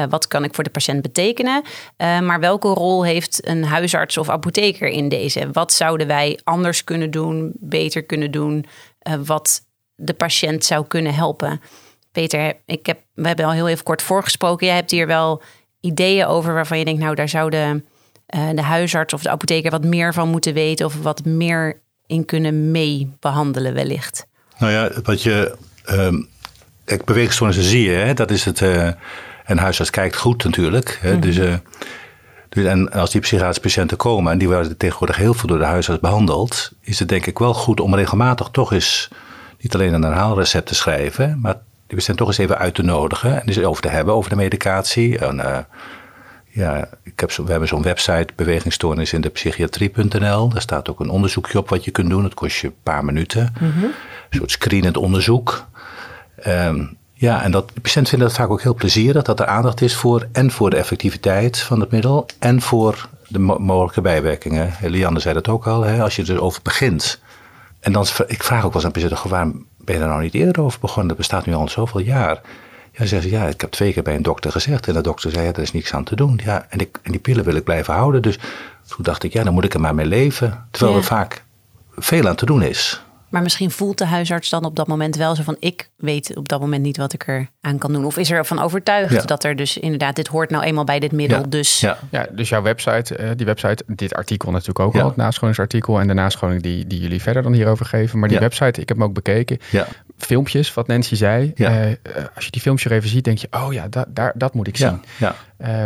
wat 0.09 0.27
kan 0.27 0.43
ik 0.43 0.55
voor 0.55 0.63
de 0.63 0.69
patiënt 0.69 1.01
betekenen? 1.01 1.61
maar 1.97 2.39
welke 2.39 2.67
rol 2.67 3.05
heeft 3.05 3.47
een 3.47 3.63
huisarts 3.63 4.17
of 4.17 4.29
apotheker 4.29 4.87
in 4.87 5.09
deze? 5.09 5.49
Wat 5.51 5.73
zouden 5.73 6.07
wij 6.07 6.39
anders 6.43 6.83
kunnen 6.83 7.11
doen, 7.11 7.51
beter 7.59 8.03
kunnen 8.03 8.31
doen, 8.31 8.65
wat 9.25 9.61
de 9.95 10.13
patiënt 10.13 10.65
zou 10.65 10.85
kunnen 10.87 11.13
helpen? 11.13 11.61
Peter, 12.11 12.53
ik 12.65 12.85
heb, 12.85 12.99
we 13.13 13.27
hebben 13.27 13.45
al 13.45 13.51
heel 13.51 13.67
even 13.67 13.83
kort 13.83 14.01
voorgesproken. 14.01 14.67
Jij 14.67 14.75
hebt 14.75 14.91
hier 14.91 15.07
wel 15.07 15.41
ideeën 15.87 16.25
over 16.25 16.53
waarvan 16.53 16.79
je 16.79 16.85
denkt, 16.85 17.01
nou, 17.01 17.15
daar 17.15 17.29
zou 17.29 17.49
de, 17.49 17.83
uh, 18.35 18.49
de 18.55 18.61
huisarts 18.61 19.13
of 19.13 19.21
de 19.21 19.29
apotheker 19.29 19.71
wat 19.71 19.83
meer 19.83 20.13
van 20.13 20.29
moeten 20.29 20.53
weten 20.53 20.85
of 20.85 21.01
wat 21.01 21.25
meer 21.25 21.81
in 22.05 22.25
kunnen 22.25 22.71
mee 22.71 23.15
behandelen, 23.19 23.73
wellicht? 23.73 24.27
Nou 24.57 24.71
ja, 24.71 24.89
wat 25.03 25.23
je. 25.23 25.55
Uh, 25.91 26.13
kijk, 26.85 27.05
beweegstoornissen 27.05 27.65
zie 27.65 27.89
je, 27.89 27.95
hè? 27.95 28.13
dat 28.13 28.31
is 28.31 28.45
het. 28.45 28.61
Uh, 28.61 28.89
en 29.45 29.57
huisarts 29.57 29.91
kijkt 29.91 30.15
goed 30.15 30.43
natuurlijk. 30.43 30.99
Hè? 31.01 31.07
Mm 31.07 31.13
-hmm. 31.13 31.21
dus, 31.21 31.37
uh, 31.37 31.53
dus, 32.49 32.65
en 32.65 32.91
als 32.91 33.11
die 33.11 33.21
psychiatrische 33.21 33.61
patiënten 33.61 33.97
komen 33.97 34.31
en 34.31 34.37
die 34.37 34.47
worden 34.47 34.77
tegenwoordig 34.77 35.17
heel 35.17 35.33
veel 35.33 35.47
door 35.47 35.57
de 35.57 35.65
huisarts 35.65 36.01
behandeld, 36.01 36.71
is 36.81 36.99
het 36.99 37.09
denk 37.09 37.25
ik 37.25 37.39
wel 37.39 37.53
goed 37.53 37.79
om 37.79 37.95
regelmatig 37.95 38.49
toch 38.51 38.73
eens 38.73 39.09
niet 39.59 39.73
alleen 39.73 39.93
een 39.93 40.03
herhaalrecept 40.03 40.67
te 40.67 40.75
schrijven, 40.75 41.39
maar 41.41 41.55
die 41.87 41.97
patiënt 41.97 42.17
toch 42.17 42.27
eens 42.27 42.37
even 42.37 42.57
uit 42.57 42.75
te 42.75 42.83
nodigen 42.83 43.41
en 43.41 43.47
eens 43.47 43.59
over 43.59 43.81
te 43.81 43.87
hebben 43.87 44.13
over 44.13 44.29
de 44.29 44.35
medicatie. 44.35 45.17
En, 45.17 45.37
uh, 45.37 45.57
ja, 46.57 46.89
ik 47.03 47.19
heb 47.19 47.31
zo, 47.31 47.43
we 47.43 47.51
hebben 47.51 47.67
zo'n 47.67 47.81
website, 47.81 48.27
bewegingsstoornis 48.35 49.13
in 49.13 49.21
de 49.21 49.29
psychiatrie.nl. 49.29 50.49
Daar 50.49 50.61
staat 50.61 50.89
ook 50.89 50.99
een 50.99 51.09
onderzoekje 51.09 51.57
op 51.57 51.69
wat 51.69 51.85
je 51.85 51.91
kunt 51.91 52.09
doen. 52.09 52.21
Dat 52.21 52.33
kost 52.33 52.57
je 52.57 52.67
een 52.67 52.73
paar 52.83 53.05
minuten. 53.05 53.53
Mm 53.59 53.71
-hmm. 53.71 53.83
Een 53.83 54.37
soort 54.37 54.51
screenend 54.51 54.97
onderzoek. 54.97 55.65
Um, 56.47 56.97
ja, 57.13 57.43
en 57.43 57.51
dat, 57.51 57.71
de 57.73 57.81
patiënt 57.81 58.09
vindt 58.09 58.23
dat 58.23 58.33
vaak 58.33 58.49
ook 58.49 58.61
heel 58.61 58.73
plezierig 58.73 59.23
dat 59.23 59.39
er 59.39 59.45
aandacht 59.45 59.81
is 59.81 59.95
voor 59.95 60.27
en 60.31 60.51
voor 60.51 60.69
de 60.69 60.75
effectiviteit 60.75 61.57
van 61.57 61.79
het 61.79 61.91
middel 61.91 62.25
en 62.39 62.61
voor 62.61 63.09
de 63.27 63.39
mo 63.39 63.57
mogelijke 63.59 64.01
bijwerkingen. 64.01 64.73
Lianne 64.81 65.19
zei 65.19 65.33
dat 65.33 65.47
ook 65.47 65.67
al, 65.67 65.83
hè, 65.83 66.01
als 66.01 66.15
je 66.15 66.23
erover 66.27 66.61
begint. 66.61 67.19
En 67.79 67.91
dan, 67.91 68.05
ik 68.27 68.43
vraag 68.43 68.57
ook 68.65 68.73
wel 68.73 68.83
eens 68.83 68.85
aan 68.85 68.91
patiënten, 68.91 69.29
waarom 69.29 69.65
ben 69.87 69.95
je 69.95 70.01
er 70.01 70.07
nou 70.07 70.21
niet 70.21 70.33
eerder 70.33 70.63
over 70.63 70.79
begonnen? 70.79 71.07
Dat 71.07 71.17
bestaat 71.17 71.45
nu 71.45 71.53
al 71.53 71.69
zoveel 71.69 72.01
jaar. 72.01 72.41
Ja, 72.91 73.05
zeggen 73.05 73.29
ze, 73.29 73.35
ja, 73.35 73.45
ik 73.47 73.61
heb 73.61 73.71
twee 73.71 73.93
keer 73.93 74.03
bij 74.03 74.15
een 74.15 74.21
dokter 74.21 74.51
gezegd. 74.51 74.87
En 74.87 74.93
de 74.93 75.01
dokter 75.01 75.31
zei, 75.31 75.45
ja, 75.45 75.53
er 75.53 75.61
is 75.61 75.71
niks 75.71 75.93
aan 75.93 76.03
te 76.03 76.15
doen. 76.15 76.39
Ja, 76.43 76.65
en, 76.69 76.79
ik, 76.79 76.99
en 77.03 77.11
die 77.11 77.21
pillen 77.21 77.43
wil 77.43 77.55
ik 77.55 77.63
blijven 77.63 77.93
houden. 77.93 78.21
Dus 78.21 78.39
toen 78.87 79.03
dacht 79.03 79.23
ik, 79.23 79.33
ja, 79.33 79.43
dan 79.43 79.53
moet 79.53 79.63
ik 79.63 79.73
er 79.73 79.79
maar 79.79 79.95
mee 79.95 80.05
leven. 80.05 80.67
Terwijl 80.71 80.93
ja. 80.93 80.99
er 80.99 81.07
vaak 81.07 81.43
veel 81.95 82.27
aan 82.27 82.35
te 82.35 82.45
doen 82.45 82.61
is. 82.61 83.01
Maar 83.29 83.41
misschien 83.41 83.71
voelt 83.71 83.97
de 83.97 84.05
huisarts 84.05 84.49
dan 84.49 84.65
op 84.65 84.75
dat 84.75 84.87
moment 84.87 85.15
wel 85.15 85.35
zo 85.35 85.43
van... 85.43 85.55
ik 85.59 85.89
weet 85.95 86.35
op 86.35 86.47
dat 86.47 86.59
moment 86.59 86.83
niet 86.83 86.97
wat 86.97 87.13
ik 87.13 87.27
er 87.27 87.49
aan 87.61 87.77
kan 87.77 87.93
doen. 87.93 88.05
Of 88.05 88.17
is 88.17 88.31
er 88.31 88.45
van 88.45 88.59
overtuigd 88.59 89.13
ja. 89.13 89.21
dat 89.21 89.43
er 89.43 89.55
dus 89.55 89.77
inderdaad... 89.77 90.15
dit 90.15 90.27
hoort 90.27 90.49
nou 90.49 90.63
eenmaal 90.63 90.83
bij 90.83 90.99
dit 90.99 91.11
middel, 91.11 91.39
ja. 91.39 91.45
dus... 91.49 91.79
Ja. 91.79 91.97
ja, 92.11 92.27
dus 92.31 92.49
jouw 92.49 92.61
website, 92.61 93.17
uh, 93.17 93.29
die 93.35 93.45
website, 93.45 93.83
dit 93.87 94.13
artikel 94.13 94.51
natuurlijk 94.51 94.79
ook 94.79 94.95
al... 94.95 95.07
het 95.07 95.15
nascholingsartikel 95.15 95.99
en 95.99 96.07
de 96.07 96.13
nascholing 96.13 96.61
die, 96.61 96.87
die 96.87 96.99
jullie 96.99 97.21
verder 97.21 97.43
dan 97.43 97.53
hierover 97.53 97.85
geven. 97.85 98.19
Maar 98.19 98.29
die 98.29 98.39
website, 98.39 98.81
ik 98.81 98.87
heb 98.87 98.97
hem 98.97 99.03
ook 99.07 99.13
bekeken. 99.13 99.57
Filmpjes, 100.17 100.73
wat 100.73 100.87
Nancy 100.87 101.15
zei. 101.15 101.51
Uh, 101.55 101.69
als 102.35 102.45
je 102.45 102.51
die 102.51 102.61
filmpjes 102.61 102.91
even 102.91 103.09
ziet, 103.09 103.23
denk 103.23 103.37
je... 103.37 103.47
oh 103.51 103.73
ja, 103.73 103.87
da, 103.87 104.05
daar, 104.07 104.33
dat 104.35 104.53
moet 104.53 104.67
ik 104.67 104.77
zien. 104.77 105.01
Ja. 105.17 105.35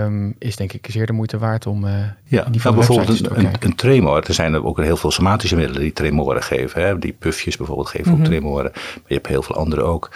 Um, 0.03 0.35
is 0.39 0.55
denk 0.55 0.73
ik 0.73 0.87
zeer 0.89 1.05
de 1.05 1.13
moeite 1.13 1.37
waard 1.37 1.67
om 1.67 1.85
uh, 1.85 1.91
ja, 2.23 2.43
die 2.43 2.61
nou, 2.63 2.75
bijvoorbeeld 2.75 3.25
een, 3.25 3.39
een, 3.39 3.53
een, 3.59 3.75
tremor. 3.75 4.23
Er 4.27 4.33
zijn 4.33 4.53
er 4.53 4.65
ook 4.65 4.81
heel 4.81 4.97
veel 4.97 5.11
somatische 5.11 5.55
middelen 5.55 5.81
die 5.81 5.93
tremoren 5.93 6.43
geven. 6.43 6.81
Hè? 6.81 6.99
Die 6.99 7.13
puffjes 7.13 7.57
bijvoorbeeld 7.57 7.89
geven 7.89 8.07
mm 8.07 8.13
-hmm. 8.13 8.25
ook 8.25 8.29
tremoren. 8.29 8.71
Maar 8.73 9.03
je 9.07 9.13
hebt 9.13 9.27
heel 9.27 9.41
veel 9.43 9.55
andere 9.55 9.81
ook. 9.81 10.11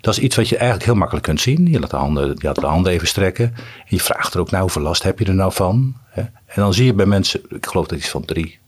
Dat 0.00 0.16
is 0.16 0.22
iets 0.22 0.36
wat 0.36 0.48
je 0.48 0.56
eigenlijk 0.56 0.86
heel 0.86 0.98
makkelijk 0.98 1.26
kunt 1.26 1.40
zien. 1.40 1.70
Je 1.70 1.80
laat 1.80 1.90
de 1.90 1.96
handen, 1.96 2.28
je 2.28 2.46
laat 2.46 2.60
de 2.60 2.66
handen 2.66 2.92
even 2.92 3.08
strekken. 3.08 3.44
En 3.54 3.84
je 3.86 4.00
vraagt 4.00 4.34
er 4.34 4.40
ook 4.40 4.50
nou, 4.50 4.62
hoeveel 4.62 4.82
last 4.82 5.02
heb 5.02 5.18
je 5.18 5.24
er 5.24 5.34
nou 5.34 5.52
van? 5.52 5.96
Hè? 6.08 6.20
En 6.22 6.62
dan 6.62 6.74
zie 6.74 6.84
je 6.84 6.94
bij 6.94 7.06
mensen, 7.06 7.40
ik 7.48 7.66
geloof 7.66 7.86
dat 7.86 7.98
iets 7.98 8.08
van 8.08 8.24
drie 8.24 8.58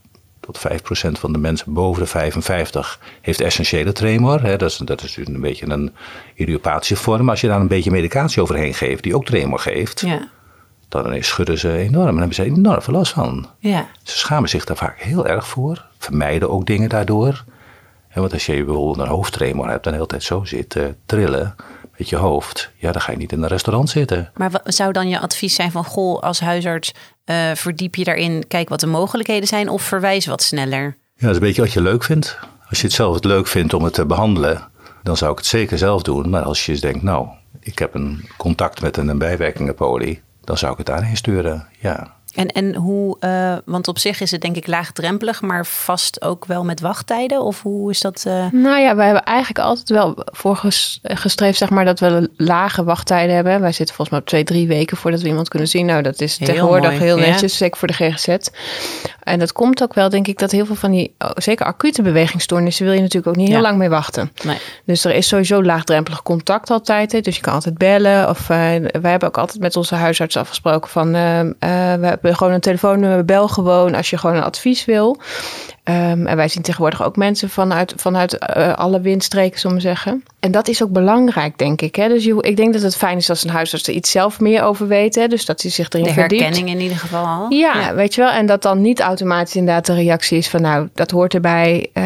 tot 0.53 0.59
5 0.59 0.83
procent 0.83 1.19
van 1.19 1.33
de 1.33 1.39
mensen 1.39 1.73
boven 1.73 2.03
de 2.03 2.09
55 2.09 3.01
heeft 3.21 3.41
essentiële 3.41 3.93
tremor. 3.93 4.43
Hè? 4.43 4.57
Dat, 4.57 4.71
is, 4.71 4.77
dat 4.77 5.03
is 5.03 5.17
een 5.17 5.41
beetje 5.41 5.67
een 5.67 5.93
idiopathische 6.35 6.97
vorm. 6.97 7.31
Als 7.31 7.41
je 7.41 7.47
daar 7.47 7.61
een 7.61 7.69
beetje 7.69 7.91
medicatie 7.91 8.43
overheen 8.43 8.75
geeft, 8.75 9.03
die 9.03 9.15
ook 9.15 9.25
tremor 9.25 9.59
geeft... 9.59 10.01
Ja 10.01 10.29
dan 10.91 11.23
schudden 11.23 11.59
ze 11.59 11.77
enorm 11.77 12.09
en 12.09 12.17
hebben 12.17 12.35
ze 12.35 12.45
enorm 12.45 12.83
veel 12.83 12.95
last 12.95 13.13
van. 13.13 13.47
Ja. 13.59 13.89
Ze 14.03 14.19
schamen 14.19 14.49
zich 14.49 14.65
daar 14.65 14.77
vaak 14.77 15.01
heel 15.01 15.27
erg 15.27 15.47
voor, 15.47 15.87
vermijden 15.99 16.51
ook 16.51 16.67
dingen 16.67 16.89
daardoor. 16.89 17.45
En 18.09 18.21
want 18.21 18.33
als 18.33 18.47
je 18.47 18.65
bijvoorbeeld 18.65 18.99
een 18.99 19.15
hoofdtremor 19.15 19.69
hebt 19.69 19.85
en 19.85 19.91
de 19.91 19.97
hele 19.97 20.09
tijd 20.09 20.23
zo 20.23 20.45
zit 20.45 20.75
uh, 20.75 20.85
trillen 21.07 21.55
met 22.01 22.09
je 22.09 22.17
hoofd, 22.17 22.71
ja, 22.77 22.93
dan 22.93 23.01
ga 23.01 23.13
je 23.13 23.19
niet 23.19 23.33
in 23.33 23.43
een 23.43 23.49
restaurant 23.49 23.91
zitten. 23.91 24.31
Maar 24.35 24.51
wat 24.51 24.63
zou 24.65 24.93
dan 24.93 25.09
je 25.09 25.19
advies 25.19 25.55
zijn 25.55 25.71
van, 25.71 25.85
goh, 25.85 26.23
als 26.23 26.41
huisarts 26.41 26.95
uh, 27.25 27.51
verdiep 27.55 27.95
je 27.95 28.05
daarin, 28.05 28.45
kijk 28.49 28.69
wat 28.69 28.81
de 28.81 28.87
mogelijkheden 28.87 29.49
zijn 29.49 29.69
of 29.69 29.83
verwijs 29.83 30.27
wat 30.27 30.43
sneller? 30.43 30.83
Ja, 31.15 31.27
dat 31.27 31.31
is 31.31 31.37
een 31.37 31.43
beetje 31.43 31.63
wat 31.63 31.73
je 31.73 31.81
leuk 31.81 32.05
vindt. 32.05 32.39
Als 32.69 32.81
je 32.81 32.87
het 32.87 32.95
zelf 32.95 33.15
het 33.15 33.25
leuk 33.25 33.47
vindt 33.47 33.75
om 33.75 33.85
het 33.85 33.95
te 33.95 34.07
behandelen, 34.07 34.69
dan 35.03 35.17
zou 35.17 35.33
ik 35.33 35.39
het 35.39 35.47
zeker 35.47 35.79
zelf 35.79 36.03
doen. 36.03 36.31
Maar 36.31 36.43
als 36.43 36.67
je 36.67 36.79
denkt, 36.79 37.03
nou, 37.03 37.29
ik 37.61 37.79
heb 37.79 37.95
een 37.95 38.29
contact 38.37 38.81
met 38.81 38.97
een, 38.97 39.09
een 39.09 39.19
bijwerkingenpolie, 39.19 40.23
dan 40.45 40.59
zou 40.59 40.73
ik 40.73 40.79
het 40.79 40.87
daarheen 40.87 41.17
sturen, 41.17 41.69
ja. 41.79 42.15
En, 42.35 42.49
en 42.49 42.75
hoe, 42.75 43.16
uh, 43.21 43.57
want 43.64 43.88
op 43.88 43.99
zich 43.99 44.21
is 44.21 44.31
het 44.31 44.40
denk 44.40 44.57
ik 44.57 44.66
laagdrempelig, 44.66 45.40
maar 45.43 45.66
vast 45.66 46.23
ook 46.23 46.45
wel 46.45 46.64
met 46.64 46.81
wachttijden? 46.81 47.43
Of 47.43 47.62
hoe 47.62 47.90
is 47.90 48.01
dat? 48.01 48.25
Uh... 48.27 48.47
Nou 48.53 48.81
ja, 48.81 48.97
wij 48.97 49.05
hebben 49.05 49.25
eigenlijk 49.25 49.59
altijd 49.59 49.88
wel 49.88 50.14
voor 50.25 50.57
gestreefd, 51.03 51.59
zeg 51.59 51.71
maar, 51.71 51.85
dat 51.85 52.01
we 52.01 52.31
lage 52.37 52.85
wachttijden 52.85 53.35
hebben. 53.35 53.61
Wij 53.61 53.73
zitten 53.73 53.95
volgens 53.95 54.11
mij 54.11 54.19
op 54.19 54.27
twee, 54.27 54.45
drie 54.45 54.69
weken 54.69 54.97
voordat 54.97 55.21
we 55.21 55.29
iemand 55.29 55.49
kunnen 55.49 55.69
zien. 55.69 55.87
Nou, 55.87 56.03
dat 56.03 56.21
is 56.21 56.38
heel 56.38 56.49
tegenwoordig 56.49 56.90
mooi. 56.90 57.03
heel 57.03 57.16
netjes, 57.16 57.53
ja. 57.53 57.59
zeker 57.59 57.79
voor 57.79 57.88
de 57.88 57.95
GGZ. 57.95 58.37
En 59.23 59.38
dat 59.38 59.53
komt 59.53 59.83
ook 59.83 59.95
wel, 59.95 60.09
denk 60.09 60.27
ik, 60.27 60.38
dat 60.38 60.51
heel 60.51 60.66
veel 60.66 60.75
van 60.75 60.90
die, 60.90 61.14
oh, 61.19 61.31
zeker 61.35 61.66
acute 61.66 62.03
bewegingsstoornissen, 62.03 62.85
wil 62.85 62.95
je 62.95 63.01
natuurlijk 63.01 63.29
ook 63.29 63.37
niet 63.37 63.49
heel 63.49 63.57
ja. 63.57 63.62
lang 63.62 63.79
mee 63.79 63.88
wachten. 63.88 64.33
Nee. 64.45 64.59
Dus 64.85 65.05
er 65.05 65.14
is 65.14 65.29
sowieso 65.29 65.62
laagdrempelig 65.62 66.23
contact 66.23 66.71
altijd. 66.71 67.12
Hè? 67.12 67.21
Dus 67.21 67.37
je 67.37 67.43
kan 67.43 67.55
altijd 67.55 67.79
bellen. 67.79 68.29
Of 68.29 68.40
uh, 68.40 68.47
wij 68.47 69.11
hebben 69.11 69.29
ook 69.29 69.38
altijd 69.38 69.61
met 69.61 69.77
onze 69.77 69.95
huisarts 69.95 70.37
afgesproken 70.37 70.90
van, 70.90 71.12
we 71.12 72.19
gewoon 72.23 72.53
een 72.53 72.61
telefoonnummer, 72.61 73.25
bel 73.25 73.49
gewoon 73.49 73.95
als 73.95 74.11
je 74.11 74.19
gewoon 74.19 74.37
een 74.37 74.43
advies 74.43 74.85
wil. 74.85 75.19
Um, 75.85 76.27
en 76.27 76.37
wij 76.37 76.49
zien 76.49 76.62
tegenwoordig 76.62 77.05
ook 77.05 77.16
mensen 77.16 77.51
vanuit, 77.51 77.93
vanuit 77.97 78.38
uh, 78.57 78.75
alle 78.75 79.01
windstreken, 79.01 79.61
zullen 79.61 79.77
we 79.77 79.83
zeggen. 79.83 80.25
En 80.40 80.51
dat 80.51 80.69
is 80.69 80.83
ook 80.83 80.90
belangrijk, 80.90 81.59
denk 81.59 81.81
ik. 81.81 81.95
Hè? 81.97 82.09
Dus 82.09 82.25
je, 82.25 82.43
ik 82.43 82.57
denk 82.57 82.73
dat 82.73 82.83
het 82.83 82.97
fijn 82.97 83.16
is 83.16 83.31
als 83.31 83.45
een 83.45 83.51
huisarts 83.51 83.88
er 83.88 83.95
iets 83.95 84.11
zelf 84.11 84.40
meer 84.40 84.62
over 84.62 84.88
weet. 84.88 85.14
Hè? 85.14 85.27
Dus 85.27 85.45
dat 85.45 85.62
hij 85.62 85.71
zich 85.71 85.88
erin 85.90 86.07
verdiept. 86.07 86.31
De 86.31 86.37
herkenning 86.37 86.77
in 86.77 86.83
ieder 86.83 86.97
geval 86.97 87.25
al. 87.25 87.51
Ja, 87.51 87.81
ja, 87.81 87.95
weet 87.95 88.14
je 88.14 88.21
wel. 88.21 88.31
En 88.31 88.47
dat 88.47 88.62
dan 88.62 88.81
niet 88.81 89.01
automatisch 89.01 89.57
inderdaad 89.57 89.87
de 89.87 89.95
reactie 89.95 90.38
is 90.38 90.49
van... 90.49 90.62
nou, 90.62 90.88
dat 90.95 91.11
hoort 91.11 91.35
erbij. 91.35 91.90
Uh, 91.95 92.05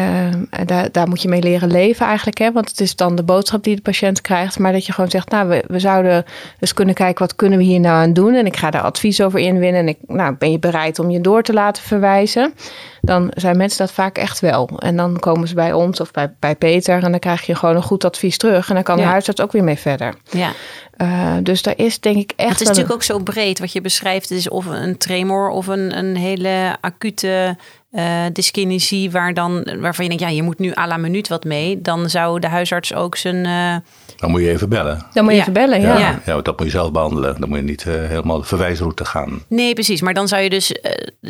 daar, 0.65 0.91
daar 0.91 1.07
moet 1.07 1.21
je 1.21 1.29
mee 1.29 1.41
leren 1.41 1.71
leven 1.71 2.05
eigenlijk. 2.05 2.37
Hè? 2.37 2.51
Want 2.51 2.69
het 2.69 2.79
is 2.79 2.95
dan 2.95 3.15
de 3.15 3.23
boodschap 3.23 3.63
die 3.63 3.75
de 3.75 3.81
patiënt 3.81 4.21
krijgt. 4.21 4.59
Maar 4.59 4.71
dat 4.71 4.85
je 4.85 4.93
gewoon 4.93 5.09
zegt, 5.09 5.29
nou, 5.29 5.47
we, 5.47 5.63
we 5.67 5.79
zouden 5.79 6.25
dus 6.59 6.73
kunnen 6.73 6.95
kijken... 6.95 7.25
wat 7.25 7.35
kunnen 7.35 7.57
we 7.57 7.63
hier 7.63 7.79
nou 7.79 7.95
aan 7.95 8.13
doen? 8.13 8.33
En 8.33 8.45
ik 8.45 8.57
ga 8.57 8.71
daar 8.71 8.81
advies 8.81 9.21
over 9.21 9.39
inwinnen. 9.39 9.81
En 9.81 9.87
ik, 9.87 9.97
nou, 10.07 10.35
ben 10.35 10.51
je 10.51 10.59
bereid 10.59 10.99
om 10.99 11.09
je 11.09 11.21
door 11.21 11.43
te 11.43 11.53
laten 11.53 11.83
verwijzen? 11.83 12.53
Dan 13.01 13.31
zijn 13.35 13.57
mensen 13.57 13.64
dat 13.69 13.91
vaak 13.91 14.17
echt 14.17 14.39
wel. 14.39 14.69
En 14.77 14.95
dan 14.95 15.19
komen 15.19 15.47
ze 15.47 15.55
bij 15.55 15.73
ons 15.73 15.99
of 15.99 16.11
bij, 16.11 16.33
bij 16.39 16.55
Peter 16.55 17.03
en 17.03 17.11
dan 17.11 17.19
krijg 17.19 17.45
je 17.45 17.55
gewoon 17.55 17.75
een 17.75 17.83
goed 17.83 18.05
advies 18.05 18.37
terug. 18.37 18.69
En 18.69 18.75
dan 18.75 18.83
kan 18.83 18.97
de 18.97 19.03
huisarts 19.03 19.41
ook 19.41 19.51
weer 19.51 19.63
mee 19.63 19.77
verder. 19.77 20.13
Ja. 20.29 20.51
Uh, 20.97 21.33
dus 21.43 21.61
daar 21.61 21.77
is 21.77 21.99
denk 21.99 22.17
ik 22.17 22.33
echt. 22.35 22.49
Het 22.49 22.61
is 22.61 22.67
natuurlijk 22.67 22.93
ook 22.93 23.03
zo 23.03 23.19
breed 23.19 23.59
wat 23.59 23.71
je 23.71 23.81
beschrijft. 23.81 24.29
Het 24.29 24.37
is 24.37 24.49
of 24.49 24.65
een 24.65 24.97
tremor 24.97 25.49
of 25.49 25.67
een, 25.67 25.97
een 25.97 26.15
hele 26.15 26.77
acute 26.81 27.57
uh, 27.95 28.25
dyskinesie 28.33 29.11
waar 29.11 29.33
dan, 29.33 29.67
waarvan 29.79 30.03
je 30.05 30.09
denkt, 30.09 30.23
ja, 30.23 30.29
je 30.29 30.43
moet 30.43 30.59
nu 30.59 30.71
à 30.73 30.87
la 30.87 30.97
minuut 30.97 31.27
wat 31.27 31.43
mee. 31.43 31.81
Dan 31.81 32.09
zou 32.09 32.39
de 32.39 32.47
huisarts 32.47 32.93
ook 32.93 33.15
zijn. 33.15 33.35
Uh... 33.35 33.75
Dan 34.15 34.31
moet 34.31 34.41
je 34.41 34.49
even 34.49 34.69
bellen. 34.69 35.05
Dan 35.13 35.23
moet 35.23 35.31
je 35.33 35.37
ja. 35.37 35.41
even 35.41 35.53
bellen, 35.53 35.81
ja. 35.81 35.97
ja. 35.97 36.19
ja. 36.25 36.41
dat 36.41 36.57
moet 36.57 36.65
je 36.65 36.71
zelf 36.71 36.91
behandelen. 36.91 37.39
Dan 37.39 37.49
moet 37.49 37.57
je 37.57 37.63
niet 37.63 37.85
uh, 37.87 37.93
helemaal 37.93 38.39
de 38.39 38.45
verwijsroute 38.45 39.05
gaan. 39.05 39.43
Nee, 39.47 39.73
precies. 39.73 40.01
Maar 40.01 40.13
dan 40.13 40.27
zou 40.27 40.41
je 40.41 40.49
dus, 40.49 40.75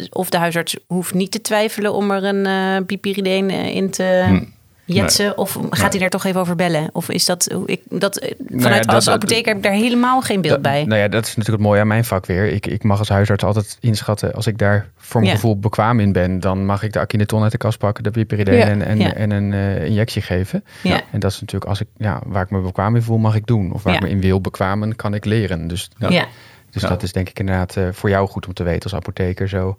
of 0.09 0.29
de 0.29 0.37
huisarts 0.37 0.77
hoeft 0.87 1.13
niet 1.13 1.31
te 1.31 1.41
twijfelen 1.41 1.93
om 1.93 2.11
er 2.11 2.23
een 2.23 2.47
uh, 2.47 2.85
pipirideen 2.85 3.49
in 3.49 3.89
te. 3.89 4.23
Hm. 4.27 4.43
Jetsen? 4.85 5.25
Nee. 5.25 5.37
Of 5.37 5.51
gaat 5.51 5.71
nee. 5.71 5.89
hij 5.89 5.99
daar 5.99 6.09
toch 6.09 6.25
even 6.25 6.41
over 6.41 6.55
bellen? 6.55 6.89
Of 6.93 7.09
is 7.09 7.25
dat, 7.25 7.55
ik, 7.65 7.81
dat 7.89 8.19
vanuit 8.19 8.61
nou 8.61 8.73
ja, 8.73 8.79
dat, 8.79 8.95
als 8.95 9.09
apotheker 9.09 9.47
heb 9.47 9.57
ik 9.57 9.63
daar 9.63 9.71
helemaal 9.71 10.21
geen 10.21 10.41
beeld 10.41 10.53
dat, 10.53 10.61
bij. 10.61 10.85
Nou 10.85 11.01
ja, 11.01 11.07
dat 11.07 11.23
is 11.25 11.35
natuurlijk 11.35 11.57
het 11.57 11.67
mooie 11.67 11.81
aan 11.81 11.87
mijn 11.87 12.05
vak 12.05 12.25
weer. 12.25 12.45
Ik, 12.45 12.67
ik 12.67 12.83
mag 12.83 12.99
als 12.99 13.09
huisarts 13.09 13.43
altijd 13.43 13.77
inschatten, 13.79 14.33
als 14.33 14.47
ik 14.47 14.57
daar 14.57 14.89
voor 14.97 15.21
mijn 15.21 15.33
ja. 15.33 15.39
gevoel 15.39 15.59
bekwaam 15.59 15.99
in 15.99 16.11
ben, 16.11 16.39
dan 16.39 16.65
mag 16.65 16.83
ik 16.83 16.93
de 16.93 16.99
akineton 16.99 17.43
uit 17.43 17.51
de 17.51 17.57
kast 17.57 17.77
pakken, 17.77 18.03
de 18.03 18.11
piperidine 18.11 18.57
ja. 18.57 18.65
en, 18.65 18.81
en, 18.81 18.97
ja. 18.99 19.13
en 19.13 19.31
een 19.31 19.51
uh, 19.51 19.85
injectie 19.85 20.21
geven. 20.21 20.63
En 21.11 21.19
dat 21.19 21.31
is 21.31 21.39
natuurlijk 21.39 21.69
als 21.69 21.81
ik, 21.81 21.87
ja, 21.97 22.21
waar 22.25 22.43
ik 22.43 22.49
me 22.49 22.59
bekwaam 22.59 22.95
in 22.95 23.01
voel, 23.01 23.17
mag 23.17 23.35
ik 23.35 23.45
doen. 23.45 23.73
Of 23.73 23.83
waar 23.83 23.93
ik 23.93 24.01
me 24.01 24.09
in 24.09 24.21
wil 24.21 24.41
bekwamen, 24.41 24.95
kan 24.95 25.13
ik 25.13 25.25
leren. 25.25 25.67
Dus 25.67 25.89
ja. 25.97 26.27
Dus 26.71 26.83
Ja. 26.83 26.89
dat 26.89 27.03
is 27.03 27.11
denk 27.11 27.29
ik 27.29 27.39
inderdaad 27.39 27.75
eh, 27.75 27.87
voor 27.91 28.09
jou 28.09 28.27
goed 28.27 28.47
om 28.47 28.53
te 28.53 28.63
weten 28.63 28.83
als 28.83 28.95
apotheker 28.95 29.49
zo. 29.49 29.77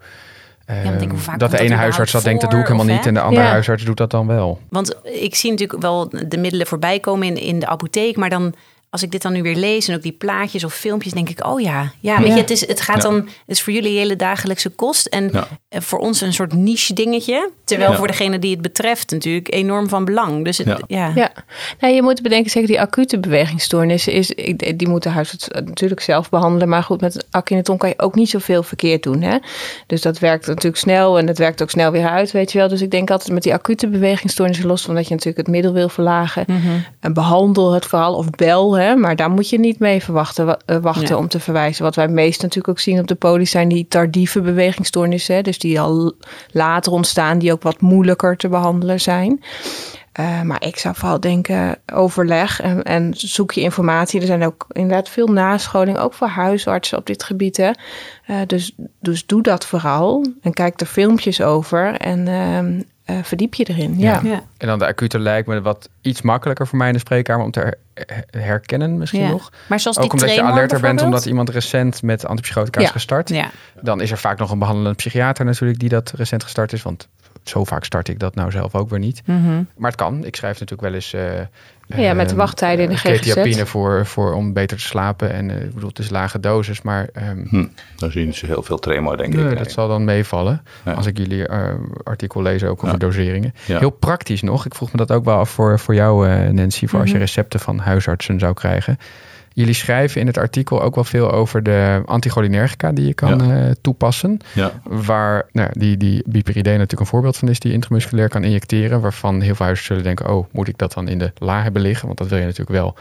Ik 1.01 1.11
vaak 1.15 1.39
dat 1.39 1.51
de 1.51 1.59
ene 1.59 1.69
dat 1.69 1.79
huisarts 1.79 2.13
dat 2.13 2.23
denkt, 2.25 2.41
dat 2.41 2.51
doe 2.51 2.61
ik 2.61 2.67
helemaal 2.67 2.87
of, 2.87 2.93
niet. 2.93 3.07
En 3.07 3.15
de 3.15 3.21
andere 3.21 3.43
Ja. 3.43 3.51
huisarts 3.51 3.85
doet 3.85 3.97
dat 3.97 4.11
dan 4.11 4.27
wel. 4.27 4.61
Want 4.69 4.97
ik 5.03 5.35
zie 5.35 5.51
natuurlijk 5.51 5.83
wel 5.83 6.09
de 6.29 6.39
middelen 6.39 6.67
voorbij 6.67 7.01
komen 7.01 7.27
in, 7.27 7.37
in 7.37 7.59
de 7.59 7.67
apotheek. 7.67 8.17
Maar 8.17 8.31
dan, 8.31 8.55
als 8.91 9.03
ik 9.03 9.11
dit 9.11 9.23
dan 9.23 9.33
nu 9.33 9.43
weer 9.43 9.57
lees 9.57 9.89
en 9.89 9.95
ook 9.97 10.03
die 10.03 10.13
plaatjes 10.13 10.65
of 10.65 10.75
filmpjes, 10.75 11.13
denk 11.13 11.29
ik, 11.29 11.47
oh 11.47 11.61
ja. 11.61 11.93
Ja, 12.01 12.19
weet 12.19 12.27
Ja. 12.29 12.35
je, 12.35 12.41
het, 12.41 12.51
is, 12.51 12.67
het 12.67 12.81
gaat 12.81 12.97
Ja. 13.03 13.03
dan, 13.03 13.15
het 13.15 13.27
is 13.47 13.63
voor 13.63 13.73
jullie 13.73 13.99
hele 13.99 14.17
dagelijkse 14.17 14.69
kost. 14.69 15.07
En 15.07 15.31
Ja. 15.33 15.49
eh, 15.69 15.81
voor 15.81 15.99
ons 15.99 16.21
een 16.21 16.33
soort 16.33 16.53
niche 16.53 16.93
dingetje. 16.93 17.51
Terwijl 17.65 17.91
Ja. 17.91 17.97
voor 17.97 18.07
degene 18.07 18.39
die 18.39 18.51
het 18.51 18.63
betreft 18.63 19.11
natuurlijk 19.11 19.55
enorm 19.55 19.89
van 19.89 20.05
belang. 20.05 20.45
Dus 20.45 20.59
het, 20.59 20.67
ja. 20.67 20.79
Ja. 20.87 21.13
Ja, 21.15 21.33
nou, 21.81 21.95
je 21.95 22.03
moet 22.03 22.23
bedenken, 22.23 22.51
zeker 22.51 22.69
die 22.69 22.81
acute 22.81 23.19
bewegingsstoornissen, 23.21 24.13
is, 24.13 24.31
ik- 24.31 24.79
die 24.79 24.89
moet 24.89 25.03
de 25.03 25.09
huisarts 25.09 25.49
natuurlijk 25.65 26.01
zelf 26.01 26.29
behandelen. 26.29 26.69
Maar 26.69 26.83
goed, 26.83 27.01
met 27.01 27.27
Akhenaton 27.31 27.77
kan 27.79 27.89
je 27.89 27.95
ook 27.99 28.15
niet 28.15 28.31
zoveel 28.31 28.63
verkeerd 28.63 29.03
doen. 29.03 29.23
Hè? 29.23 29.37
Dus 29.87 30.03
dat 30.03 30.19
werkt 30.19 30.47
natuurlijk 30.47 30.77
snel 30.77 31.19
en 31.19 31.27
het 31.27 31.39
werkt 31.39 31.63
ook 31.63 31.71
snel 31.71 31.91
weer 31.91 32.09
uit, 32.09 32.31
weet 32.33 32.53
je 32.53 32.59
wel. 32.59 32.69
Dus 32.69 32.81
ik 32.83 32.91
denk 32.91 33.11
altijd 33.11 33.31
met 33.33 33.43
die 33.43 33.53
acute 33.55 33.89
bewegingsstoornissen, 33.89 34.67
los 34.67 34.83
van 34.83 34.95
dat 34.95 35.05
je 35.05 35.11
natuurlijk 35.11 35.47
het 35.47 35.49
middel 35.55 35.73
wil 35.73 35.89
verlagen, 35.89 36.45
en 37.01 37.13
behandel 37.13 37.73
het 37.73 37.87
vooral 37.87 38.15
of 38.15 38.31
bel. 38.31 38.76
Hè? 38.81 38.97
Maar 38.97 39.17
daar 39.17 39.31
moet 39.31 39.49
je 39.51 39.59
niet 39.59 39.79
mee 39.79 40.03
verwachten, 40.03 40.47
wa- 40.47 40.59
eh, 40.67 40.77
wachten 40.77 41.09
Ja. 41.09 41.17
om 41.17 41.29
te 41.29 41.41
verwijzen. 41.41 41.85
Wat 41.85 41.95
wij 41.95 42.09
meest 42.09 42.41
natuurlijk 42.43 42.69
ook 42.69 42.81
zien 42.81 42.99
op 43.01 43.07
de 43.07 43.15
poli 43.15 43.47
zijn 43.47 43.69
die 43.69 43.87
tardieve 43.89 44.41
bewegingsstoornissen. 44.41 45.35
Hè? 45.35 45.43
Dus 45.43 45.59
die 45.59 45.81
al 45.81 46.13
later 46.51 46.93
ontstaan, 46.93 47.39
die 47.39 47.53
ook 47.53 47.63
wat 47.63 47.81
moeilijker 47.81 48.37
te 48.37 48.49
behandelen 48.49 49.01
zijn. 49.01 49.43
Eh, 50.13 50.43
maar 50.43 50.65
ik 50.65 50.79
zou 50.79 50.95
vooral 50.95 51.21
denken, 51.21 51.79
overleg 51.95 52.61
en, 52.61 52.83
en 52.83 53.11
zoek 53.17 53.53
je 53.53 53.61
informatie. 53.61 54.21
Er 54.21 54.27
zijn 54.27 54.45
ook 54.45 54.67
inderdaad 54.73 55.09
veel 55.09 55.27
nascholing, 55.27 55.99
ook 55.99 56.15
voor 56.15 56.27
huisartsen 56.29 56.99
op 56.99 57.07
dit 57.07 57.23
gebied. 57.23 57.57
Hè. 57.57 57.71
Eh, 58.27 58.37
dus, 58.47 58.73
dus 59.01 59.27
doe 59.27 59.43
dat 59.43 59.67
vooral 59.67 60.27
en 60.43 60.53
kijk 60.53 60.81
er 60.81 60.87
filmpjes 60.87 61.41
over 61.43 61.95
en 61.97 62.29
ehm, 62.29 62.81
eh, 63.07 63.17
verdiep 63.23 63.55
je 63.55 63.65
erin. 63.69 63.99
Ja. 63.99 64.21
Ja. 64.25 64.43
En 64.57 64.67
dan 64.67 64.79
de 64.79 64.87
acute 64.87 65.19
lijkt 65.19 65.49
me 65.49 65.61
wat 65.61 65.89
iets 66.01 66.23
makkelijker 66.23 66.67
voor 66.67 66.79
mij 66.79 66.87
in 66.87 66.93
de 66.93 66.99
spreekkamer 66.99 67.45
om 67.45 67.51
te 67.51 67.61
her- 67.61 67.79
her- 67.95 68.25
herkennen 68.43 68.99
misschien 68.99 69.21
Ja. 69.21 69.29
nog. 69.29 69.53
Maar 69.67 69.81
zoals 69.81 69.97
die 69.97 70.07
Ook 70.07 70.13
omdat 70.13 70.35
je 70.35 70.43
alerter 70.43 70.81
bent 70.81 71.03
omdat 71.03 71.27
iemand 71.27 71.49
recent 71.51 72.03
met 72.03 72.27
antipsychotica 72.27 72.81
is 72.81 72.87
Ja. 72.87 72.93
gestart. 72.93 73.29
Ja. 73.29 73.51
Dan 73.81 74.01
is 74.01 74.11
er 74.11 74.19
vaak 74.19 74.39
nog 74.39 74.51
een 74.51 74.59
behandelend 74.59 74.97
psychiater 74.97 75.45
natuurlijk 75.45 75.79
die 75.79 75.89
dat 75.89 76.13
recent 76.17 76.43
gestart 76.43 76.73
is. 76.73 76.83
Want 76.83 77.09
zo 77.49 77.65
vaak 77.65 77.85
start 77.85 78.09
ik 78.09 78.19
dat 78.19 78.35
nou 78.35 78.51
zelf 78.51 78.75
ook 78.75 78.91
weer 78.91 78.99
niet. 78.99 79.23
Mhm. 79.25 79.63
Maar 79.77 79.91
het 79.91 80.01
kan. 80.01 80.25
Ik 80.25 80.37
schrijf 80.37 80.53
natuurlijk 80.61 80.89
wel 80.89 80.95
eens... 80.95 81.13
eh, 81.13 81.23
Ja, 82.05 82.13
met 82.15 82.25
de 82.25 82.31
ehm, 82.31 82.37
wachttijden 82.41 82.85
in 82.85 82.91
de 82.91 82.95
eh, 82.97 83.01
GGZ. 83.01 83.19
Ketiapine 83.19 83.67
voor, 83.67 84.07
voor, 84.07 84.33
om 84.35 84.53
beter 84.53 84.77
te 84.77 84.83
slapen. 84.83 85.33
En 85.33 85.51
eh, 85.51 85.63
ik 85.65 85.75
bedoel, 85.75 85.89
het 85.89 85.99
is 85.99 86.11
lage 86.11 86.41
dosis, 86.41 86.83
maar... 86.83 87.09
ehm, 87.13 87.47
Hm, 87.49 87.65
dan 87.97 88.11
zie 88.11 88.21
je 88.21 88.27
niet 88.27 88.37
zo 88.37 88.47
heel 88.47 88.63
veel 88.63 88.79
tremor, 88.79 89.17
denk 89.17 89.35
Nee, 89.35 89.51
ik. 89.51 89.59
dat 89.59 89.71
zal 89.71 89.89
dan 89.89 90.05
meevallen. 90.05 90.63
Ja. 90.85 90.93
Als 90.93 91.07
ik 91.07 91.19
jullie 91.19 91.47
eh, 91.49 91.75
artikel 92.05 92.43
lees 92.43 92.65
ook 92.65 92.77
over 92.83 92.89
Ja. 92.89 92.97
doseringen. 92.97 93.55
Ja. 93.67 93.79
Heel 93.79 93.91
praktisch 93.91 94.43
nog. 94.43 94.67
Ik 94.67 94.75
vroeg 94.75 94.91
me 94.93 94.97
dat 94.99 95.13
ook 95.13 95.25
wel 95.25 95.39
af 95.39 95.51
voor, 95.51 95.79
voor 95.79 95.95
jou, 95.95 96.29
eh, 96.29 96.49
Nancy. 96.51 96.87
Voor 96.87 96.99
als 97.01 97.09
Mhm. 97.09 97.19
je 97.19 97.25
recepten 97.25 97.61
van 97.61 97.79
huisartsen 97.79 98.39
zou 98.39 98.55
krijgen. 98.55 98.99
Jullie 99.57 99.75
schrijven 99.75 100.21
in 100.21 100.27
het 100.27 100.39
artikel 100.39 100.83
ook 100.83 100.95
wel 100.95 101.05
veel 101.05 101.33
over 101.33 101.63
de 101.63 102.03
anticholinergica 102.05 102.93
die 102.93 103.07
je 103.07 103.15
kan 103.15 103.53
eh, 103.53 103.71
toepassen. 103.81 104.39
Ja. 104.55 104.73
Waar 104.85 105.49
nou, 105.53 105.71
die, 105.73 105.97
die 105.97 106.23
biperidine 106.27 106.77
natuurlijk 106.77 107.01
een 107.01 107.07
voorbeeld 107.07 107.37
van 107.37 107.49
is, 107.49 107.61
die 107.61 107.73
intramusculair 107.73 108.29
kan 108.29 108.45
injecteren. 108.45 109.01
Waarvan 109.01 109.41
heel 109.41 109.55
veel 109.55 109.67
huisartsen 109.67 109.97
zullen 109.97 110.17
denken: 110.17 110.35
oh, 110.35 110.47
moet 110.53 110.69
ik 110.69 110.79
dat 110.79 110.93
dan 110.93 111.09
in 111.09 111.19
de 111.19 111.33
la 111.39 111.63
hebben 111.63 111.83
liggen? 111.83 112.07
Want 112.07 112.19
dat 112.19 112.29
wil 112.29 112.39
je 112.39 112.45
natuurlijk 112.45 112.71
wel 112.71 112.97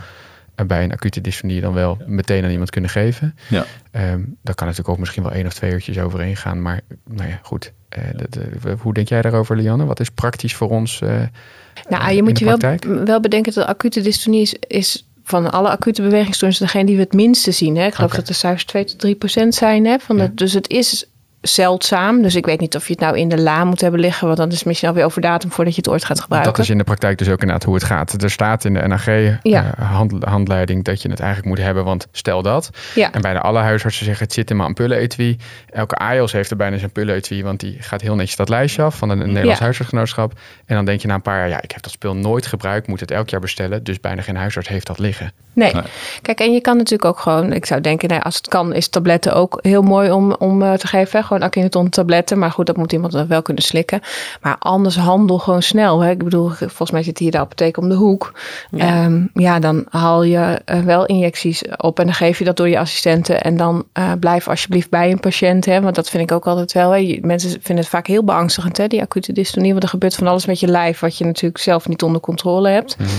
eh, 0.55 0.65
bij 0.65 0.83
een 0.83 0.91
acute 0.91 1.21
dystonie 1.21 1.61
dan 1.61 1.73
wel 1.73 1.97
meteen 2.05 2.43
aan 2.43 2.51
iemand 2.51 2.69
kunnen 2.69 2.89
geven. 2.89 3.35
Ja. 3.49 3.65
Ehm 3.91 4.19
daar 4.41 4.55
kan 4.55 4.67
natuurlijk 4.67 4.89
ook 4.89 4.99
misschien 4.99 5.23
wel 5.23 5.31
één 5.31 5.45
of 5.45 5.53
twee 5.53 5.71
uurtjes 5.71 5.99
overheen 5.99 6.35
gaan. 6.35 6.61
Maar 6.61 6.81
nou 7.09 7.29
ja, 7.29 7.39
goed. 7.43 7.71
Eh, 7.89 8.01
hoe 8.79 8.93
denk 8.93 9.07
jij 9.07 9.21
daarover, 9.21 9.55
Lianne? 9.55 9.85
Wat 9.85 9.99
is 9.99 10.09
praktisch 10.09 10.55
voor 10.55 10.69
ons? 10.69 11.01
eh, 11.01 11.09
Nou, 11.89 12.11
je 12.11 12.17
in 12.17 12.23
moet 12.23 12.39
de 12.39 12.45
je 12.45 12.77
wel, 12.79 13.05
wel 13.05 13.19
bedenken 13.19 13.53
dat 13.53 13.65
acute 13.65 14.01
dystonie 14.01 14.41
is, 14.41 14.55
is 14.67 15.07
van 15.27 15.51
alle 15.51 15.69
acute 15.69 16.01
bewegingsstoornissen 16.01 16.65
degene 16.65 16.85
die 16.85 16.95
we 16.95 17.01
het 17.01 17.13
minste 17.13 17.51
zien. 17.51 17.75
Hè? 17.77 17.85
Ik 17.85 17.93
geloof 17.93 18.11
dat 18.11 18.27
de 18.27 18.33
cijfers 18.33 18.65
2 18.65 18.83
tot 18.85 18.99
3 18.99 19.15
procent 19.15 19.55
zijn. 19.55 19.85
Hè? 19.85 19.99
Van 19.99 20.17
Ja. 20.17 20.31
dus 20.33 20.53
het 20.53 20.69
is 20.69 21.05
zeldzaam. 21.47 22.21
Dus 22.21 22.35
ik 22.35 22.45
weet 22.45 22.59
niet 22.59 22.75
of 22.75 22.85
je 22.87 22.91
het 22.93 23.01
nou 23.01 23.17
in 23.17 23.29
de 23.29 23.41
la 23.41 23.63
moet 23.63 23.81
hebben 23.81 23.99
liggen. 23.99 24.25
Want 24.25 24.37
dan 24.39 24.49
is 24.49 24.55
het 24.57 24.65
misschien 24.65 24.89
alweer 24.89 25.05
over 25.05 25.21
datum 25.21 25.51
voordat 25.51 25.75
je 25.75 25.81
het 25.81 25.89
ooit 25.89 26.05
gaat 26.05 26.19
gebruiken. 26.21 26.51
Dat 26.53 26.61
is 26.61 26.69
in 26.69 26.77
de 26.77 26.83
praktijk 26.83 27.17
dus 27.17 27.27
ook 27.29 27.39
inderdaad 27.39 27.63
hoe 27.63 27.73
het 27.73 27.83
gaat. 27.83 28.23
Er 28.23 28.31
staat 28.31 28.65
in 28.65 28.73
de 28.73 28.87
NAG 28.87 29.05
Ja. 29.05 29.73
eh, 29.77 29.91
hand- 29.91 30.23
handleiding 30.23 30.83
dat 30.83 31.01
je 31.01 31.09
het 31.09 31.19
eigenlijk 31.19 31.49
moet 31.55 31.65
hebben. 31.65 31.83
Want 31.83 32.07
stel 32.11 32.41
dat. 32.41 32.69
Ja. 32.95 33.11
En 33.11 33.21
bijna 33.21 33.39
alle 33.41 33.59
huisartsen 33.59 34.05
zeggen 34.05 34.23
het 34.25 34.33
zit 34.33 34.49
in 34.49 34.55
mijn 34.55 34.67
ampullenetui. 34.67 35.37
Elke 35.69 35.95
AIOS 35.95 36.31
heeft 36.31 36.49
er 36.51 36.57
bijna 36.57 36.73
zijn 36.75 36.85
ampullenetui. 36.87 37.43
Want 37.43 37.59
die 37.59 37.77
gaat 37.79 38.01
heel 38.01 38.15
netjes 38.15 38.35
dat 38.35 38.49
lijstje 38.49 38.81
af 38.81 38.97
van 38.97 39.09
een, 39.09 39.17
Nederlands 39.17 39.57
Ja. 39.59 39.63
huisartsgenootschap. 39.63 40.33
En 40.65 40.75
dan 40.75 40.85
denk 40.85 41.01
je 41.01 41.07
na 41.07 41.13
een 41.13 41.21
paar 41.21 41.37
jaar, 41.37 41.49
ja 41.49 41.61
ik 41.61 41.71
heb 41.71 41.81
dat 41.83 41.91
spul 41.91 42.15
nooit 42.15 42.45
gebruikt. 42.45 42.87
Moet 42.87 42.99
het 42.99 43.11
elk 43.11 43.29
jaar 43.29 43.41
bestellen. 43.41 43.83
Dus 43.83 43.99
bijna 43.99 44.21
geen 44.21 44.35
huisarts 44.35 44.67
heeft 44.67 44.87
dat 44.87 44.99
liggen. 44.99 45.31
Nee. 45.53 45.73
Nee. 45.73 45.83
Kijk, 46.21 46.39
en 46.39 46.53
je 46.53 46.61
kan 46.61 46.77
natuurlijk 46.77 47.05
ook 47.05 47.19
gewoon, 47.19 47.53
ik 47.53 47.65
zou 47.65 47.81
denken, 47.81 48.09
nou, 48.09 48.21
als 48.21 48.35
het 48.35 48.47
kan, 48.47 48.73
is 48.73 48.87
tabletten 48.87 49.33
ook 49.33 49.59
heel 49.61 49.81
mooi 49.81 50.11
om, 50.11 50.33
om 50.33 50.61
eh, 50.63 50.73
te 50.73 50.87
geven. 50.87 51.19
Hè? 51.19 51.25
Gewoon 51.41 51.89
tabletten. 51.89 52.39
Maar 52.39 52.51
goed, 52.51 52.65
dat 52.65 52.77
moet 52.77 52.93
iemand 52.93 53.11
dan 53.11 53.27
wel 53.27 53.41
kunnen 53.41 53.63
slikken. 53.63 54.01
Maar 54.41 54.55
anders 54.59 54.97
handel 54.97 55.37
gewoon 55.37 55.61
snel. 55.61 55.99
Hè? 55.99 56.11
Ik 56.11 56.23
bedoel, 56.23 56.49
volgens 56.49 56.91
mij 56.91 57.03
zit 57.03 57.17
hier 57.17 57.31
de 57.31 57.37
apotheek 57.37 57.77
om 57.77 57.89
de 57.89 57.95
hoek. 57.95 58.33
Ja. 58.71 58.85
Ja, 58.85 59.27
ja 59.33 59.59
dan 59.59 59.85
haal 59.89 60.23
je 60.23 60.61
eh, 60.65 60.79
wel 60.79 61.05
injecties 61.05 61.63
op 61.77 61.99
en 61.99 62.05
dan 62.05 62.13
geef 62.13 62.39
je 62.39 62.45
dat 62.45 62.57
door 62.57 62.69
je 62.69 62.79
assistenten. 62.79 63.41
En 63.41 63.57
dan 63.57 63.85
eh, 63.93 64.11
blijf 64.19 64.47
alsjeblieft 64.47 64.89
bij 64.89 65.11
een 65.11 65.19
patiënt. 65.19 65.65
Hè? 65.65 65.81
Want 65.81 65.95
dat 65.95 66.09
vind 66.09 66.23
ik 66.23 66.31
ook 66.31 66.47
altijd 66.47 66.73
wel. 66.73 66.91
Hè? 66.91 67.17
Mensen 67.21 67.49
vinden 67.49 67.77
het 67.77 67.87
vaak 67.87 68.07
heel 68.07 68.23
beangstigend, 68.23 68.77
hè? 68.77 68.87
die 68.87 69.01
acute 69.01 69.33
dystonie. 69.33 69.71
Want 69.71 69.83
er 69.83 69.89
gebeurt 69.89 70.15
van 70.15 70.27
alles 70.27 70.45
met 70.45 70.59
je 70.59 70.67
lijf 70.67 70.99
wat 70.99 71.17
je 71.17 71.25
natuurlijk 71.25 71.61
zelf 71.61 71.87
niet 71.87 72.03
onder 72.03 72.21
controle 72.21 72.69
hebt. 72.69 72.97
Dus 72.97 73.13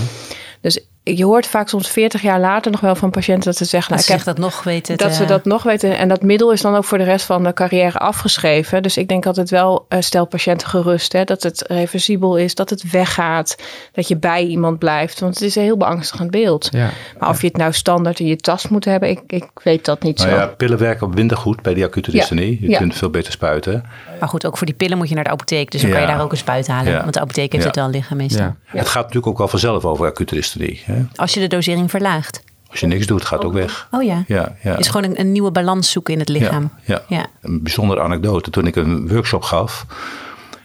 je 1.15 1.25
hoort 1.25 1.47
vaak 1.47 1.69
soms 1.69 1.87
40 1.89 2.21
jaar 2.21 2.39
later 2.39 2.71
nog 2.71 2.79
wel 2.81 2.95
van 2.95 3.09
patiënten 3.11 3.43
dat 3.45 3.55
ze 3.57 3.65
zeggen... 3.65 3.95
Dat 3.95 3.99
Nou, 3.99 4.01
ze 4.01 4.13
ik 4.13 4.25
heb 4.25 4.35
zich 4.35 4.35
dat 4.43 4.53
nog 4.53 4.63
weten. 4.63 4.97
dat 4.97 5.13
ze 5.13 5.25
dat 5.25 5.45
nog 5.45 5.63
weten. 5.63 5.97
En 5.97 6.07
dat 6.07 6.21
middel 6.21 6.51
is 6.51 6.61
dan 6.61 6.75
ook 6.75 6.83
voor 6.85 6.97
de 6.97 7.03
rest 7.03 7.25
van 7.25 7.43
de 7.43 7.53
carrière 7.53 7.97
afgeschreven. 7.97 8.83
Dus 8.83 8.97
ik 8.97 9.07
denk 9.07 9.25
altijd 9.25 9.49
wel, 9.49 9.85
eh, 9.89 10.01
stel 10.01 10.25
patiënten 10.25 10.67
gerust. 10.67 11.13
Hè, 11.13 11.23
dat 11.23 11.43
het 11.43 11.63
reversibel 11.67 12.37
is, 12.37 12.55
dat 12.55 12.69
het 12.69 12.91
weggaat. 12.91 13.55
Dat 13.91 14.07
je 14.07 14.17
bij 14.17 14.43
iemand 14.45 14.79
blijft. 14.79 15.19
Want 15.19 15.33
het 15.33 15.43
is 15.43 15.55
een 15.55 15.63
heel 15.63 15.77
beangstigend 15.77 16.31
beeld. 16.31 16.67
Ja. 16.71 16.89
Maar 17.19 17.29
of 17.29 17.41
je 17.41 17.47
het 17.47 17.57
nou 17.57 17.73
standaard 17.73 18.19
in 18.19 18.25
je 18.27 18.35
tas 18.35 18.67
moet 18.67 18.85
hebben, 18.85 19.09
ik, 19.09 19.21
ik 19.27 19.45
weet 19.63 19.85
dat 19.85 20.03
niet 20.03 20.17
Nou 20.17 20.29
zo. 20.29 20.35
ja, 20.35 20.45
pillen 20.47 20.77
werken 20.77 21.09
minder 21.09 21.37
goed 21.37 21.61
bij 21.61 21.73
die 21.73 21.83
acute 21.85 22.11
Ja. 22.11 22.17
dystonie. 22.17 22.57
Je 22.61 22.69
Ja. 22.69 22.77
kunt 22.77 22.95
veel 22.95 23.09
beter 23.09 23.31
spuiten. 23.31 23.83
Maar 24.19 24.29
goed, 24.29 24.45
ook 24.45 24.57
voor 24.57 24.65
die 24.67 24.75
pillen 24.75 24.97
moet 24.97 25.09
je 25.09 25.15
naar 25.15 25.23
de 25.23 25.29
apotheek. 25.29 25.71
Dus 25.71 25.81
dan 25.81 25.91
kan 25.91 26.01
je 26.01 26.07
daar 26.07 26.21
ook 26.21 26.31
een 26.31 26.37
spuit 26.37 26.67
halen. 26.67 26.91
Ja. 26.91 27.01
Want 27.01 27.13
de 27.13 27.19
apotheek 27.19 27.51
heeft 27.51 27.63
Ja. 27.63 27.69
het 27.69 27.79
wel 27.79 27.89
liggen 27.89 28.17
meestal. 28.17 28.41
Ja. 28.45 28.55
Het 28.65 28.87
gaat 28.87 29.01
natuurlijk 29.01 29.27
ook 29.27 29.37
wel 29.37 29.47
vanzelf 29.47 29.85
over 29.85 30.05
acute 30.05 30.35
dystonie. 30.35 30.81
Hè? 30.85 30.96
Als 31.15 31.33
je 31.33 31.39
de 31.39 31.47
dosering 31.47 31.89
verlaagt. 31.89 32.43
Als 32.69 32.79
je 32.79 32.87
niks 32.87 33.05
doet, 33.07 33.25
gaat 33.25 33.37
het 33.39 33.47
ook 33.47 33.53
weg. 33.53 33.87
Oh 33.91 34.03
ja. 34.03 34.23
Ja, 34.27 34.55
ja. 34.63 34.77
Is 34.77 34.87
gewoon 34.87 35.09
een, 35.09 35.19
een 35.19 35.31
nieuwe 35.31 35.51
balans 35.51 35.91
zoeken 35.91 36.13
in 36.13 36.19
het 36.19 36.29
lichaam. 36.29 36.71
Ja, 36.85 37.01
ja. 37.07 37.17
Ja. 37.17 37.25
Een 37.41 37.63
bijzondere 37.63 38.01
anekdote. 38.01 38.49
Toen 38.49 38.67
ik 38.67 38.75
een 38.75 39.07
workshop 39.07 39.41
gaf, 39.43 39.85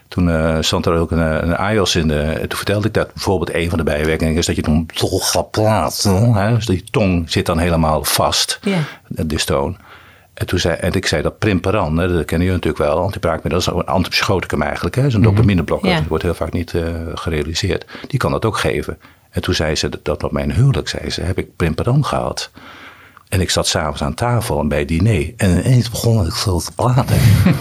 toen 0.08 0.30
eh, 0.30 0.56
stond 0.60 0.86
er 0.86 0.94
ook 0.94 1.10
een, 1.10 1.22
eh, 1.22 1.48
een 1.48 1.56
AIOS 1.56 1.96
in 1.96 2.08
de. 2.08 2.20
en 2.20 2.48
Toen 2.48 2.56
vertelde 2.58 2.86
ik 2.88 2.94
dat 2.94 3.12
bijvoorbeeld 3.12 3.54
een 3.54 3.68
van 3.68 3.78
de 3.78 3.84
bijwerkingen 3.84 4.34
is 4.34 4.46
dat 4.46 4.56
je 4.56 4.62
dan 4.62 4.86
toch 4.94 5.30
gaat 5.30 5.50
praten. 5.50 6.32
Hè? 6.34 6.54
Dus 6.54 6.66
die 6.66 6.84
tong 6.90 7.30
zit 7.30 7.46
dan 7.46 7.58
helemaal 7.58 8.04
vast, 8.04 8.58
Ja. 8.62 8.78
de 9.08 9.26
dystoon. 9.26 9.76
En, 10.34 10.46
toen 10.46 10.58
zei, 10.58 10.74
en 10.76 10.92
ik 10.92 11.06
zei 11.06 11.22
dat 11.22 11.38
Primperan, 11.38 11.98
hè, 11.98 12.08
dat 12.08 12.24
kennen 12.24 12.46
jullie 12.46 12.62
natuurlijk 12.62 12.92
wel, 12.92 13.02
antipraakmiddel, 13.04 13.60
dat 13.60 13.74
is 13.74 13.80
een 13.80 13.86
antipsychoticum 13.86 14.62
eigenlijk. 14.62 14.96
Is 14.96 15.14
een 15.14 15.22
dopamineblokker, 15.22 15.88
Ja. 15.88 15.96
dat 15.98 16.06
wordt 16.08 16.24
heel 16.24 16.34
vaak 16.34 16.52
niet 16.52 16.74
eh, 16.74 16.82
gerealiseerd. 17.14 17.84
Die 18.08 18.18
kan 18.18 18.30
dat 18.30 18.44
ook 18.44 18.56
geven. 18.58 18.98
En 19.32 19.42
toen 19.42 19.54
zei 19.54 19.74
ze 19.74 19.88
dat, 19.88 20.04
dat 20.04 20.22
op 20.24 20.32
mijn 20.32 20.52
huwelijk, 20.52 20.88
zei 20.88 21.10
ze, 21.10 21.20
heb 21.22 21.38
ik 21.38 21.56
Primperan 21.56 22.04
gehad. 22.04 22.50
En 23.28 23.40
ik 23.40 23.50
zat 23.50 23.66
s'avonds 23.66 24.02
aan 24.02 24.14
tafel 24.14 24.60
en 24.60 24.68
bij 24.68 24.78
het 24.78 24.88
diner. 24.88 25.32
En 25.36 25.50
ineens 25.66 25.90
begon 25.90 26.26
ik 26.26 26.34
zo 26.34 26.58
te 26.60 26.72
praten. 26.74 27.16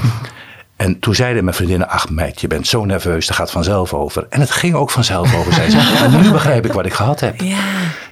En 0.75 0.99
toen 0.99 1.15
zeiden 1.15 1.43
mijn 1.43 1.55
vriendinnen, 1.55 1.89
ach 1.89 2.09
meid, 2.09 2.41
je 2.41 2.47
bent 2.47 2.67
zo 2.67 2.85
nerveus, 2.85 3.27
dat 3.27 3.35
gaat 3.35 3.51
vanzelf 3.51 3.93
over. 3.93 4.25
En 4.29 4.39
het 4.39 4.51
ging 4.51 4.73
ook 4.75 4.91
vanzelf 4.91 5.35
over, 5.35 5.53
zei 5.53 5.69
ze. 5.69 5.77
En 6.03 6.21
nu 6.21 6.31
begrijp 6.31 6.65
ik 6.65 6.73
wat 6.73 6.85
ik 6.85 6.93
gehad 6.93 7.19
heb. 7.19 7.41
Ja. 7.41 7.57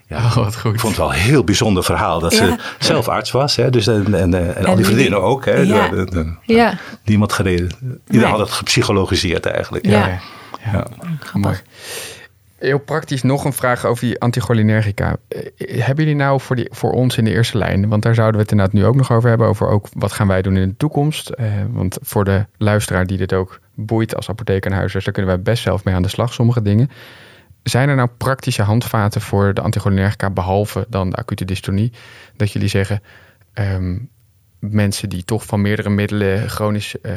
Ja, 0.08 0.18
Oh, 0.18 0.36
wat 0.36 0.58
goed. 0.58 0.74
ik 0.74 0.80
vond 0.80 0.96
het 0.96 1.06
wel 1.06 1.14
een 1.14 1.20
heel 1.20 1.44
bijzonder 1.44 1.84
verhaal 1.84 2.20
dat 2.20 2.32
Ja. 2.32 2.38
ze 2.38 2.56
zelf 2.80 3.08
arts 3.08 3.32
was. 3.32 3.56
Hè, 3.56 3.70
dus, 3.70 3.88
en, 3.88 4.14
en, 4.14 4.34
en, 4.34 4.56
al 4.56 4.66
die 4.66 4.76
die- 4.76 4.86
vriendinnen 4.86 5.22
ook. 5.22 5.46
Hè, 5.46 5.52
Ja. 5.58 5.88
De- 5.88 5.96
de- 5.96 6.12
de- 6.12 6.54
Ja. 6.54 6.78
Niemand 7.04 7.34
gereden. 7.34 7.70
Iedereen 7.82 7.98
Nee. 8.08 8.26
had 8.26 8.40
het 8.40 8.52
gepsychologiseerd 8.52 9.46
eigenlijk. 9.46 9.86
Ja. 9.86 10.08
Ja. 10.08 10.20
Ja. 10.72 10.86
Mooi. 11.34 11.56
Heel 12.60 12.80
praktisch 12.80 13.22
nog 13.22 13.46
een 13.46 13.54
vraag 13.54 13.86
over 13.86 14.06
die 14.06 14.20
anticholinergica. 14.20 15.18
Eh, 15.28 15.40
hebben 15.84 16.04
jullie 16.04 16.20
nou 16.20 16.42
voor, 16.42 16.56
die, 16.56 16.68
voor 16.72 16.92
ons 16.92 17.18
in 17.18 17.24
de 17.24 17.32
eerste 17.32 17.58
lijn, 17.58 17.90
want 17.90 18.04
daar 18.04 18.16
zouden 18.16 18.36
we 18.36 18.42
het 18.42 18.52
inderdaad 18.52 18.76
nu 18.76 18.86
ook 18.86 18.96
nog 18.96 19.12
over 19.12 19.30
hebben, 19.30 19.48
over 19.48 19.68
ook 19.68 19.88
wat 19.94 20.12
gaan 20.12 20.28
wij 20.28 20.42
doen 20.42 20.58
in 20.58 20.70
de 20.70 20.78
toekomst. 20.78 21.30
Eh, 21.30 21.52
want 21.70 21.98
voor 22.02 22.26
de 22.26 22.46
luisteraar 22.58 23.06
die 23.06 23.18
dit 23.18 23.34
ook 23.34 23.60
boeit 23.76 24.16
als 24.16 24.30
apotheker 24.30 24.72
daar 24.72 25.02
kunnen 25.12 25.26
wij 25.26 25.42
best 25.42 25.64
zelf 25.64 25.84
mee 25.84 25.96
aan 25.96 26.02
de 26.02 26.08
slag, 26.08 26.34
sommige 26.34 26.62
dingen. 26.62 26.90
Zijn 27.64 27.90
er 27.90 27.96
nou 27.96 28.10
praktische 28.18 28.64
handvaten 28.64 29.22
voor 29.22 29.54
de 29.54 29.62
anticholinergica, 29.62 30.30
behalve 30.30 30.86
dan 30.90 31.10
de 31.10 31.16
acute 31.16 31.46
dystonie, 31.46 31.92
dat 32.36 32.52
jullie 32.52 32.70
zeggen, 32.70 33.02
ehm, 33.54 33.98
mensen 34.60 35.10
die 35.10 35.24
toch 35.24 35.46
van 35.46 35.62
meerdere 35.62 35.90
middelen 35.90 36.50
chronisch 36.50 36.96
uh, 37.02 37.14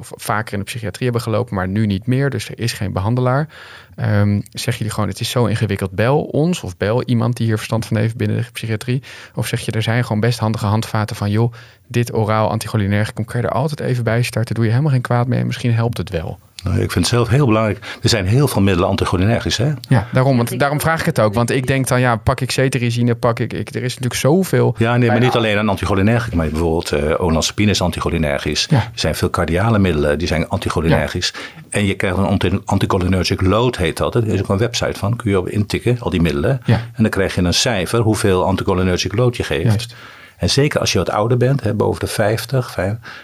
vaker 0.00 0.52
in 0.52 0.58
de 0.58 0.64
psychiatrie 0.64 1.04
hebben 1.04 1.22
gelopen, 1.22 1.54
maar 1.54 1.68
nu 1.68 1.86
niet 1.86 2.06
meer. 2.06 2.30
Dus 2.30 2.48
er 2.48 2.58
is 2.58 2.72
geen 2.72 2.92
behandelaar. 2.92 3.48
Um, 3.96 4.42
zeg 4.50 4.76
je 4.76 4.90
gewoon, 4.90 5.08
het 5.08 5.20
is 5.20 5.30
zo 5.30 5.46
ingewikkeld, 5.46 5.90
bel 5.90 6.22
ons 6.22 6.62
of 6.62 6.76
bel 6.76 7.02
iemand 7.04 7.36
die 7.36 7.46
hier 7.46 7.56
verstand 7.56 7.86
van 7.86 7.96
heeft 7.96 8.16
binnen 8.16 8.36
de 8.36 8.50
psychiatrie. 8.52 9.02
Of 9.34 9.46
zeg 9.46 9.60
je, 9.60 9.72
er 9.72 9.82
zijn 9.82 10.04
gewoon 10.04 10.20
best 10.20 10.38
handige 10.38 10.66
handvaten 10.66 11.16
van, 11.16 11.30
joh, 11.30 11.52
dit 11.86 12.14
oraal 12.14 12.50
anticholinergicum 12.50 13.24
kan 13.24 13.40
je 13.40 13.46
er 13.46 13.52
altijd 13.52 13.80
even 13.80 14.04
bij 14.04 14.22
starten. 14.22 14.54
Doe 14.54 14.64
je 14.64 14.70
helemaal 14.70 14.92
geen 14.92 15.00
kwaad 15.00 15.26
mee 15.26 15.44
misschien 15.44 15.74
helpt 15.74 15.98
het 15.98 16.10
wel. 16.10 16.38
Nou, 16.64 16.80
ik 16.80 16.92
vind 16.92 17.04
het 17.04 17.14
zelf 17.14 17.28
heel 17.28 17.46
belangrijk. 17.46 17.78
Er 18.02 18.08
zijn 18.08 18.26
heel 18.26 18.48
veel 18.48 18.62
middelen 18.62 18.88
anticholinergisch, 18.88 19.56
hè? 19.56 19.72
Ja, 19.88 20.06
daarom, 20.12 20.36
want, 20.36 20.58
daarom 20.58 20.80
vraag 20.80 21.00
ik 21.00 21.06
het 21.06 21.20
ook. 21.20 21.34
Want 21.34 21.50
ik 21.50 21.66
denk 21.66 21.88
dan, 21.88 22.00
ja, 22.00 22.16
pak 22.16 22.40
ik 22.40 22.50
cetirizine, 22.50 23.14
pak 23.14 23.38
ik, 23.38 23.52
ik... 23.52 23.68
Er 23.74 23.82
is 23.82 23.94
natuurlijk 23.94 24.20
zoveel... 24.20 24.74
Ja, 24.78 24.96
nee, 24.96 25.08
maar 25.08 25.20
niet 25.20 25.34
alleen 25.34 25.58
een 25.58 25.68
anticholinergisch. 25.68 26.34
Maar 26.34 26.48
bijvoorbeeld 26.48 26.92
uh, 26.92 27.20
olanzapine 27.20 27.70
is 27.70 27.82
anticholinergisch. 27.82 28.66
Ja. 28.70 28.76
Er 28.76 28.90
zijn 28.94 29.14
veel 29.14 29.30
cardiale 29.30 29.78
middelen, 29.78 30.18
die 30.18 30.28
zijn 30.28 30.48
anticholinergisch. 30.48 31.32
Ja. 31.34 31.62
En 31.70 31.86
je 31.86 31.94
krijgt 31.94 32.16
een 32.16 32.62
anticholinergic 32.64 33.40
load, 33.40 33.76
heet 33.76 33.96
dat. 33.96 34.14
Er 34.14 34.26
is 34.26 34.40
ook 34.40 34.48
een 34.48 34.58
website 34.58 34.98
van, 34.98 35.16
kun 35.16 35.30
je 35.30 35.38
op 35.38 35.48
intikken, 35.48 35.96
al 36.00 36.10
die 36.10 36.22
middelen. 36.22 36.60
Ja. 36.64 36.74
En 36.74 37.02
dan 37.02 37.10
krijg 37.10 37.34
je 37.34 37.42
een 37.42 37.54
cijfer, 37.54 38.00
hoeveel 38.00 38.44
anticholinergic 38.44 39.14
load 39.14 39.36
je 39.36 39.42
geeft. 39.42 39.62
Juist. 39.62 39.94
En 40.38 40.50
zeker 40.50 40.80
als 40.80 40.92
je 40.92 40.98
wat 40.98 41.10
ouder 41.10 41.36
bent, 41.36 41.62
hè, 41.62 41.74
boven 41.74 42.00
de 42.00 42.06
50, 42.06 42.78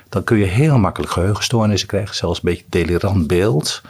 dan 0.08 0.24
kun 0.24 0.38
je 0.38 0.44
heel 0.44 0.78
makkelijk 0.78 1.12
geheugenstoornissen 1.12 1.88
krijgen, 1.88 2.14
zelfs 2.14 2.40
een 2.42 2.50
beetje 2.50 2.64
delirant 2.68 3.26
beeld. 3.26 3.82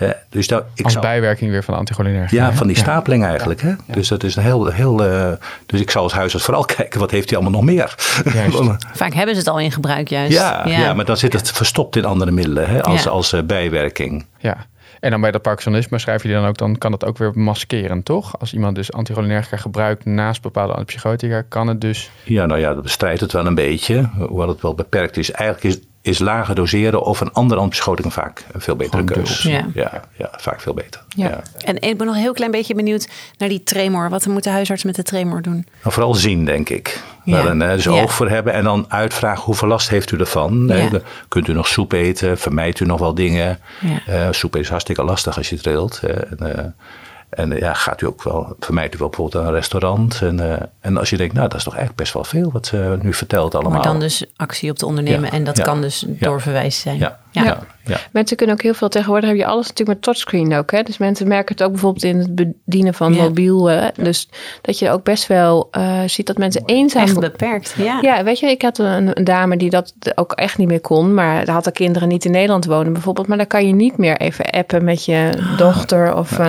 Hè. 0.00 0.10
Dus 0.28 0.46
daar, 0.46 0.62
ik 0.74 0.84
Als 0.84 0.98
bijwerking 0.98 1.50
weer 1.50 1.64
van 1.64 1.74
anticholinergica. 1.74 2.44
Ja, 2.44 2.52
van 2.52 2.66
die 2.66 2.76
stapeling 2.76 3.24
eigenlijk. 3.24 3.62
Hè? 3.62 3.74
Dus 3.86 4.08
dat 4.08 4.22
is 4.22 4.36
een 4.36 4.42
heel. 4.42 4.66
heel 4.66 5.06
uh, 5.06 5.32
dus 5.66 5.80
ik 5.80 5.90
zou 5.90 6.04
als 6.04 6.12
huisarts 6.12 6.44
vooral 6.44 6.64
kijken, 6.76 7.00
wat 7.00 7.10
heeft 7.10 7.30
hij 7.30 7.38
allemaal 7.38 7.60
nog 7.60 7.70
meer? 7.70 7.94
Vaak 8.92 9.14
hebben 9.14 9.34
ze 9.34 9.40
het 9.40 9.48
al 9.48 9.58
in 9.58 9.72
gebruik, 9.72 10.08
juist. 10.08 10.32
Ja, 10.32 10.66
ja. 10.66 10.94
maar 10.94 11.04
dan 11.04 11.16
zit 11.16 11.32
het 11.32 11.50
verstopt 11.50 11.96
in 11.96 12.04
andere 12.04 12.30
middelen 12.30 12.68
hè, 12.68 12.82
als, 12.82 13.08
als 13.08 13.32
uh, 13.32 13.42
bijwerking. 13.42 14.26
Ja. 14.38 14.66
En 15.00 15.10
dan 15.10 15.20
bij 15.20 15.30
dat 15.30 15.42
Parkinsonisme 15.42 15.98
schrijf 15.98 16.22
je 16.22 16.28
dan 16.28 16.44
ook, 16.44 16.58
dan 16.58 16.78
kan 16.78 16.90
dat 16.90 17.04
ook 17.04 17.18
weer 17.18 17.32
maskeren, 17.34 18.02
toch? 18.02 18.38
Als 18.38 18.52
iemand 18.52 18.74
dus 18.74 18.92
anticholinergica 18.92 19.56
gebruikt 19.56 20.04
naast 20.04 20.42
bepaalde 20.42 20.72
antipsychotica, 20.72 21.42
kan 21.42 21.66
het 21.66 21.80
dus... 21.80 22.10
Ja, 22.24 22.46
nou 22.46 22.60
ja, 22.60 22.74
dat 22.74 22.82
bestrijdt 22.82 23.20
het 23.20 23.32
wel 23.32 23.46
een 23.46 23.54
beetje, 23.54 24.10
hoewel 24.28 24.48
het 24.48 24.60
wel 24.60 24.74
beperkt 24.74 25.16
is. 25.16 25.30
Eigenlijk 25.30 25.74
is 25.74 25.80
is 26.02 26.18
lager 26.18 26.54
doseren 26.54 27.02
of 27.02 27.20
een 27.20 27.32
andere 27.32 27.60
antipsychotica 27.60 28.10
vaak 28.10 28.44
een 28.52 28.60
veel 28.60 28.76
betere 28.76 29.04
keuze. 29.04 29.50
Ja. 29.50 29.66
ja. 29.74 30.02
Ja, 30.16 30.30
vaak 30.36 30.60
veel 30.60 30.74
beter. 30.74 31.02
Ja. 31.08 31.42
En 31.58 31.80
ik 31.80 31.98
ben 31.98 32.06
nog 32.06 32.14
een 32.14 32.22
heel 32.22 32.32
klein 32.32 32.50
beetje 32.50 32.74
benieuwd 32.74 33.08
naar 33.38 33.48
die 33.48 33.62
tremor. 33.62 34.10
Wat 34.10 34.26
moet 34.26 34.44
de 34.44 34.50
huisarts 34.50 34.84
met 34.84 34.94
de 34.94 35.02
tremor 35.02 35.42
doen? 35.42 35.66
Nou, 35.82 35.92
vooral 35.92 36.14
zien, 36.14 36.44
denk 36.44 36.68
ik. 36.68 37.02
Ja. 37.24 37.42
Daar 37.42 37.50
een 37.50 37.58
dus 37.58 37.88
oog 37.88 38.14
voor 38.14 38.28
hebben 38.28 38.52
en 38.52 38.64
dan 38.64 38.84
uitvragen 38.88 39.44
hoeveel 39.44 39.68
last 39.68 39.88
heeft 39.88 40.10
u 40.12 40.18
ervan. 40.18 40.72
Kunt 41.28 41.48
u 41.48 41.52
nog 41.52 41.68
soep 41.68 41.92
eten? 41.92 42.38
Vermijdt 42.38 42.80
u 42.80 42.84
nog 42.84 43.00
wel 43.00 43.14
dingen? 43.14 43.58
Uh, 44.08 44.28
soep 44.30 44.56
is 44.56 44.68
hartstikke 44.68 45.04
lastig 45.04 45.36
als 45.36 45.50
je 45.50 45.56
trilt. 45.56 46.00
En, 46.02 46.38
uh, 46.42 46.64
en 47.30 47.50
ja, 47.50 47.74
gaat 47.74 48.00
u 48.00 48.06
ook 48.06 48.22
wel, 48.22 48.56
vermijdt 48.60 48.94
u 48.94 48.98
wel 48.98 49.08
bijvoorbeeld 49.08 49.44
een 49.44 49.52
restaurant. 49.52 50.20
En, 50.22 50.38
uh, 50.38 50.54
en 50.80 50.96
als 50.96 51.10
je 51.10 51.16
denkt, 51.16 51.34
nou, 51.34 51.48
dat 51.48 51.58
is 51.58 51.64
toch 51.64 51.74
eigenlijk 51.74 52.02
best 52.02 52.14
wel 52.14 52.24
veel 52.24 52.50
wat 52.52 52.66
ze 52.66 52.98
nu 53.02 53.14
vertelt 53.14 53.54
allemaal. 53.54 53.72
Maar 53.72 53.82
dan 53.82 54.00
dus 54.00 54.24
actie 54.36 54.70
op 54.70 54.76
te 54.76 54.86
ondernemen 54.86 55.30
en 55.30 55.44
dat 55.44 55.60
kan 55.60 55.80
dus 55.80 56.04
doorverwijs 56.08 56.80
zijn. 56.80 56.98
Ja. 56.98 57.18
Ja. 57.30 57.58
Ja. 57.90 58.00
Mensen 58.12 58.36
kunnen 58.36 58.56
ook 58.56 58.62
heel 58.62 58.74
veel. 58.74 58.88
Tegenwoordig 58.88 59.28
heb 59.28 59.38
je 59.38 59.46
alles 59.46 59.68
natuurlijk 59.68 59.88
met 59.88 60.02
touchscreen 60.02 60.54
ook. 60.54 60.70
Hè? 60.70 60.82
Dus 60.82 60.98
mensen 60.98 61.28
merken 61.28 61.54
het 61.54 61.64
ook 61.64 61.70
bijvoorbeeld 61.70 62.04
in 62.04 62.18
het 62.18 62.34
bedienen 62.34 62.94
van 62.94 63.12
mobiel. 63.12 63.66
Hè? 63.66 63.88
Dus 63.96 64.28
dat 64.60 64.78
je 64.78 64.90
ook 64.90 65.04
best 65.04 65.26
wel 65.26 65.68
uh, 65.78 66.00
ziet 66.06 66.26
dat 66.26 66.38
mensen 66.38 66.62
eenzaam... 66.66 67.02
Echt 67.02 67.20
beperkt, 67.20 67.74
ja. 67.76 67.98
Ja, 68.00 68.24
weet 68.24 68.38
je, 68.38 68.46
ik 68.46 68.62
had 68.62 68.78
een, 68.78 69.18
een, 69.18 69.24
dame 69.24 69.56
die 69.56 69.70
dat 69.70 69.94
ook 70.14 70.32
echt 70.32 70.58
niet 70.58 70.68
meer 70.68 70.80
kon. 70.80 71.14
Maar 71.14 71.50
had 71.50 71.64
de 71.64 71.72
kinderen 71.72 72.08
niet 72.08 72.24
in 72.24 72.30
Nederland 72.30 72.64
wonen 72.64 72.92
bijvoorbeeld. 72.92 73.26
Maar 73.26 73.36
dan 73.36 73.46
kan 73.46 73.66
je 73.66 73.72
niet 73.72 73.96
meer 73.96 74.16
even 74.16 74.44
appen 74.50 74.84
met 74.84 75.04
je 75.04 75.30
oh. 75.36 75.58
dochter. 75.58 76.14
Of, 76.16 76.38
uh, 76.38 76.46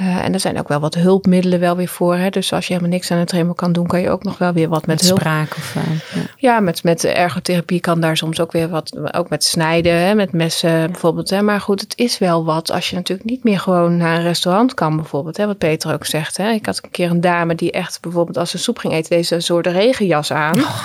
uh, 0.00 0.24
en 0.24 0.32
er 0.32 0.40
zijn 0.40 0.58
ook 0.58 0.68
wel 0.68 0.80
wat 0.80 0.94
hulpmiddelen 0.94 1.60
wel 1.60 1.76
weer 1.76 1.88
voor. 1.88 2.16
Hè? 2.16 2.30
Dus 2.30 2.52
als 2.52 2.66
je 2.66 2.72
helemaal 2.72 2.94
niks 2.94 3.10
aan 3.10 3.18
het 3.18 3.28
tremor 3.28 3.54
kan 3.54 3.72
doen... 3.72 3.86
kan 3.86 4.00
je 4.00 4.10
ook 4.10 4.24
nog 4.24 4.38
wel 4.38 4.52
weer 4.52 4.68
wat 4.68 4.86
met, 4.86 4.96
met 4.96 5.06
hulp... 5.06 5.18
spraak 5.18 5.56
of... 5.56 5.74
ja, 5.74 6.20
ja 6.36 6.60
met, 6.60 6.82
met 6.82 7.04
ergotherapie 7.04 7.80
kan 7.80 8.00
daar 8.00 8.16
soms 8.16 8.40
ook 8.40 8.52
weer 8.52 8.68
wat... 8.68 9.14
Ook 9.14 9.28
met 9.28 9.44
snijden 9.44 10.16
met 10.16 10.32
messen 10.32 10.61
bijvoorbeeld. 10.62 11.30
Hè. 11.30 11.42
Maar 11.42 11.60
goed, 11.60 11.80
het 11.80 11.98
is 11.98 12.18
wel 12.18 12.44
wat 12.44 12.70
als 12.70 12.90
je 12.90 12.96
natuurlijk 12.96 13.30
niet 13.30 13.44
meer 13.44 13.60
gewoon 13.60 13.96
naar 13.96 14.16
een 14.16 14.22
restaurant 14.22 14.74
kan 14.74 14.96
bijvoorbeeld. 14.96 15.36
Hè, 15.36 15.46
wat 15.46 15.58
Peter 15.58 15.92
ook 15.92 16.06
zegt. 16.06 16.36
Hè. 16.36 16.50
Ik 16.50 16.66
had 16.66 16.80
een 16.82 16.90
keer 16.90 17.10
een 17.10 17.20
dame 17.20 17.54
die 17.54 17.70
echt 17.70 18.00
bijvoorbeeld 18.00 18.36
als 18.36 18.50
ze 18.50 18.58
soep 18.58 18.78
ging 18.78 18.92
eten, 18.92 19.16
deze 19.16 19.40
soort 19.40 19.66
regenjas 19.66 20.32
aan. 20.32 20.60
Oh. 20.60 20.82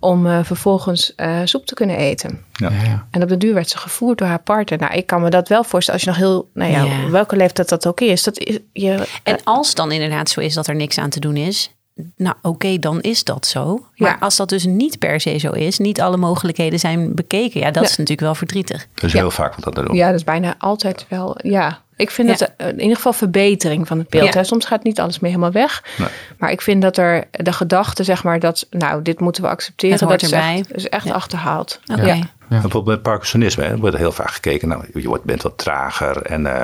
Om 0.00 0.26
uh, 0.26 0.38
vervolgens 0.42 1.12
uh, 1.16 1.40
soep 1.44 1.66
te 1.66 1.74
kunnen 1.74 1.96
eten. 1.96 2.44
Ja. 2.52 3.06
En 3.10 3.22
op 3.22 3.28
de 3.28 3.36
duur 3.36 3.54
werd 3.54 3.68
ze 3.68 3.78
gevoerd 3.78 4.18
door 4.18 4.26
haar 4.28 4.42
partner. 4.42 4.78
Nou, 4.78 4.94
ik 4.94 5.06
kan 5.06 5.22
me 5.22 5.30
dat 5.30 5.48
wel 5.48 5.64
voorstellen 5.64 6.00
als 6.00 6.08
je 6.08 6.16
nog 6.16 6.28
heel, 6.28 6.50
nou 6.54 6.70
ja, 6.72 6.82
ja. 6.82 7.10
welke 7.10 7.36
leeftijd 7.36 7.68
dat 7.68 7.86
ook 7.86 8.00
is. 8.00 8.22
Dat 8.22 8.38
is 8.38 8.58
je, 8.72 9.08
en 9.22 9.38
als 9.44 9.74
dan 9.74 9.92
inderdaad 9.92 10.28
zo 10.28 10.40
is 10.40 10.54
dat 10.54 10.66
er 10.66 10.74
niks 10.74 10.98
aan 10.98 11.10
te 11.10 11.20
doen 11.20 11.36
is, 11.36 11.75
nou 12.16 12.36
oké, 12.42 12.78
dan 12.78 13.00
is 13.00 13.24
dat 13.24 13.46
zo. 13.46 13.86
Maar 13.96 14.16
als 14.20 14.36
dat 14.36 14.48
dus 14.48 14.64
niet 14.64 14.98
per 14.98 15.20
se 15.20 15.38
zo 15.38 15.50
is, 15.50 15.78
niet 15.78 16.00
alle 16.00 16.16
mogelijkheden 16.16 16.78
zijn 16.78 17.14
bekeken, 17.14 17.60
ja, 17.60 17.70
dat 17.70 17.82
is 17.82 17.90
natuurlijk 17.90 18.20
wel 18.20 18.34
verdrietig. 18.34 18.86
Dat 18.94 19.04
is 19.04 19.12
heel 19.12 19.30
vaak 19.30 19.54
wat 19.54 19.74
dat 19.74 19.86
doen. 19.86 19.96
Ja, 19.96 20.06
dat 20.06 20.16
is 20.16 20.24
bijna 20.24 20.54
altijd 20.58 21.06
wel, 21.08 21.38
ja. 21.42 21.84
Ik 21.96 22.10
vind 22.10 22.28
het 22.28 22.52
in 22.58 22.80
ieder 22.80 22.96
geval 22.96 23.12
verbetering 23.12 23.86
van 23.86 23.98
het 23.98 24.08
beeld. 24.08 24.46
Soms 24.46 24.64
gaat 24.64 24.82
niet 24.82 25.00
alles 25.00 25.18
meer 25.18 25.30
helemaal 25.30 25.52
weg. 25.52 25.84
Nee. 25.98 26.08
Maar 26.38 26.50
ik 26.50 26.60
vind 26.60 26.82
dat 26.82 26.96
er 26.96 27.24
de 27.30 27.52
gedachte, 27.52 28.04
zeg 28.04 28.24
maar, 28.24 28.40
dat 28.40 28.66
nou, 28.70 29.02
dit 29.02 29.20
moeten 29.20 29.42
we 29.42 29.48
accepteren. 29.48 30.08
dat 30.08 30.22
erbij. 30.22 30.54
is 30.54 30.60
echt, 30.60 30.74
is 30.74 30.88
echt 30.88 31.10
achterhaald. 31.10 31.80
Okay. 31.92 32.16
Ja. 32.16 32.28
Bijvoorbeeld 32.48 32.84
bij 32.84 32.98
Parkinsonisme 32.98 33.64
hè, 33.64 33.76
wordt 33.76 33.96
heel 33.96 34.12
vaak 34.12 34.30
gekeken. 34.30 34.68
Nou, 34.68 34.84
je 34.94 35.08
wordt, 35.08 35.24
bent 35.24 35.42
wat 35.42 35.58
trager 35.58 36.22
en 36.22 36.40
uh, 36.40 36.62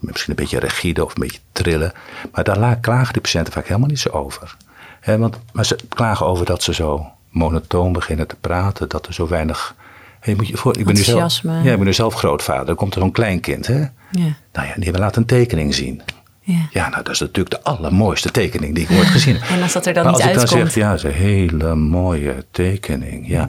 misschien 0.00 0.30
een 0.30 0.42
beetje 0.42 0.58
rigide 0.58 1.04
of 1.04 1.14
een 1.14 1.22
beetje 1.22 1.40
trillen. 1.52 1.92
Maar 2.32 2.44
daar 2.44 2.76
klagen 2.76 3.14
de 3.14 3.20
patiënten 3.20 3.52
vaak 3.52 3.66
helemaal 3.66 3.88
niet 3.88 4.00
zo 4.00 4.08
over. 4.08 4.56
want, 5.04 5.38
maar 5.52 5.64
ze 5.64 5.76
klagen 5.88 6.26
over 6.26 6.46
dat 6.46 6.62
ze 6.62 6.74
zo 6.74 7.06
monotoon 7.30 7.92
beginnen 7.92 8.26
te 8.26 8.36
praten, 8.40 8.88
dat 8.88 9.06
er 9.06 9.14
zo 9.14 9.28
weinig. 9.28 9.74
Hey, 10.20 10.34
moet 10.34 10.48
je 10.48 10.56
voor, 10.56 10.78
ik, 10.78 10.84
ben 10.84 10.94
nu 10.94 11.02
zelf, 11.02 11.42
ja, 11.42 11.58
ik 11.58 11.76
ben 11.76 11.84
nu 11.84 11.92
zelf 11.92 12.14
grootvader. 12.14 12.66
Dan 12.66 12.74
komt 12.74 12.94
er 12.94 13.00
zo'n 13.00 13.12
kleinkind. 13.12 13.66
Hè? 13.66 13.78
Ja. 14.10 14.34
Nou 14.52 14.66
ja, 14.66 14.74
die 14.76 14.98
laat 14.98 15.16
een 15.16 15.26
tekening 15.26 15.74
zien. 15.74 16.02
Ja. 16.40 16.68
ja, 16.70 16.88
nou 16.88 17.02
dat 17.02 17.12
is 17.12 17.20
natuurlijk 17.20 17.50
de 17.50 17.62
allermooiste 17.62 18.30
tekening 18.30 18.74
die 18.74 18.84
ik 18.88 18.98
ooit 18.98 19.06
gezien 19.06 19.34
heb. 19.34 19.48
En 19.56 19.62
als 19.62 19.72
dat 19.72 19.86
er 19.86 19.94
dan 19.94 20.04
maar 20.04 20.12
niet 20.12 20.22
uitkomt. 20.22 20.42
Als 20.42 20.52
ik 20.52 20.58
dan 20.58 20.70
zeg, 20.70 20.82
ja, 20.82 20.92
is 20.92 21.02
een 21.02 21.10
hele 21.10 21.74
mooie 21.74 22.44
tekening. 22.50 23.28
Ja, 23.28 23.48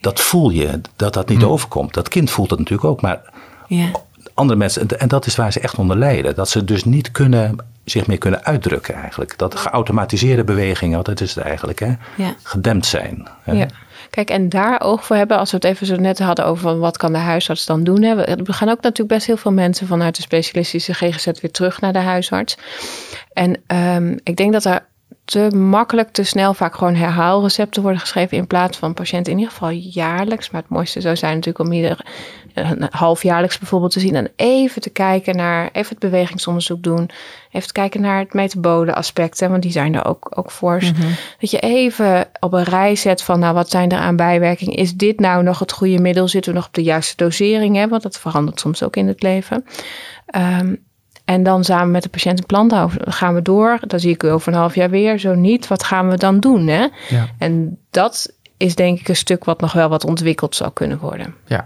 dat 0.00 0.20
voel 0.20 0.50
je, 0.50 0.80
dat 0.96 1.14
dat 1.14 1.28
niet 1.28 1.42
hm. 1.42 1.48
overkomt. 1.48 1.94
Dat 1.94 2.08
kind 2.08 2.30
voelt 2.30 2.50
het 2.50 2.58
natuurlijk 2.58 2.88
ook, 2.88 3.00
maar 3.00 3.20
ja 3.68 3.90
andere 4.34 4.58
mensen, 4.58 4.88
en 4.98 5.08
dat 5.08 5.26
is 5.26 5.36
waar 5.36 5.52
ze 5.52 5.60
echt 5.60 5.78
onder 5.78 5.96
lijden. 5.96 6.34
Dat 6.34 6.48
ze 6.48 6.64
dus 6.64 6.84
niet 6.84 7.10
kunnen, 7.10 7.56
zich 7.84 8.06
meer 8.06 8.18
kunnen 8.18 8.44
uitdrukken 8.44 8.94
eigenlijk. 8.94 9.38
Dat 9.38 9.54
geautomatiseerde 9.54 10.44
bewegingen, 10.44 11.04
dat 11.04 11.20
is 11.20 11.34
het 11.34 11.44
eigenlijk, 11.44 11.78
hè? 11.78 11.92
Ja. 12.16 12.34
gedempt 12.42 12.86
zijn. 12.86 13.28
Ja. 13.44 13.66
Kijk, 14.10 14.30
en 14.30 14.48
daar 14.48 14.80
oog 14.80 15.04
voor 15.04 15.16
hebben, 15.16 15.38
als 15.38 15.50
we 15.50 15.56
het 15.56 15.66
even 15.66 15.86
zo 15.86 15.96
net 15.96 16.18
hadden 16.18 16.46
over 16.46 16.78
wat 16.78 16.96
kan 16.96 17.12
de 17.12 17.18
huisarts 17.18 17.66
dan 17.66 17.84
doen. 17.84 18.02
Hè? 18.02 18.14
We 18.16 18.52
gaan 18.52 18.68
ook 18.68 18.82
natuurlijk 18.82 19.08
best 19.08 19.26
heel 19.26 19.36
veel 19.36 19.52
mensen 19.52 19.86
vanuit 19.86 20.16
de 20.16 20.22
specialistische 20.22 20.94
GGZ 20.94 21.24
weer 21.24 21.50
terug 21.50 21.80
naar 21.80 21.92
de 21.92 21.98
huisarts. 21.98 22.56
En 23.32 23.62
um, 23.66 24.18
ik 24.22 24.36
denk 24.36 24.52
dat 24.52 24.64
er 24.64 24.86
te 25.24 25.50
makkelijk, 25.56 26.10
te 26.10 26.22
snel 26.22 26.54
vaak 26.54 26.74
gewoon 26.74 26.94
herhaalrecepten 26.94 27.82
worden 27.82 28.00
geschreven 28.00 28.36
in 28.36 28.46
plaats 28.46 28.78
van 28.78 28.94
patiënten 28.94 29.32
in 29.32 29.38
ieder 29.38 29.52
geval 29.52 29.70
jaarlijks. 29.70 30.50
Maar 30.50 30.60
het 30.60 30.70
mooiste 30.70 31.00
zou 31.00 31.16
zijn 31.16 31.34
natuurlijk 31.34 31.64
om 31.64 31.72
ieder 31.72 32.06
halfjaarlijks 32.90 33.58
bijvoorbeeld 33.58 33.92
te 33.92 34.00
zien 34.00 34.14
en 34.14 34.30
even 34.36 34.82
te 34.82 34.90
kijken 34.90 35.36
naar, 35.36 35.68
even 35.72 35.88
het 35.88 35.98
bewegingsonderzoek 35.98 36.82
doen, 36.82 37.10
even 37.50 37.66
te 37.66 37.72
kijken 37.72 38.00
naar 38.00 38.18
het 38.18 38.34
metabole 38.34 38.94
aspecten, 38.94 39.50
want 39.50 39.62
die 39.62 39.72
zijn 39.72 39.94
er 39.94 40.04
ook, 40.04 40.32
ook 40.34 40.50
fors. 40.50 40.92
Mhm. 40.92 41.08
Dat 41.38 41.50
je 41.50 41.58
even 41.58 42.26
op 42.40 42.52
een 42.52 42.62
rij 42.62 42.96
zet 42.96 43.22
van, 43.22 43.38
nou 43.38 43.54
wat 43.54 43.70
zijn 43.70 43.90
er 43.90 43.98
aan 43.98 44.16
bijwerkingen? 44.16 44.74
Is 44.74 44.94
dit 44.94 45.20
nou 45.20 45.42
nog 45.42 45.58
het 45.58 45.72
goede 45.72 45.98
middel? 45.98 46.28
Zitten 46.28 46.52
we 46.52 46.58
nog 46.58 46.66
op 46.66 46.74
de 46.74 46.82
juiste 46.82 47.16
dosering? 47.16 47.76
Hè? 47.76 47.88
Want 47.88 48.02
dat 48.02 48.18
verandert 48.18 48.60
soms 48.60 48.82
ook 48.82 48.96
in 48.96 49.08
het 49.08 49.22
leven. 49.22 49.64
Um, 50.36 50.82
en 51.24 51.42
dan 51.42 51.64
samen 51.64 51.90
met 51.90 52.02
de 52.02 52.08
patiënt 52.08 52.38
een 52.38 52.46
plan 52.46 52.70
houden. 52.70 53.12
Gaan 53.12 53.34
we 53.34 53.42
door? 53.42 53.78
Dan 53.86 54.00
zie 54.00 54.12
ik 54.12 54.22
u 54.22 54.28
over 54.28 54.52
een 54.52 54.58
half 54.58 54.74
jaar 54.74 54.90
weer. 54.90 55.18
Zo 55.18 55.34
niet, 55.34 55.66
wat 55.66 55.84
gaan 55.84 56.08
we 56.08 56.16
dan 56.16 56.40
doen? 56.40 56.66
Hè? 56.66 56.86
Ja. 57.08 57.28
En 57.38 57.78
dat 57.90 58.32
is 58.56 58.74
denk 58.74 59.00
ik 59.00 59.08
een 59.08 59.16
stuk 59.16 59.44
wat 59.44 59.60
nog 59.60 59.72
wel 59.72 59.88
wat 59.88 60.04
ontwikkeld 60.04 60.56
zou 60.56 60.70
kunnen 60.72 60.98
worden. 60.98 61.34
Ja, 61.46 61.64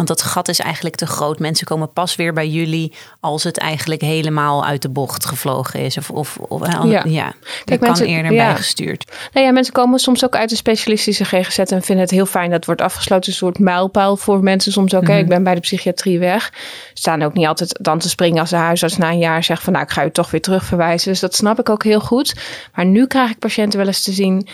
want 0.00 0.18
dat 0.18 0.22
gat 0.22 0.48
is 0.48 0.58
eigenlijk 0.58 0.96
te 0.96 1.06
groot. 1.06 1.38
Mensen 1.38 1.66
komen 1.66 1.92
pas 1.92 2.16
weer 2.16 2.32
bij 2.32 2.48
jullie 2.48 2.92
als 3.20 3.44
het 3.44 3.58
eigenlijk 3.58 4.00
helemaal 4.00 4.64
uit 4.64 4.82
de 4.82 4.88
bocht 4.88 5.26
gevlogen 5.26 5.80
is. 5.80 5.96
Of, 5.96 6.10
of, 6.10 6.36
of 6.36 6.72
ja. 6.72 7.02
ja, 7.06 7.32
Kijk, 7.64 7.80
kan 7.80 7.96
eerder 7.96 8.32
ja. 8.32 8.44
bijgestuurd. 8.46 9.12
Nou 9.32 9.46
ja, 9.46 9.52
mensen 9.52 9.72
komen 9.72 9.98
soms 9.98 10.24
ook 10.24 10.36
uit 10.36 10.50
de 10.50 10.56
specialistische 10.56 11.24
GGZ 11.24 11.58
en 11.58 11.82
vinden 11.82 12.04
het 12.04 12.10
heel 12.10 12.26
fijn 12.26 12.44
dat 12.44 12.56
het 12.56 12.66
wordt 12.66 12.80
afgesloten. 12.80 13.30
Een 13.30 13.36
soort 13.38 13.58
mijlpaal 13.58 14.16
voor 14.16 14.42
mensen 14.42 14.72
soms 14.72 14.94
ook. 14.94 15.02
Mm 15.02 15.16
Ik 15.16 15.28
ben 15.28 15.42
bij 15.42 15.54
de 15.54 15.60
psychiatrie 15.60 16.18
weg. 16.18 16.52
Staan 16.94 17.22
ook 17.22 17.34
niet 17.34 17.46
altijd 17.46 17.78
dan 17.80 17.98
te 17.98 18.08
springen 18.08 18.40
als 18.40 18.50
de 18.50 18.56
huisarts 18.56 18.96
na 18.96 19.10
een 19.10 19.18
jaar 19.18 19.44
zegt 19.44 19.62
van 19.62 19.72
nou 19.72 19.84
ik 19.84 19.90
ga 19.90 20.04
u 20.04 20.10
toch 20.10 20.30
weer 20.30 20.40
terugverwijzen. 20.40 21.10
Dus 21.10 21.20
dat 21.20 21.34
snap 21.34 21.58
ik 21.58 21.68
ook 21.68 21.84
heel 21.84 22.00
goed. 22.00 22.34
Maar 22.74 22.86
nu 22.86 23.06
krijg 23.06 23.30
ik 23.30 23.38
patiënten 23.38 23.78
wel 23.78 23.88
eens 23.88 24.02
te 24.02 24.12
zien 24.12 24.48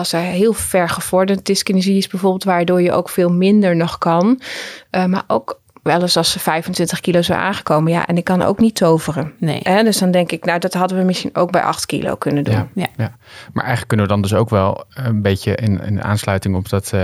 als 0.00 0.12
er 0.12 0.20
heel 0.20 0.52
ver 0.52 0.88
gevorderd 0.88 1.46
dyskinesie 1.46 1.96
is 1.96 2.06
bijvoorbeeld, 2.06 2.44
waardoor 2.44 2.82
je 2.82 2.92
ook 2.92 3.08
veel 3.08 3.32
minder 3.32 3.76
nog 3.76 3.98
kan. 3.98 4.40
Uh, 4.90 5.04
maar 5.04 5.24
ook 5.26 5.60
wel 5.82 6.00
eens 6.00 6.16
als 6.16 6.30
ze 6.30 6.38
25 6.38 7.00
kilo 7.00 7.22
zijn 7.22 7.38
aangekomen. 7.38 7.92
Ja, 7.92 8.06
en 8.06 8.16
ik 8.16 8.24
kan 8.24 8.42
ook 8.42 8.58
niet 8.58 8.74
toveren. 8.74 9.32
Nee. 9.38 9.60
Hè? 9.62 9.82
Dus 9.82 9.98
dan 9.98 10.10
denk 10.10 10.32
ik, 10.32 10.44
nou, 10.44 10.58
dat 10.58 10.74
hadden 10.74 10.98
we 10.98 11.04
misschien 11.04 11.30
ook 11.32 11.50
bij 11.50 11.62
8 11.62 11.86
kilo 11.86 12.16
kunnen 12.16 12.44
doen. 12.44 12.54
Ja, 12.54 12.68
ja. 12.74 12.86
ja. 12.96 13.16
Maar 13.52 13.64
eigenlijk 13.64 13.88
kunnen 13.88 14.06
we 14.06 14.12
dan 14.12 14.22
dus 14.22 14.34
ook 14.34 14.50
wel 14.50 14.84
een 14.88 15.22
beetje 15.22 15.54
in, 15.54 15.80
in 15.80 16.02
aansluiting 16.02 16.56
op 16.56 16.68
dat 16.68 16.92
uh, 16.94 17.00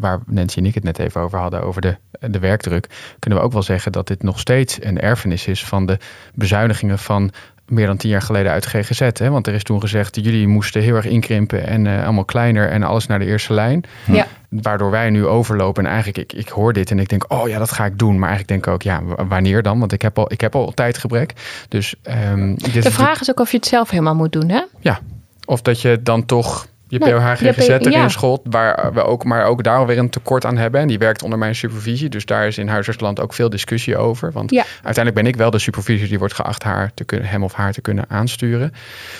waar 0.00 0.20
Nancy 0.26 0.58
en 0.58 0.66
ik 0.66 0.74
het 0.74 0.84
net 0.84 0.98
even 0.98 1.20
over 1.20 1.38
hadden, 1.38 1.62
over 1.62 1.80
de, 1.80 1.96
de 2.20 2.38
werkdruk, 2.38 2.86
kunnen 3.18 3.38
we 3.38 3.44
ook 3.44 3.52
wel 3.52 3.62
zeggen 3.62 3.92
dat 3.92 4.06
dit 4.06 4.22
nog 4.22 4.38
steeds 4.38 4.78
een 4.82 5.00
erfenis 5.00 5.46
is 5.46 5.64
van 5.64 5.86
de 5.86 5.98
bezuinigingen 6.34 6.98
van 6.98 7.30
meer 7.68 7.86
dan 7.86 7.96
tien 7.96 8.10
jaar 8.10 8.22
geleden 8.22 8.52
uit 8.52 8.66
GGZ. 8.66 9.00
Hè? 9.00 9.30
Want 9.30 9.46
er 9.46 9.54
is 9.54 9.62
toen 9.62 9.80
gezegd, 9.80 10.16
jullie 10.16 10.46
moesten 10.46 10.82
heel 10.82 10.94
erg 10.94 11.04
inkrimpen 11.04 11.66
en 11.66 11.84
uh, 11.84 12.04
allemaal 12.04 12.24
kleiner 12.24 12.70
en 12.70 12.82
alles 12.82 13.06
naar 13.06 13.18
de 13.18 13.24
eerste 13.24 13.52
lijn. 13.52 13.84
Ja. 14.04 14.26
Waardoor 14.48 14.90
wij 14.90 15.10
nu 15.10 15.26
overlopen. 15.26 15.84
En 15.84 15.90
eigenlijk, 15.90 16.32
ik, 16.32 16.38
ik 16.38 16.48
hoor 16.48 16.72
dit 16.72 16.90
en 16.90 16.98
ik 16.98 17.08
denk, 17.08 17.24
oh 17.28 17.48
ja, 17.48 17.58
dat 17.58 17.72
ga 17.72 17.84
ik 17.84 17.98
doen. 17.98 18.18
Maar 18.18 18.28
eigenlijk 18.28 18.48
denk 18.48 18.66
ik 18.66 18.72
ook, 18.72 18.82
ja, 18.82 19.24
wanneer 19.28 19.62
dan? 19.62 19.78
Want 19.78 19.92
ik 19.92 20.02
heb 20.02 20.18
al, 20.18 20.32
ik 20.32 20.40
heb 20.40 20.54
al 20.54 20.72
tijdgebrek. 20.72 21.32
Dus, 21.68 21.94
um, 22.32 22.54
de 22.54 22.90
vraag 22.90 23.20
is 23.20 23.30
ook 23.30 23.40
of 23.40 23.50
je 23.50 23.56
het 23.56 23.66
zelf 23.66 23.90
helemaal 23.90 24.14
moet 24.14 24.32
doen, 24.32 24.48
hè? 24.48 24.62
Ja, 24.80 25.00
of 25.44 25.62
dat 25.62 25.80
je 25.80 26.02
dan 26.02 26.26
toch 26.26 26.66
je 26.88 26.98
nee, 26.98 27.12
POH 27.12 27.32
GGZ 27.32 27.68
erin 27.68 27.90
ja. 27.90 28.08
school, 28.08 28.40
waar 28.44 28.92
we 28.92 29.02
ook, 29.02 29.24
maar 29.24 29.44
ook 29.44 29.62
daar 29.62 29.78
alweer 29.78 29.98
een 29.98 30.10
tekort 30.10 30.44
aan 30.44 30.56
hebben. 30.56 30.80
En 30.80 30.88
die 30.88 30.98
werkt 30.98 31.22
onder 31.22 31.38
mijn 31.38 31.54
supervisie. 31.54 32.08
Dus 32.08 32.24
daar 32.24 32.46
is 32.46 32.58
in 32.58 32.68
Huisartsland 32.68 33.20
ook 33.20 33.34
veel 33.34 33.50
discussie 33.50 33.96
over. 33.96 34.32
Want 34.32 34.50
ja. 34.50 34.64
uiteindelijk 34.74 35.14
ben 35.14 35.26
ik 35.26 35.36
wel 35.36 35.50
de 35.50 35.58
supervisor 35.58 36.08
die 36.08 36.18
wordt 36.18 36.34
geacht 36.34 36.62
haar 36.62 36.90
te 36.94 37.04
kunnen, 37.04 37.28
hem 37.28 37.42
of 37.42 37.52
haar 37.52 37.72
te 37.72 37.80
kunnen 37.80 38.04
aansturen. 38.08 38.72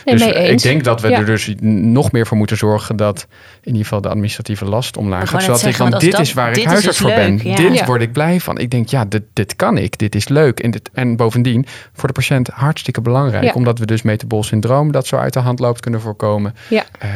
Nee, 0.05 0.17
dus 0.17 0.27
eens. 0.27 0.63
ik 0.63 0.71
denk 0.71 0.85
dat 0.85 1.01
we 1.01 1.09
er 1.09 1.25
dus 1.25 1.55
nog 1.61 2.13
meer 2.13 2.27
voor 2.27 2.37
moeten 2.37 2.57
zorgen 2.57 2.97
dat 2.97 3.27
in 3.61 3.67
ieder 3.67 3.83
geval 3.83 4.01
de 4.01 4.09
administratieve 4.09 4.65
last 4.65 4.97
omlaag 4.97 5.31
gaat. 5.31 5.43
Zodat 5.43 5.65
ik, 5.65 5.77
want 5.77 6.01
dit 6.01 6.13
dat, 6.13 6.21
is 6.21 6.33
waar 6.33 6.53
dit 6.53 6.63
ik 6.63 6.69
huisarts 6.69 6.99
voor 6.99 7.09
leuk, 7.09 7.17
ben. 7.17 7.51
ja. 7.51 7.57
Dit 7.57 7.75
Ja. 7.75 7.87
word 7.87 8.03
ik 8.03 8.13
blij 8.13 8.41
van. 8.41 8.59
Ik 8.59 8.71
denk, 8.71 8.89
ja, 8.89 9.05
dit, 9.05 9.23
dit 9.33 9.57
kan 9.57 9.79
ik. 9.79 9.99
Dit 9.99 10.15
is 10.15 10.29
leuk. 10.29 10.61
En, 10.61 10.71
dit, 10.71 10.91
en 10.93 11.17
bovendien 11.17 11.67
voor 11.93 12.09
de 12.09 12.15
patiënt 12.15 12.49
hartstikke 12.49 13.01
belangrijk. 13.01 13.45
Ja. 13.45 13.53
Omdat 13.53 13.79
we 13.79 13.87
dus 13.87 14.03
metabol 14.03 14.43
syndroom 14.43 14.93
dat 14.93 15.07
zo 15.07 15.17
uit 15.17 15.33
de 15.33 15.39
hand 15.39 15.59
loopt 15.59 15.81
kunnen 15.81 16.01
voorkomen. 16.01 16.55
Ja. 16.69 16.85
Uh. 17.05 17.11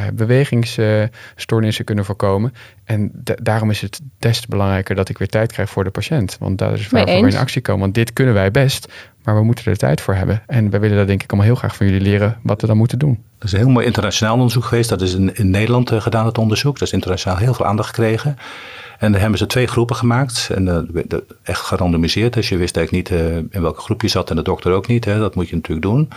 Uh, 0.78 1.03
stoornissen 1.36 1.84
kunnen 1.84 2.05
voorkomen. 2.05 2.53
En 2.84 3.11
daarom 3.43 3.70
is 3.70 3.80
het 3.80 4.01
des 4.18 4.41
te 4.41 4.47
belangrijker 4.49 4.95
dat 4.95 5.09
ik 5.09 5.18
weer 5.18 5.28
tijd 5.28 5.53
krijg 5.53 5.70
voor 5.70 5.84
de 5.84 5.91
patiënt. 5.91 6.36
Want 6.41 6.59
daar 6.59 6.72
is 6.72 6.88
waarvoor 6.88 7.22
we 7.22 7.30
in 7.30 7.36
actie 7.36 7.62
komen. 7.62 7.80
Want 7.80 7.95
dit 7.95 8.12
kunnen 8.12 8.34
wij 8.34 8.51
best, 8.51 8.93
maar 9.22 9.34
we 9.34 9.43
moeten 9.43 9.64
er 9.64 9.76
tijd 9.76 10.01
voor 10.01 10.14
hebben. 10.14 10.43
En 10.47 10.70
wij 10.70 10.80
willen 10.80 10.97
dat 10.97 11.07
denk 11.07 11.22
ik 11.22 11.30
allemaal 11.30 11.49
heel 11.49 11.59
graag 11.59 11.76
van 11.76 11.86
jullie 11.86 12.01
leren 12.01 12.38
wat 12.43 12.61
we 12.61 12.66
dan 12.66 12.76
moeten 12.76 12.99
doen. 12.99 13.22
Dat 13.38 13.47
is 13.47 13.53
een 13.53 13.59
heel 13.59 13.68
mooi 13.68 13.86
internationaal 13.86 14.34
onderzoek 14.34 14.64
geweest. 14.64 14.88
Dat 14.88 15.01
is 15.01 15.14
in, 15.14 15.34
in 15.34 15.51
Nederland 15.51 15.93
uh, 15.93 16.01
gedaan, 16.01 16.26
het 16.26 16.38
onderzoek. 16.38 16.78
Dat 16.78 16.88
is 16.88 16.95
internationaal 16.95 17.38
heel 17.38 17.55
veel 17.55 17.66
aandacht 17.66 17.88
gekregen. 17.88 18.36
En 19.01 19.12
daar 19.12 19.20
hebben 19.20 19.38
ze 19.38 19.46
twee 19.46 19.66
groepen 19.66 19.96
gemaakt. 19.96 20.51
En 20.55 20.66
uh, 20.66 21.18
echt 21.42 21.61
gerandomiseerd. 21.61 22.32
Dus 22.32 22.48
je 22.48 22.57
wist 22.57 22.76
eigenlijk 22.76 23.11
niet 23.11 23.20
uh, 23.20 23.36
in 23.36 23.62
welke 23.62 23.80
groep 23.80 24.03
je 24.03 24.09
zat. 24.09 24.30
En 24.30 24.36
de 24.36 24.42
dokter 24.42 24.72
ook 24.72 24.86
niet. 24.86 25.05
Hè. 25.05 25.18
Dat 25.18 25.34
moet 25.34 25.48
je 25.48 25.55
natuurlijk 25.55 25.86
doen. 25.86 26.09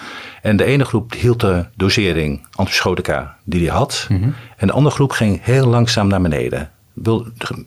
En 0.42 0.58
de 0.58 0.64
ene 0.64 0.86
groep 0.86 1.14
hield 1.14 1.40
de 1.40 1.66
dosering 1.76 2.48
antipsychotica 2.52 3.38
die 3.44 3.68
hij 3.68 3.78
had. 3.78 4.08
Mhm. 4.10 4.30
En 4.58 4.68
de 4.68 4.74
andere 4.74 4.96
groep 4.96 5.12
ging 5.12 5.40
heel 5.44 5.68
langzaam 5.68 6.08
naar 6.08 6.22
beneden. 6.22 6.72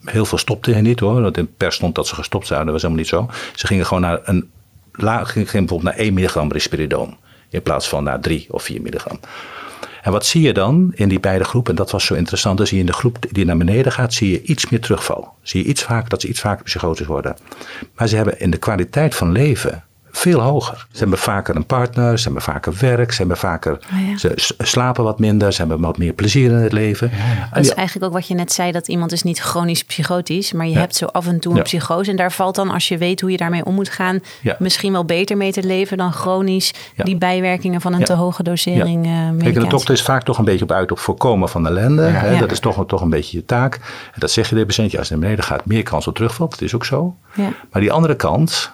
Heel 0.03 0.25
veel 0.25 0.37
stopte 0.37 0.71
hij 0.71 0.81
niet 0.81 0.99
hoor. 0.99 1.21
Want 1.21 1.37
in 1.37 1.55
pers 1.57 1.75
stond 1.75 1.95
dat 1.95 2.07
ze 2.07 2.15
gestopt 2.15 2.47
zouden. 2.47 2.73
Dat 2.73 2.81
was 2.81 2.91
helemaal 2.91 3.27
niet 3.27 3.33
zo. 3.33 3.49
Ze 3.55 3.67
gingen 3.67 3.85
gewoon 3.85 4.01
naar 4.01 4.19
een 4.23 4.49
laag, 4.91 5.31
ging 5.31 5.45
bijvoorbeeld 5.45 5.83
naar 5.83 6.05
1 6.05 6.13
milligram 6.13 6.51
risperidone. 6.51 7.13
In 7.49 7.61
plaats 7.61 7.89
van 7.89 8.03
naar 8.03 8.19
3 8.19 8.47
of 8.49 8.63
4 8.63 8.81
milligram. 8.81 9.19
En 10.01 10.11
wat 10.11 10.25
zie 10.25 10.41
je 10.41 10.53
dan 10.53 10.91
in 10.95 11.09
die 11.09 11.19
beide 11.19 11.43
groepen? 11.43 11.71
En 11.71 11.77
dat 11.77 11.91
was 11.91 12.05
zo 12.05 12.13
interessant. 12.13 12.57
Dan 12.57 12.67
zie 12.67 12.75
je 12.75 12.83
in 12.83 12.89
de 12.89 12.97
groep 12.97 13.17
die 13.31 13.45
naar 13.45 13.57
beneden 13.57 13.91
gaat, 13.91 14.13
zie 14.13 14.31
je 14.31 14.41
iets 14.41 14.69
meer 14.69 14.81
terugval. 14.81 15.33
Zie 15.41 15.63
je 15.63 15.69
iets 15.69 15.83
vaker 15.83 16.09
dat 16.09 16.21
ze 16.21 16.27
iets 16.27 16.39
vaker 16.39 16.63
psychotisch 16.63 17.07
worden. 17.07 17.35
Maar 17.95 18.07
ze 18.07 18.15
hebben 18.15 18.39
in 18.39 18.51
de 18.51 18.57
kwaliteit 18.57 19.15
van 19.15 19.31
leven 19.31 19.83
veel 20.17 20.39
hoger. 20.39 20.87
Ze 20.91 20.99
hebben 20.99 21.17
vaker 21.17 21.55
een 21.55 21.65
partner, 21.65 22.17
ze 22.17 22.23
hebben 22.23 22.41
vaker 22.41 22.73
werk, 22.79 23.11
ze 23.11 23.17
hebben 23.17 23.37
vaker, 23.37 23.73
oh 23.73 24.09
ja. 24.09 24.17
ze 24.17 24.53
slapen 24.57 25.03
wat 25.03 25.19
minder, 25.19 25.53
ze 25.53 25.59
hebben 25.59 25.79
wat 25.79 25.97
meer 25.97 26.13
plezier 26.13 26.51
in 26.51 26.57
het 26.57 26.71
leven. 26.71 27.11
Ja, 27.11 27.17
ja. 27.17 27.49
Dat 27.53 27.65
is 27.65 27.73
eigenlijk 27.73 28.05
ook 28.07 28.13
wat 28.13 28.27
je 28.27 28.33
net 28.33 28.51
zei, 28.51 28.71
dat 28.71 28.87
iemand 28.87 29.11
is 29.11 29.23
niet 29.23 29.39
chronisch 29.39 29.83
psychotisch, 29.83 30.53
maar 30.53 30.67
je 30.67 30.77
hebt 30.77 30.95
zo 30.95 31.05
af 31.05 31.27
en 31.27 31.39
toe 31.39 31.57
een 31.57 31.63
psychose. 31.63 32.11
En 32.11 32.17
daar 32.17 32.31
valt 32.31 32.55
dan, 32.55 32.69
als 32.69 32.87
je 32.87 32.97
weet 32.97 33.21
hoe 33.21 33.31
je 33.31 33.37
daarmee 33.37 33.65
om 33.65 33.73
moet 33.73 33.89
gaan, 33.89 34.19
misschien 34.59 34.91
wel 34.91 35.05
beter 35.05 35.37
mee 35.37 35.51
te 35.51 35.63
leven 35.63 35.97
dan 35.97 36.13
chronisch 36.13 36.73
die 36.95 37.17
bijwerkingen 37.17 37.81
van 37.81 37.93
een 37.93 38.03
te 38.03 38.13
hoge 38.13 38.43
dosering 38.43 39.05
uh, 39.05 39.11
medicatie. 39.11 39.51
Kijk, 39.51 39.63
de 39.63 39.67
dokter 39.69 39.93
is 39.93 40.01
vaak 40.01 40.23
toch 40.23 40.37
een 40.37 40.45
beetje 40.45 40.63
op 40.63 40.71
uit 40.71 40.91
op 40.91 40.99
voorkomen 40.99 41.49
van 41.49 41.67
ellende. 41.67 42.01
Hè? 42.01 42.39
Dat 42.39 42.51
is 42.51 42.59
toch, 42.59 42.85
toch 42.87 43.01
een 43.01 43.09
beetje 43.09 43.37
je 43.37 43.45
taak. 43.45 43.75
En 44.13 44.19
dat 44.19 44.31
zeg 44.31 44.49
je 44.49 44.55
de 44.55 44.65
patiënt, 44.65 44.97
als 44.97 45.09
het 45.09 45.09
naar 45.09 45.19
beneden 45.19 45.43
gaat, 45.43 45.65
meer 45.65 45.83
kans 45.83 46.07
op 46.07 46.15
terugval. 46.15 46.49
Dat 46.49 46.61
is 46.61 46.75
ook 46.75 46.85
zo. 46.85 47.15
Maar 47.71 47.81
die 47.81 47.91
andere 47.91 48.15
kant, 48.15 48.71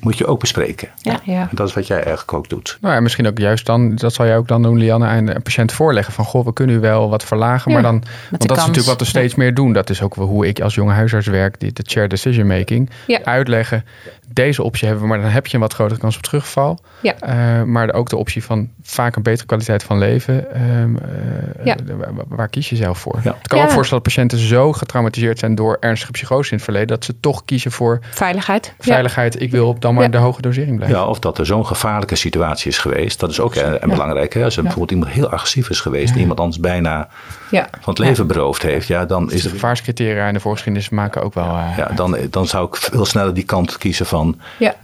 moet 0.00 0.18
je 0.18 0.26
ook 0.26 0.40
bespreken. 0.40 0.88
Ja, 1.00 1.20
ja. 1.24 1.40
En 1.40 1.56
dat 1.56 1.68
is 1.68 1.74
wat 1.74 1.86
jij 1.86 1.96
eigenlijk 1.96 2.32
ook 2.32 2.48
doet. 2.48 2.78
Nou 2.80 2.94
ja, 2.94 3.00
misschien 3.00 3.26
ook 3.26 3.38
juist 3.38 3.66
dan, 3.66 3.94
dat 3.94 4.14
zal 4.14 4.26
jij 4.26 4.36
ook 4.36 4.48
dan 4.48 4.62
doen, 4.62 4.78
Lianne, 4.78 5.06
aan 5.06 5.26
een 5.26 5.42
patiënt 5.42 5.72
voorleggen 5.72 6.12
van, 6.12 6.24
goh, 6.24 6.44
we 6.44 6.52
kunnen 6.52 6.76
u 6.76 6.80
wel 6.80 7.10
wat 7.10 7.24
verlagen, 7.24 7.72
ja, 7.72 7.80
maar 7.80 7.90
dan, 7.90 8.02
want 8.30 8.30
dat 8.30 8.46
kans. 8.46 8.60
is 8.60 8.66
natuurlijk 8.66 8.98
wat 8.98 9.00
we 9.00 9.06
steeds 9.06 9.34
ja. 9.34 9.42
meer 9.42 9.54
doen. 9.54 9.72
Dat 9.72 9.90
is 9.90 10.02
ook 10.02 10.14
hoe 10.14 10.46
ik 10.46 10.60
als 10.60 10.74
jonge 10.74 10.92
huisarts 10.92 11.26
werk, 11.26 11.60
die, 11.60 11.72
de 11.72 11.82
chair 11.86 12.08
decision 12.08 12.46
making, 12.46 12.90
ja. 13.06 13.24
uitleggen. 13.24 13.84
Deze 14.32 14.62
optie 14.62 14.86
hebben 14.86 15.04
we, 15.04 15.10
maar 15.10 15.20
dan 15.20 15.30
heb 15.30 15.46
je 15.46 15.54
een 15.54 15.60
wat 15.60 15.74
grotere 15.74 16.00
kans 16.00 16.16
op 16.16 16.22
terugval. 16.22 16.78
Ja. 17.00 17.14
Uh, 17.22 17.62
maar 17.62 17.92
ook 17.92 18.08
de 18.08 18.16
optie 18.16 18.44
van 18.44 18.70
vaak 18.82 19.16
een 19.16 19.22
betere 19.22 19.46
kwaliteit 19.46 19.82
van 19.82 19.98
leven. 19.98 20.46
Uh, 20.56 21.64
ja. 21.64 21.76
waar, 21.98 22.12
waar, 22.28 22.48
kies 22.48 22.68
je 22.68 22.76
zelf 22.76 22.98
voor? 22.98 23.20
Het 23.22 23.48
kan 23.48 23.60
ook 23.60 23.70
voorstellen 23.70 24.04
dat 24.04 24.14
patiënten 24.14 24.38
zo 24.38 24.72
getraumatiseerd 24.72 25.38
zijn 25.38 25.54
door 25.54 25.76
ernstige 25.80 26.12
psychose 26.12 26.50
in 26.50 26.56
het 26.56 26.64
verleden, 26.64 26.88
dat 26.88 27.04
ze 27.04 27.20
toch 27.20 27.44
kiezen 27.44 27.72
voor 27.72 27.98
veiligheid. 28.10 28.74
Veiligheid, 28.78 29.40
ik 29.40 29.50
wil 29.50 29.65
dan 29.74 29.94
maar 29.94 30.10
de 30.10 30.16
hoge 30.16 30.42
dosering 30.42 30.76
blijven. 30.76 30.98
Ja, 30.98 31.06
of 31.06 31.18
dat 31.18 31.38
er 31.38 31.46
zo'n 31.46 31.66
gevaarlijke 31.66 32.16
situatie 32.16 32.70
is 32.70 32.78
geweest. 32.78 33.20
Dat 33.20 33.30
is 33.30 33.40
ook 33.40 33.54
en, 33.54 33.82
en 33.82 33.88
belangrijk. 33.88 34.34
Hè? 34.34 34.44
Als 34.44 34.56
er 34.56 34.62
bijvoorbeeld 34.62 34.90
iemand 34.90 35.10
heel 35.10 35.28
agressief 35.28 35.70
is 35.70 35.80
geweest, 35.80 36.14
en 36.14 36.20
iemand 36.20 36.40
anders 36.40 36.60
bijna 36.60 37.08
van 37.50 37.68
het 37.84 37.98
leven 37.98 38.26
beroofd 38.26 38.62
heeft, 38.62 38.86
ja, 38.86 39.04
dan 39.04 39.32
is 39.32 39.42
de 39.42 39.48
gevaarscriteria 39.48 40.26
en 40.26 40.34
de 40.34 40.40
voorgeschiedenis 40.40 40.88
maken 40.88 41.22
ook 41.22 41.34
wel. 41.34 41.44
Uh, 41.44 41.76
ja, 41.76 41.90
dan, 41.94 42.16
dan 42.30 42.46
zou 42.46 42.66
ik 42.66 42.76
veel 42.76 43.04
sneller 43.04 43.34
die 43.34 43.44
kant 43.44 43.78
kiezen 43.78 44.06
van 44.06 44.40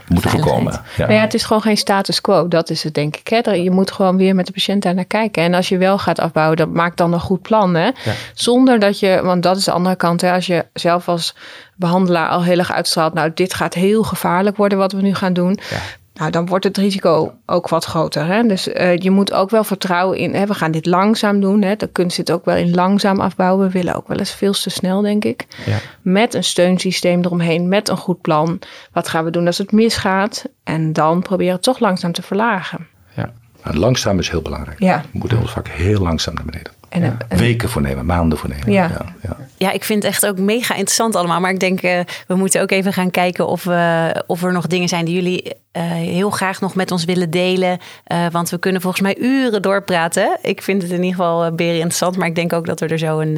moeten 0.08 0.30
voorkomen. 0.30 0.72
Ja. 0.72 0.80
Nou 0.96 1.12
ja, 1.12 1.20
het 1.20 1.34
is 1.34 1.44
gewoon 1.44 1.62
geen 1.62 1.76
status 1.76 2.20
quo. 2.20 2.48
Dat 2.48 2.70
is 2.70 2.82
het, 2.82 2.94
denk 2.94 3.16
ik. 3.16 3.28
Hè? 3.28 3.50
Je 3.50 3.70
moet 3.70 3.90
gewoon 3.90 4.16
weer 4.16 4.34
met 4.34 4.46
de 4.46 4.52
patiënt 4.52 4.82
daar 4.82 4.94
naar 4.94 5.04
kijken. 5.04 5.42
En 5.42 5.54
als 5.54 5.68
je 5.68 5.78
wel 5.78 5.98
gaat 5.98 6.18
afbouwen, 6.18 6.56
dan 6.56 6.72
maak 6.72 6.96
dan 6.96 7.12
een 7.12 7.20
goed 7.20 7.42
plan. 7.42 7.74
Hè? 7.74 7.90
Zonder 8.34 8.78
dat 8.78 8.98
je, 8.98 9.20
want 9.22 9.42
dat 9.42 9.56
is 9.56 9.64
de 9.64 9.72
andere 9.72 9.96
kant. 9.96 10.20
Hè? 10.20 10.32
Als 10.32 10.46
je 10.46 10.64
zelf 10.72 11.08
als 11.08 11.34
behandelaar 11.76 12.28
al 12.28 12.44
heel 12.44 12.58
erg 12.58 12.72
uitstraalt. 12.72 13.14
Nou, 13.14 13.30
dit 13.34 13.54
gaat 13.54 13.74
heel 13.74 14.02
gevaarlijk 14.02 14.56
worden 14.56 14.78
wat 14.78 14.92
we 14.92 15.02
nu 15.02 15.14
gaan 15.14 15.32
doen. 15.32 15.58
Ja. 15.70 15.78
Nou, 16.14 16.30
dan 16.30 16.46
wordt 16.46 16.64
het 16.64 16.76
risico 16.76 17.34
ook 17.46 17.68
wat 17.68 17.84
groter. 17.84 18.26
Hè? 18.26 18.46
Dus 18.46 18.68
uh, 18.68 18.96
je 18.96 19.10
moet 19.10 19.32
ook 19.32 19.50
wel 19.50 19.64
vertrouwen 19.64 20.18
in. 20.18 20.34
Hè? 20.34 20.46
We 20.46 20.54
gaan 20.54 20.70
dit 20.70 20.86
langzaam 20.86 21.40
doen. 21.40 21.62
Hè? 21.62 21.76
De 21.76 21.86
kunst 21.86 22.16
zit 22.16 22.32
ook 22.32 22.44
wel 22.44 22.56
in 22.56 22.74
langzaam 22.74 23.20
afbouwen. 23.20 23.66
We 23.66 23.72
willen 23.72 23.94
ook 23.94 24.08
wel 24.08 24.18
eens 24.18 24.34
veel 24.34 24.52
te 24.52 24.70
snel, 24.70 25.00
denk 25.00 25.24
ik. 25.24 25.46
Ja. 25.66 25.78
Met 26.02 26.34
een 26.34 26.44
steunsysteem 26.44 27.24
eromheen, 27.24 27.68
met 27.68 27.88
een 27.88 27.96
goed 27.96 28.20
plan. 28.20 28.58
Wat 28.92 29.08
gaan 29.08 29.24
we 29.24 29.30
doen 29.30 29.46
als 29.46 29.58
het 29.58 29.72
misgaat? 29.72 30.44
En 30.64 30.92
dan 30.92 31.22
proberen 31.22 31.52
het 31.52 31.62
toch 31.62 31.78
langzaam 31.78 32.12
te 32.12 32.22
verlagen. 32.22 32.86
Ja. 33.14 33.32
Maar 33.64 33.74
langzaam 33.74 34.18
is 34.18 34.28
heel 34.30 34.42
belangrijk. 34.42 34.78
Ja. 34.78 35.04
We 35.12 35.18
moeten 35.18 35.48
vaak 35.48 35.68
heel 35.68 36.00
langzaam 36.00 36.34
naar 36.34 36.44
beneden. 36.44 36.72
En, 36.92 37.02
ja. 37.02 37.16
en, 37.28 37.38
Weken 37.38 37.68
voor 37.68 37.82
nemen, 37.82 38.06
maanden 38.06 38.38
voor 38.38 38.48
nemen. 38.48 38.72
Ja. 38.72 38.88
Ja, 38.88 39.14
ja. 39.22 39.36
ja, 39.56 39.70
ik 39.70 39.84
vind 39.84 40.02
het 40.02 40.12
echt 40.12 40.26
ook 40.26 40.38
mega 40.38 40.74
interessant 40.74 41.16
allemaal. 41.16 41.40
Maar 41.40 41.50
ik 41.50 41.60
denk, 41.60 41.82
uh, 41.82 42.00
we 42.26 42.34
moeten 42.34 42.62
ook 42.62 42.70
even 42.70 42.92
gaan 42.92 43.10
kijken 43.10 43.46
of, 43.46 43.64
we, 43.64 44.24
of 44.26 44.42
er 44.42 44.52
nog 44.52 44.66
dingen 44.66 44.88
zijn 44.88 45.04
die 45.04 45.14
jullie 45.14 45.52
uh, 45.72 45.82
heel 45.90 46.30
graag 46.30 46.60
nog 46.60 46.74
met 46.74 46.90
ons 46.90 47.04
willen 47.04 47.30
delen. 47.30 47.78
Uh, 48.06 48.26
want 48.30 48.50
we 48.50 48.58
kunnen 48.58 48.80
volgens 48.80 49.02
mij 49.02 49.18
uren 49.18 49.62
doorpraten. 49.62 50.38
Ik 50.42 50.62
vind 50.62 50.82
het 50.82 50.90
in 50.90 51.02
ieder 51.02 51.16
geval 51.16 51.46
uh, 51.46 51.52
beren 51.52 51.74
interessant. 51.74 52.16
Maar 52.16 52.28
ik 52.28 52.34
denk 52.34 52.52
ook 52.52 52.66
dat 52.66 52.80
we 52.80 52.86
er 52.86 52.98
zo 52.98 53.20
een, 53.20 53.36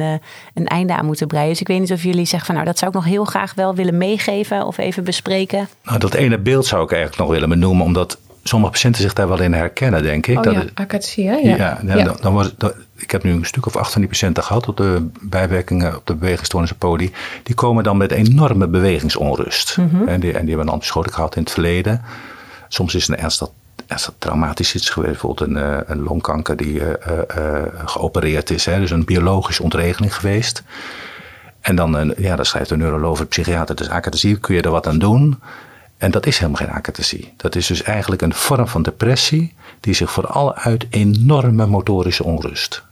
een 0.53 0.67
einde 0.67 0.95
aan 0.95 1.05
moeten 1.05 1.27
breien. 1.27 1.49
Dus 1.49 1.61
ik 1.61 1.67
weet 1.67 1.79
niet 1.79 1.91
of 1.91 2.03
jullie 2.03 2.25
zeggen 2.25 2.45
van 2.45 2.55
nou, 2.55 2.67
dat 2.67 2.77
zou 2.77 2.91
ik 2.91 2.97
nog 2.97 3.05
heel 3.05 3.25
graag 3.25 3.53
wel 3.53 3.75
willen 3.75 3.97
meegeven 3.97 4.65
of 4.65 4.77
even 4.77 5.03
bespreken. 5.03 5.67
Nou, 5.83 5.99
dat 5.99 6.13
ene 6.13 6.37
beeld 6.37 6.65
zou 6.65 6.83
ik 6.83 6.91
eigenlijk 6.91 7.21
nog 7.21 7.31
willen 7.31 7.49
benoemen, 7.49 7.85
omdat 7.85 8.17
sommige 8.47 8.71
patiënten 8.71 9.01
zich 9.01 9.13
daar 9.13 9.27
wel 9.27 9.41
in 9.41 9.53
herkennen, 9.53 10.03
denk 10.03 10.27
ik. 10.27 10.37
Oh 10.37 10.43
dat 10.43 10.53
ja? 11.15 11.33
Ja, 11.43 11.55
ja, 11.55 11.79
ja. 11.95 12.03
Dan, 12.03 12.17
dan 12.21 12.33
was, 12.33 12.53
ik 12.95 13.11
heb 13.11 13.23
nu 13.23 13.31
een 13.31 13.45
stuk 13.45 13.65
of 13.65 13.75
acht 13.75 13.91
van 13.91 14.01
die 14.01 14.09
patiënten 14.09 14.43
gehad 14.43 14.67
op 14.67 14.77
de 14.77 15.07
bijwerkingen 15.21 15.95
op 15.95 16.07
de 16.07 16.15
bewegingsstoornissen 16.15 16.77
poli. 16.77 17.11
Die 17.43 17.55
komen 17.55 17.83
dan 17.83 17.97
met 17.97 18.11
enorme 18.11 18.67
bewegingsonrust. 18.67 19.77
Mhm. 19.77 20.07
En, 20.07 20.19
die, 20.19 20.31
en 20.31 20.39
die 20.39 20.47
hebben 20.47 20.67
een 20.67 20.73
antipsychotica 20.73 21.15
gehad 21.15 21.35
in 21.35 21.41
het 21.41 21.51
verleden. 21.51 22.01
Soms 22.67 22.95
is 22.95 23.07
het 23.07 23.17
een 23.17 23.23
ernstig, 23.23 23.47
ernstig 23.87 24.13
traumatisch 24.17 24.75
iets 24.75 24.89
geweest. 24.89 25.11
Bijvoorbeeld 25.11 25.49
een, 25.49 25.57
uh, 25.57 25.77
een 25.85 26.03
longkanker 26.03 26.57
die 26.57 26.73
uh, 26.73 26.87
uh, 27.37 27.61
geopereerd 27.85 28.49
is. 28.49 28.65
Hè, 28.65 28.79
dus 28.79 28.91
een 28.91 29.05
biologische 29.05 29.63
ontregeling 29.63 30.15
geweest. 30.15 30.63
En 31.61 31.75
dan, 31.75 32.13
ja, 32.17 32.35
dan 32.35 32.45
schrijft 32.45 32.69
de 32.69 32.77
neuroloog, 32.77 33.17
de 33.17 33.25
psychiater, 33.25 33.75
dus 33.75 33.89
akathesie, 33.89 34.37
kun 34.37 34.55
je 34.55 34.61
er 34.61 34.71
wat 34.71 34.87
aan 34.87 34.99
doen? 34.99 35.39
En 35.97 36.11
dat 36.11 36.25
is 36.25 36.37
helemaal 36.37 36.61
geen 36.61 36.75
akathesie. 36.75 37.33
Dat 37.37 37.55
is 37.55 37.67
dus 37.67 37.81
eigenlijk 37.81 38.21
een 38.21 38.33
vorm 38.33 38.67
van 38.67 38.83
depressie 38.83 39.53
die 39.79 39.93
zich 39.93 40.11
vooral 40.11 40.55
uit 40.55 40.85
enorme 40.89 41.65
motorische 41.65 42.23
onrust. 42.23 42.83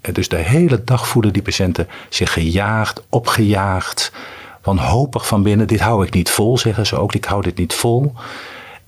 En 0.00 0.12
dus 0.12 0.28
de 0.28 0.36
hele 0.36 0.84
dag 0.84 1.08
voelen 1.08 1.32
die 1.32 1.42
patiënten 1.42 1.88
zich 2.08 2.32
gejaagd, 2.32 3.02
opgejaagd, 3.08 4.12
wanhopig 4.62 5.26
van 5.26 5.42
binnen. 5.42 5.66
Dit 5.66 5.80
hou 5.80 6.06
ik 6.06 6.14
niet 6.14 6.30
vol, 6.30 6.58
zeggen 6.58 6.86
ze 6.86 6.96
ook. 6.96 7.14
Ik 7.14 7.24
hou 7.24 7.42
dit 7.42 7.56
niet 7.56 7.74
vol. 7.74 8.14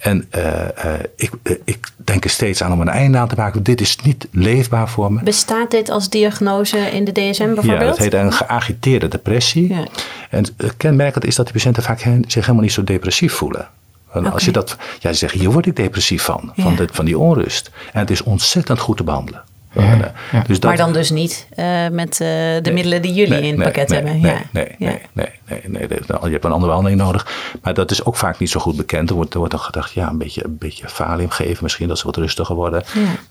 En 0.00 0.28
uh, 0.36 0.44
uh, 0.44 0.92
ik, 1.16 1.30
uh, 1.42 1.56
ik, 1.64 1.88
denk 1.96 2.24
er 2.24 2.30
steeds 2.30 2.62
aan 2.62 2.72
om 2.72 2.80
een 2.80 2.88
einde 2.88 3.18
aan 3.18 3.28
te 3.28 3.34
maken. 3.36 3.62
Dit 3.62 3.80
is 3.80 3.96
niet 3.96 4.28
leefbaar 4.30 4.88
voor 4.88 5.12
me. 5.12 5.22
Bestaat 5.22 5.70
dit 5.70 5.88
als 5.88 6.08
diagnose 6.08 6.78
in 6.78 7.04
de 7.04 7.12
DSM 7.12 7.54
bijvoorbeeld? 7.54 7.80
Ja, 7.80 7.86
dat 7.86 7.98
heet 7.98 8.14
een 8.14 8.32
geagiteerde 8.32 9.08
depressie. 9.08 9.68
Ja. 9.68 9.84
En 10.30 10.44
kenmerkend 10.76 11.24
is 11.24 11.34
dat 11.34 11.44
die 11.44 11.54
patiënten 11.54 11.82
vaak 11.82 11.98
zich 12.26 12.44
helemaal 12.44 12.62
niet 12.62 12.72
zo 12.72 12.84
depressief 12.84 13.32
voelen. 13.32 13.68
Okay. 14.14 14.30
Als 14.30 14.44
je 14.44 14.52
dat, 14.52 14.76
ja, 14.98 15.12
ze 15.12 15.18
zeggen, 15.18 15.40
hier 15.40 15.50
word 15.50 15.66
ik 15.66 15.76
depressief 15.76 16.22
van, 16.22 16.52
van, 16.56 16.76
de, 16.76 16.88
van 16.92 17.04
die 17.04 17.18
onrust. 17.18 17.70
En 17.92 18.00
het 18.00 18.10
is 18.10 18.22
ontzettend 18.22 18.78
goed 18.78 18.96
te 18.96 19.04
behandelen. 19.04 19.42
Ja, 19.72 20.12
ja. 20.32 20.42
Dus 20.46 20.60
dat, 20.60 20.70
maar 20.70 20.76
dan 20.76 20.92
dus 20.92 21.10
niet 21.10 21.46
uh, 21.56 21.88
met 21.88 22.12
uh, 22.12 22.18
de 22.18 22.60
nee, 22.62 22.72
middelen 22.72 23.02
die 23.02 23.12
jullie 23.12 23.32
nee, 23.32 23.42
in 23.42 23.48
het 23.48 23.56
nee, 23.56 23.66
pakket 23.66 23.88
nee, 23.88 23.98
hebben. 23.98 24.20
Nee, 24.20 24.66
ja. 24.78 24.86
nee, 24.86 25.00
nee, 25.12 25.28
nee, 25.66 25.88
Je 25.88 26.30
hebt 26.30 26.44
een 26.44 26.52
andere 26.52 26.66
behandeling 26.66 27.00
nodig. 27.00 27.52
Maar 27.62 27.74
dat 27.74 27.90
is 27.90 28.04
ook 28.04 28.16
vaak 28.16 28.38
niet 28.38 28.50
zo 28.50 28.60
goed 28.60 28.76
bekend. 28.76 29.10
Er 29.10 29.16
wordt, 29.16 29.32
er 29.32 29.38
wordt 29.38 29.54
dan 29.54 29.62
gedacht, 29.62 29.92
ja, 29.92 30.08
een 30.08 30.18
beetje, 30.18 30.44
een 30.44 30.58
beetje 30.58 30.88
valium 30.88 31.30
geven. 31.30 31.58
Misschien 31.62 31.88
dat 31.88 31.98
ze 31.98 32.04
wat 32.04 32.16
rustiger 32.16 32.54
worden. 32.54 32.82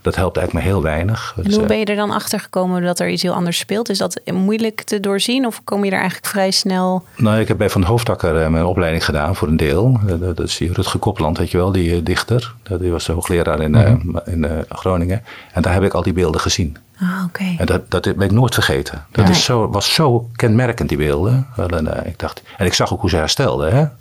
Dat 0.02 0.16
helpt 0.16 0.38
eigenlijk 0.38 0.66
maar 0.66 0.76
heel 0.76 0.84
weinig. 0.84 1.36
En 1.44 1.54
hoe 1.54 1.66
ben 1.66 1.80
je 1.80 1.86
er 1.86 1.96
dan 1.96 2.12
achter 2.12 2.40
gekomen 2.40 2.82
dat 2.82 3.00
er 3.00 3.10
iets 3.10 3.22
heel 3.22 3.34
anders 3.34 3.58
speelt? 3.58 3.90
Is 3.90 3.98
dat 3.98 4.22
moeilijk 4.34 4.82
te 4.82 5.00
doorzien 5.00 5.46
of 5.46 5.64
kom 5.64 5.86
je 5.86 5.92
er 5.92 5.98
eigenlijk 5.98 6.28
vrij 6.28 6.52
snel? 6.52 7.04
Nou, 7.18 7.40
ik 7.40 7.48
heb 7.48 7.58
bij 7.58 7.70
Van 7.70 7.84
Hoofdakker 7.84 8.52
mijn 8.52 8.66
opleiding 8.66 9.06
gedaan 9.06 9.36
voor 9.36 9.48
een 9.48 9.58
deel. 9.58 10.00
Dat 10.20 10.40
is 10.40 10.58
die 10.58 10.74
Rutger 10.74 11.00
Kopland, 11.00 11.38
weet 11.38 11.52
je 11.52 11.58
wel, 11.58 11.72
die 11.72 12.04
dichter. 12.04 12.54
Die 12.80 12.92
was 12.92 13.08
hoogleraar 13.08 13.62
in, 13.62 13.72
mm-hmm. 13.72 14.22
in 14.26 14.66
Groningen. 14.70 15.24
En 15.54 15.62
daar 15.62 15.74
heb 15.74 15.84
ik 15.84 15.94
al 15.94 16.04
die 16.04 16.14
beelden 16.14 16.42
gezien. 16.42 16.78
Ah, 17.00 17.24
okay. 17.28 17.56
En 17.60 17.66
dat, 17.66 17.92
dat 17.92 18.04
ben 18.04 18.22
ik 18.26 18.32
nooit 18.32 18.54
vergeten. 18.54 19.06
Dat 19.12 19.26
Ja. 19.26 19.32
is 19.32 19.44
zo, 19.44 19.70
was 19.70 19.94
zo 19.94 20.30
kenmerkend, 20.36 20.90
die 20.90 20.98
beelden. 20.98 21.48
Wel, 21.56 21.68
En, 21.70 21.86
uh, 21.86 21.92
ik 22.06 22.20
dacht, 22.20 22.42
en 22.58 22.66
ik 22.66 22.74
zag 22.74 22.94
ook 22.94 23.02
hoe 23.02 23.10
ze 23.10 23.16
herstelden. 23.16 23.72
Hè? 23.76 23.80
En 23.80 23.92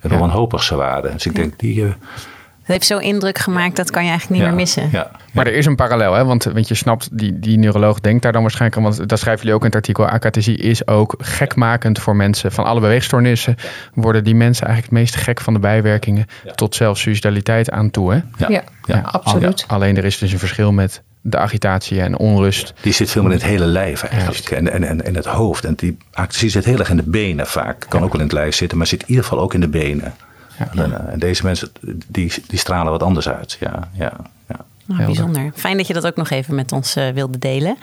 hoe 0.00 0.12
Ja. 0.12 0.18
wanhopig 0.18 0.62
ze 0.62 0.74
waren. 0.74 1.12
Dus 1.12 1.26
ik 1.26 1.34
denk, 1.34 1.58
die... 1.58 1.84
eh, 1.84 1.88
Het 1.88 2.72
heeft 2.72 2.86
zo 2.86 2.98
indruk 2.98 3.38
gemaakt, 3.38 3.76
dat 3.76 3.90
kan 3.90 4.02
je 4.04 4.08
eigenlijk 4.10 4.40
niet 4.40 4.48
ja, 4.50 4.54
meer 4.54 4.64
missen. 4.64 4.88
Ja, 4.92 5.10
Maar 5.32 5.46
er 5.46 5.54
is 5.54 5.66
een 5.66 5.76
parallel, 5.76 6.12
hè? 6.12 6.24
Want, 6.24 6.44
want 6.44 6.68
je 6.68 6.74
snapt, 6.74 7.08
die, 7.18 7.38
die 7.38 7.58
neuroloog 7.58 8.00
denkt 8.00 8.22
daar 8.22 8.32
dan 8.32 8.42
waarschijnlijk 8.42 8.80
aan. 8.80 8.86
Want 8.96 9.08
dat 9.08 9.18
schrijven 9.18 9.40
jullie 9.42 9.54
ook 9.54 9.60
in 9.60 9.66
het 9.66 9.76
artikel. 9.76 10.06
Akathesie 10.06 10.56
is 10.56 10.86
ook 10.86 11.14
gekmakend 11.18 11.98
voor 11.98 12.16
mensen 12.16 12.52
van 12.52 12.64
alle 12.64 12.80
beweegstoornissen. 12.80 13.56
Worden 13.94 14.24
die 14.24 14.34
mensen 14.34 14.66
eigenlijk 14.66 14.96
het 14.96 15.02
meest 15.12 15.24
gek 15.24 15.40
van 15.40 15.52
de 15.54 15.60
bijwerkingen. 15.60 16.26
Tot 16.54 16.74
zelfs 16.74 17.00
suicidaliteit 17.00 17.70
aan 17.70 17.90
toe, 17.90 18.12
hè? 18.12 18.20
ja, 18.36 18.48
Ja. 18.48 18.62
ja. 18.84 19.00
absoluut. 19.00 19.64
Alleen 19.68 19.96
er 19.96 20.04
is 20.04 20.18
dus 20.18 20.32
een 20.32 20.38
verschil 20.38 20.72
met 20.72 21.02
de 21.26 21.38
agitatie 21.38 22.00
en 22.00 22.18
onrust. 22.18 22.74
Die 22.80 22.92
zit 22.92 23.10
veel 23.10 23.22
meer 23.22 23.30
in 23.30 23.36
het 23.36 23.46
hele 23.46 23.64
lijf 23.64 24.02
eigenlijk. 24.02 24.50
En, 24.50 24.72
en, 24.72 24.84
en 24.84 25.00
in 25.00 25.14
het 25.14 25.24
hoofd. 25.24 25.64
En 25.64 25.74
die 25.74 25.96
actie 26.12 26.48
zit 26.48 26.64
heel 26.64 26.78
erg 26.78 26.90
in 26.90 26.96
de 26.96 27.02
benen 27.02 27.46
vaak. 27.46 27.86
Kan 27.88 28.02
ook 28.02 28.12
wel 28.12 28.20
in 28.20 28.26
het 28.26 28.36
lijf 28.36 28.54
zitten, 28.54 28.78
maar 28.78 28.86
zit 28.86 29.02
in 29.02 29.08
ieder 29.08 29.24
geval 29.24 29.40
ook 29.40 29.54
in 29.54 29.60
de 29.60 29.68
benen. 29.68 30.14
En, 30.56 30.78
uh, 30.78 31.12
en 31.12 31.18
deze 31.18 31.44
mensen, 31.44 31.68
die, 32.08 32.32
die 32.46 32.58
stralen 32.58 32.92
wat 32.92 33.02
anders 33.02 33.28
uit. 33.28 33.56
Ja, 33.60 33.88
ja, 33.92 34.12
ja. 34.48 34.64
Nou, 34.84 35.04
bijzonder. 35.04 35.50
Fijn 35.54 35.76
dat 35.76 35.86
je 35.86 35.92
dat 35.92 36.06
ook 36.06 36.16
nog 36.16 36.30
even 36.30 36.54
met 36.54 36.72
ons 36.72 36.96
eh, 36.96 37.08
wilde 37.08 37.38
delen. 37.38 37.76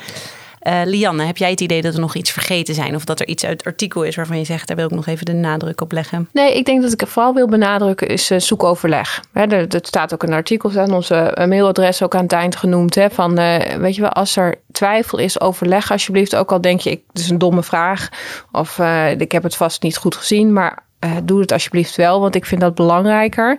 Eh, 0.62 0.82
Lianne, 0.86 1.24
heb 1.24 1.38
jij 1.38 1.50
het 1.50 1.62
idee 1.62 1.82
dat 1.82 1.94
we 1.94 2.00
nog 2.00 2.16
iets 2.16 2.32
vergeten 2.32 2.74
zijn? 2.74 2.96
Of 2.96 3.06
dat 3.06 3.20
er 3.20 3.28
iets 3.28 3.46
uit 3.46 3.58
het 3.58 3.68
artikel 3.68 4.04
is 4.04 4.16
waarvan 4.16 4.38
je 4.38 4.44
zegt, 4.44 4.68
daar 4.68 4.78
wil 4.78 4.86
ik 4.86 4.92
nog 4.92 5.08
even 5.08 5.26
de 5.26 5.34
nadruk 5.34 5.82
op 5.82 5.92
leggen? 5.92 6.30
Nee, 6.34 6.58
ik 6.58 6.66
denk 6.66 6.82
dat 6.82 6.92
ik 6.92 7.08
vooral 7.08 7.34
wil 7.34 7.48
benadrukken 7.48 8.08
is 8.08 8.32
eh, 8.32 8.40
zoekoverleg. 8.40 9.24
Hè, 9.32 9.42
er, 9.42 9.68
er 9.68 9.80
staat 9.82 10.14
ook 10.14 10.24
een 10.24 10.34
artikel, 10.34 10.70
staat 10.70 10.92
onze 10.92 11.16
eh, 11.16 11.48
mailadres 11.48 12.04
ook 12.04 12.16
aan 12.16 12.24
het 12.24 12.32
eind 12.32 12.56
genoemd. 12.56 12.96
Hè, 12.96 13.10
van, 13.10 13.36
weet 13.80 13.96
je 13.96 14.02
wel, 14.02 14.10
als 14.10 14.36
er 14.36 14.60
twijfel 14.72 15.18
is, 15.18 15.40
overleg 15.40 15.92
alsjeblieft. 15.92 16.36
Ook 16.36 16.52
al 16.52 16.62
denk 16.62 16.80
je, 16.80 16.92
ik, 16.92 17.04
het 17.08 17.22
is 17.22 17.30
een 17.30 17.38
domme 17.38 17.64
vraag. 17.64 18.10
Of 18.52 18.80
ik 19.18 19.32
heb 19.32 19.44
het 19.44 19.56
vast 19.56 19.84
niet 19.84 19.98
goed 19.98 20.16
gezien. 20.16 20.54
Maar 20.54 20.84
eh, 21.02 21.12
doe 21.24 21.40
het 21.40 21.52
alsjeblieft 21.52 21.96
wel. 21.96 22.20
Want 22.20 22.36
ik 22.36 22.46
vind 22.46 22.62
dat 22.62 22.76
belangrijker 22.76 23.58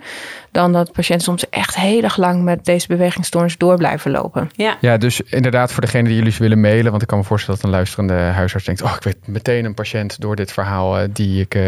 dan 0.50 0.72
dat 0.72 0.92
patiënten 0.92 1.24
soms 1.24 1.48
echt 1.48 1.76
heel 1.76 2.02
erg 2.02 2.16
lang 2.16 2.42
met 2.42 2.64
deze 2.64 2.86
bewegingsstoornis 2.86 3.58
door 3.58 3.76
blijven 3.76 4.10
lopen. 4.10 4.50
Ja, 4.52 4.76
Ja, 4.80 4.96
dus 4.96 5.20
inderdaad 5.20 5.72
voor 5.72 5.80
degene 5.80 6.08
die 6.08 6.16
jullie 6.16 6.34
willen 6.38 6.60
mailen. 6.60 6.90
Want 6.90 7.02
ik 7.02 7.08
kan 7.08 7.18
me 7.18 7.24
voorstellen 7.24 7.60
dat 7.60 7.70
een 7.70 7.76
luisterende 7.76 8.14
huisarts 8.14 8.66
denkt... 8.66 8.82
oh, 8.82 8.92
ik 8.96 9.02
weet 9.02 9.26
meteen 9.26 9.64
een 9.64 9.74
patiënt 9.74 10.20
door 10.20 10.36
dit 10.36 10.52
verhaal... 10.52 10.98
eh, 10.98 11.08
die 11.12 11.40
ik, 11.40 11.54
eh, 11.54 11.62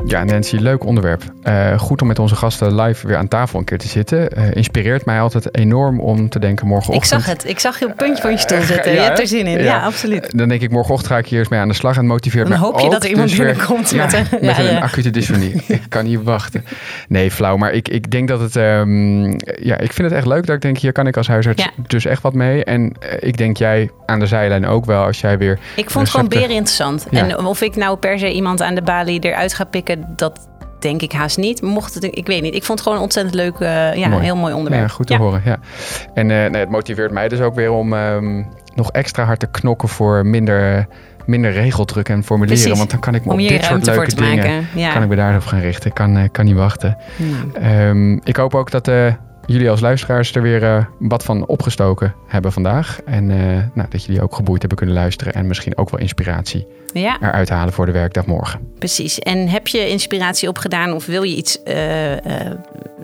Ja, 0.05 0.23
Nancy, 0.23 0.55
leuk 0.55 0.85
onderwerp. 0.85 1.23
Eh, 1.43 1.79
goed 1.79 2.01
om 2.01 2.07
met 2.07 2.19
onze 2.19 2.35
gasten 2.35 2.75
live 2.81 3.07
weer 3.07 3.17
aan 3.17 3.27
tafel 3.27 3.59
een 3.59 3.65
keer 3.65 3.77
te 3.77 3.87
zitten. 3.87 4.29
Eh, 4.31 4.55
inspireert 4.55 5.05
mij 5.05 5.19
altijd 5.21 5.57
enorm 5.57 5.99
om 5.99 6.29
te 6.29 6.39
denken 6.39 6.63
Ik 6.65 6.71
morgenochtend. 6.71 7.21
zag 7.21 7.25
het. 7.31 7.47
Ik 7.47 7.59
zag 7.59 7.79
je 7.79 7.85
op 7.85 7.95
puntje 7.97 8.21
van 8.21 8.31
je 8.31 8.37
stoel 8.37 8.57
Eh, 8.57 8.63
zitten. 8.63 8.91
ja, 8.93 8.97
je 9.01 9.03
hebt 9.07 9.19
er 9.19 9.27
zin 9.27 9.45
in. 9.47 9.57
Ja, 9.57 9.63
Ja. 9.63 9.83
absoluut. 9.83 10.37
Dan 10.37 10.47
denk 10.49 10.61
ik, 10.61 10.71
morgenochtend 10.71 11.11
ga 11.11 11.17
ik 11.17 11.27
hier 11.27 11.39
eens 11.39 11.47
mee 11.49 11.59
aan 11.59 11.67
de 11.67 11.73
slag 11.73 11.97
en 11.97 12.05
motiveert 12.05 12.47
Dan 12.47 12.59
mij 12.59 12.67
hoop 12.67 12.79
je 12.79 12.89
dat 12.89 13.03
er 13.03 13.09
iemand 13.09 13.29
dus 13.29 13.37
binnenkomt 13.37 13.95
met 13.95 14.13
een- 14.13 14.27
met 14.41 14.81
acute 14.81 15.09
dystonie. 15.09 15.53
ik 15.67 15.81
kan 15.89 16.03
niet 16.05 16.23
wachten. 16.23 16.63
Nee, 17.07 17.31
flauw. 17.31 17.57
Maar 17.57 17.71
ik, 17.71 17.87
ik 17.87 18.11
denk 18.11 18.27
dat 18.27 18.39
het... 18.39 18.55
ehm, 18.55 19.23
ja, 19.63 19.77
ik 19.77 19.93
vind 19.93 20.09
het 20.09 20.11
echt 20.11 20.25
leuk 20.27 20.45
dat 20.45 20.55
ik 20.55 20.61
denk, 20.61 20.77
hier 20.77 20.91
kan 20.91 21.07
ik 21.07 21.17
als 21.17 21.27
huisarts 21.27 21.69
dus 21.87 22.05
echt 22.05 22.21
wat 22.21 22.33
mee. 22.33 22.63
En 22.63 22.93
ik 23.19 23.37
denk 23.37 23.57
jij 23.57 23.89
aan 24.05 24.19
de 24.19 24.25
zijlijn 24.27 24.65
ook 24.65 24.85
wel 24.85 25.03
als 25.03 25.21
jij 25.21 25.37
weer... 25.37 25.59
Ik 25.75 25.89
vond 25.89 26.07
het 26.07 26.09
gewoon 26.09 26.25
recepten- 26.25 26.39
beren 26.39 26.55
interessant. 26.55 27.07
En 27.11 27.45
of 27.45 27.61
ik 27.61 27.75
nou 27.75 27.97
per 27.97 28.19
se 28.19 28.31
iemand 28.31 28.61
aan 28.61 28.75
de 28.75 28.81
balie 28.81 29.19
eruit 29.19 29.53
ga 29.53 29.63
pikken, 29.63 29.90
dat 30.15 30.49
denk 30.81 31.01
ik 31.01 31.11
haast 31.11 31.37
niet. 31.37 31.61
Mocht 31.61 31.93
het, 31.93 32.03
ik 32.03 32.27
weet 32.27 32.41
niet. 32.41 32.55
Ik 32.55 32.63
vond 32.63 32.79
het 32.79 32.81
gewoon 32.81 32.97
een 32.97 33.03
ontzettend 33.03 33.35
leuk, 33.35 33.59
eh, 33.59 33.93
ja, 33.93 34.07
Mooi. 34.07 34.23
heel 34.23 34.35
mooi 34.35 34.53
onderwerp. 34.53 34.87
Ja, 34.87 34.93
goed 34.93 35.07
te 35.07 35.15
horen. 35.15 35.41
Ja. 35.45 35.59
En 36.13 36.31
eh, 36.31 36.49
nee, 36.49 36.61
het 36.61 36.69
motiveert 36.69 37.11
mij 37.11 37.27
dus 37.27 37.39
ook 37.39 37.55
weer 37.55 37.71
om 37.71 37.93
ehm, 37.93 38.43
nog 38.75 38.91
extra 38.91 39.23
hard 39.23 39.39
te 39.39 39.47
knokken 39.51 39.89
voor 39.89 40.25
minder, 40.25 40.87
minder 41.25 41.51
regeldruk 41.51 42.09
en 42.09 42.23
formuleren. 42.23 42.61
Precies. 42.61 42.77
Want 42.77 42.91
dan 42.91 42.99
kan 42.99 43.15
ik 43.15 43.25
me 43.25 43.31
Om 43.31 43.39
op 43.39 43.47
dit 43.47 43.63
soort 43.63 43.85
leuke 43.85 44.15
dingen... 44.15 44.35
maken. 44.35 44.67
Ja. 44.75 44.93
kan 44.93 45.03
ik 45.03 45.09
me 45.09 45.15
daarop 45.15 45.45
gaan 45.45 45.59
richten. 45.59 45.89
Ik 45.89 45.95
kan, 45.95 46.17
eh, 46.17 46.23
kan 46.31 46.45
niet 46.45 46.55
wachten. 46.55 46.97
Ehm, 47.53 48.13
ik 48.13 48.35
hoop 48.35 48.55
ook 48.55 48.71
dat 48.71 48.91
jullie 49.45 49.69
als 49.69 49.79
luisteraars 49.79 50.35
er 50.35 50.41
weer 50.41 50.89
wat 50.99 51.23
van 51.23 51.45
opgestoken 51.45 52.13
hebben 52.27 52.51
vandaag. 52.51 52.99
En 53.05 53.27
nou, 53.73 53.89
dat 53.89 54.03
jullie 54.05 54.21
ook 54.21 54.35
geboeid 54.35 54.59
hebben 54.59 54.77
kunnen 54.77 54.95
luisteren. 54.95 55.33
En 55.33 55.47
misschien 55.47 55.77
ook 55.77 55.89
wel 55.89 55.99
inspiratie 55.99 56.67
ja, 56.93 57.17
eruit 57.21 57.49
halen 57.49 57.73
voor 57.73 57.85
de 57.85 57.91
werkdag 57.91 58.25
morgen. 58.25 58.59
precies. 58.79 59.19
En 59.19 59.47
heb 59.47 59.67
je 59.67 59.89
inspiratie 59.89 60.49
opgedaan 60.49 60.93
of 60.93 61.05
wil 61.05 61.23
je 61.23 61.35
iets 61.35 61.63
eh, 61.63 62.13
eh, 62.13 62.19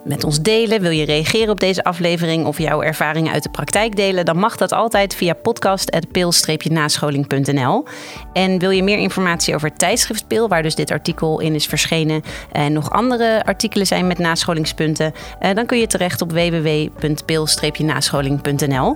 met 0.03 0.23
ons 0.23 0.41
delen? 0.41 0.81
Wil 0.81 0.91
je 0.91 1.05
reageren 1.05 1.49
op 1.49 1.59
deze 1.59 1.83
aflevering 1.83 2.45
of 2.45 2.57
jouw 2.57 2.81
ervaringen 2.81 3.33
uit 3.33 3.43
de 3.43 3.49
praktijk 3.49 3.95
delen? 3.95 4.25
Dan 4.25 4.37
mag 4.37 4.57
dat 4.57 4.71
altijd 4.71 5.15
via 5.15 5.33
podcast.pil-nascholing.nl. 5.33 7.85
En 8.33 8.59
wil 8.59 8.69
je 8.69 8.83
meer 8.83 8.97
informatie 8.97 9.55
over 9.55 9.69
het 9.69 9.79
tijdschrift 9.79 10.27
Pil, 10.27 10.47
waar 10.47 10.63
dus 10.63 10.75
dit 10.75 10.91
artikel 10.91 11.39
in 11.39 11.55
is 11.55 11.65
verschenen, 11.65 12.21
en 12.51 12.73
nog 12.73 12.91
andere 12.91 13.45
artikelen 13.45 13.87
zijn 13.87 14.07
met 14.07 14.17
nascholingspunten, 14.17 15.13
eh, 15.39 15.55
dan 15.55 15.65
kun 15.65 15.79
je 15.79 15.87
terecht 15.87 16.21
op 16.21 16.31
www.pil-nascholing.nl. 16.31 18.95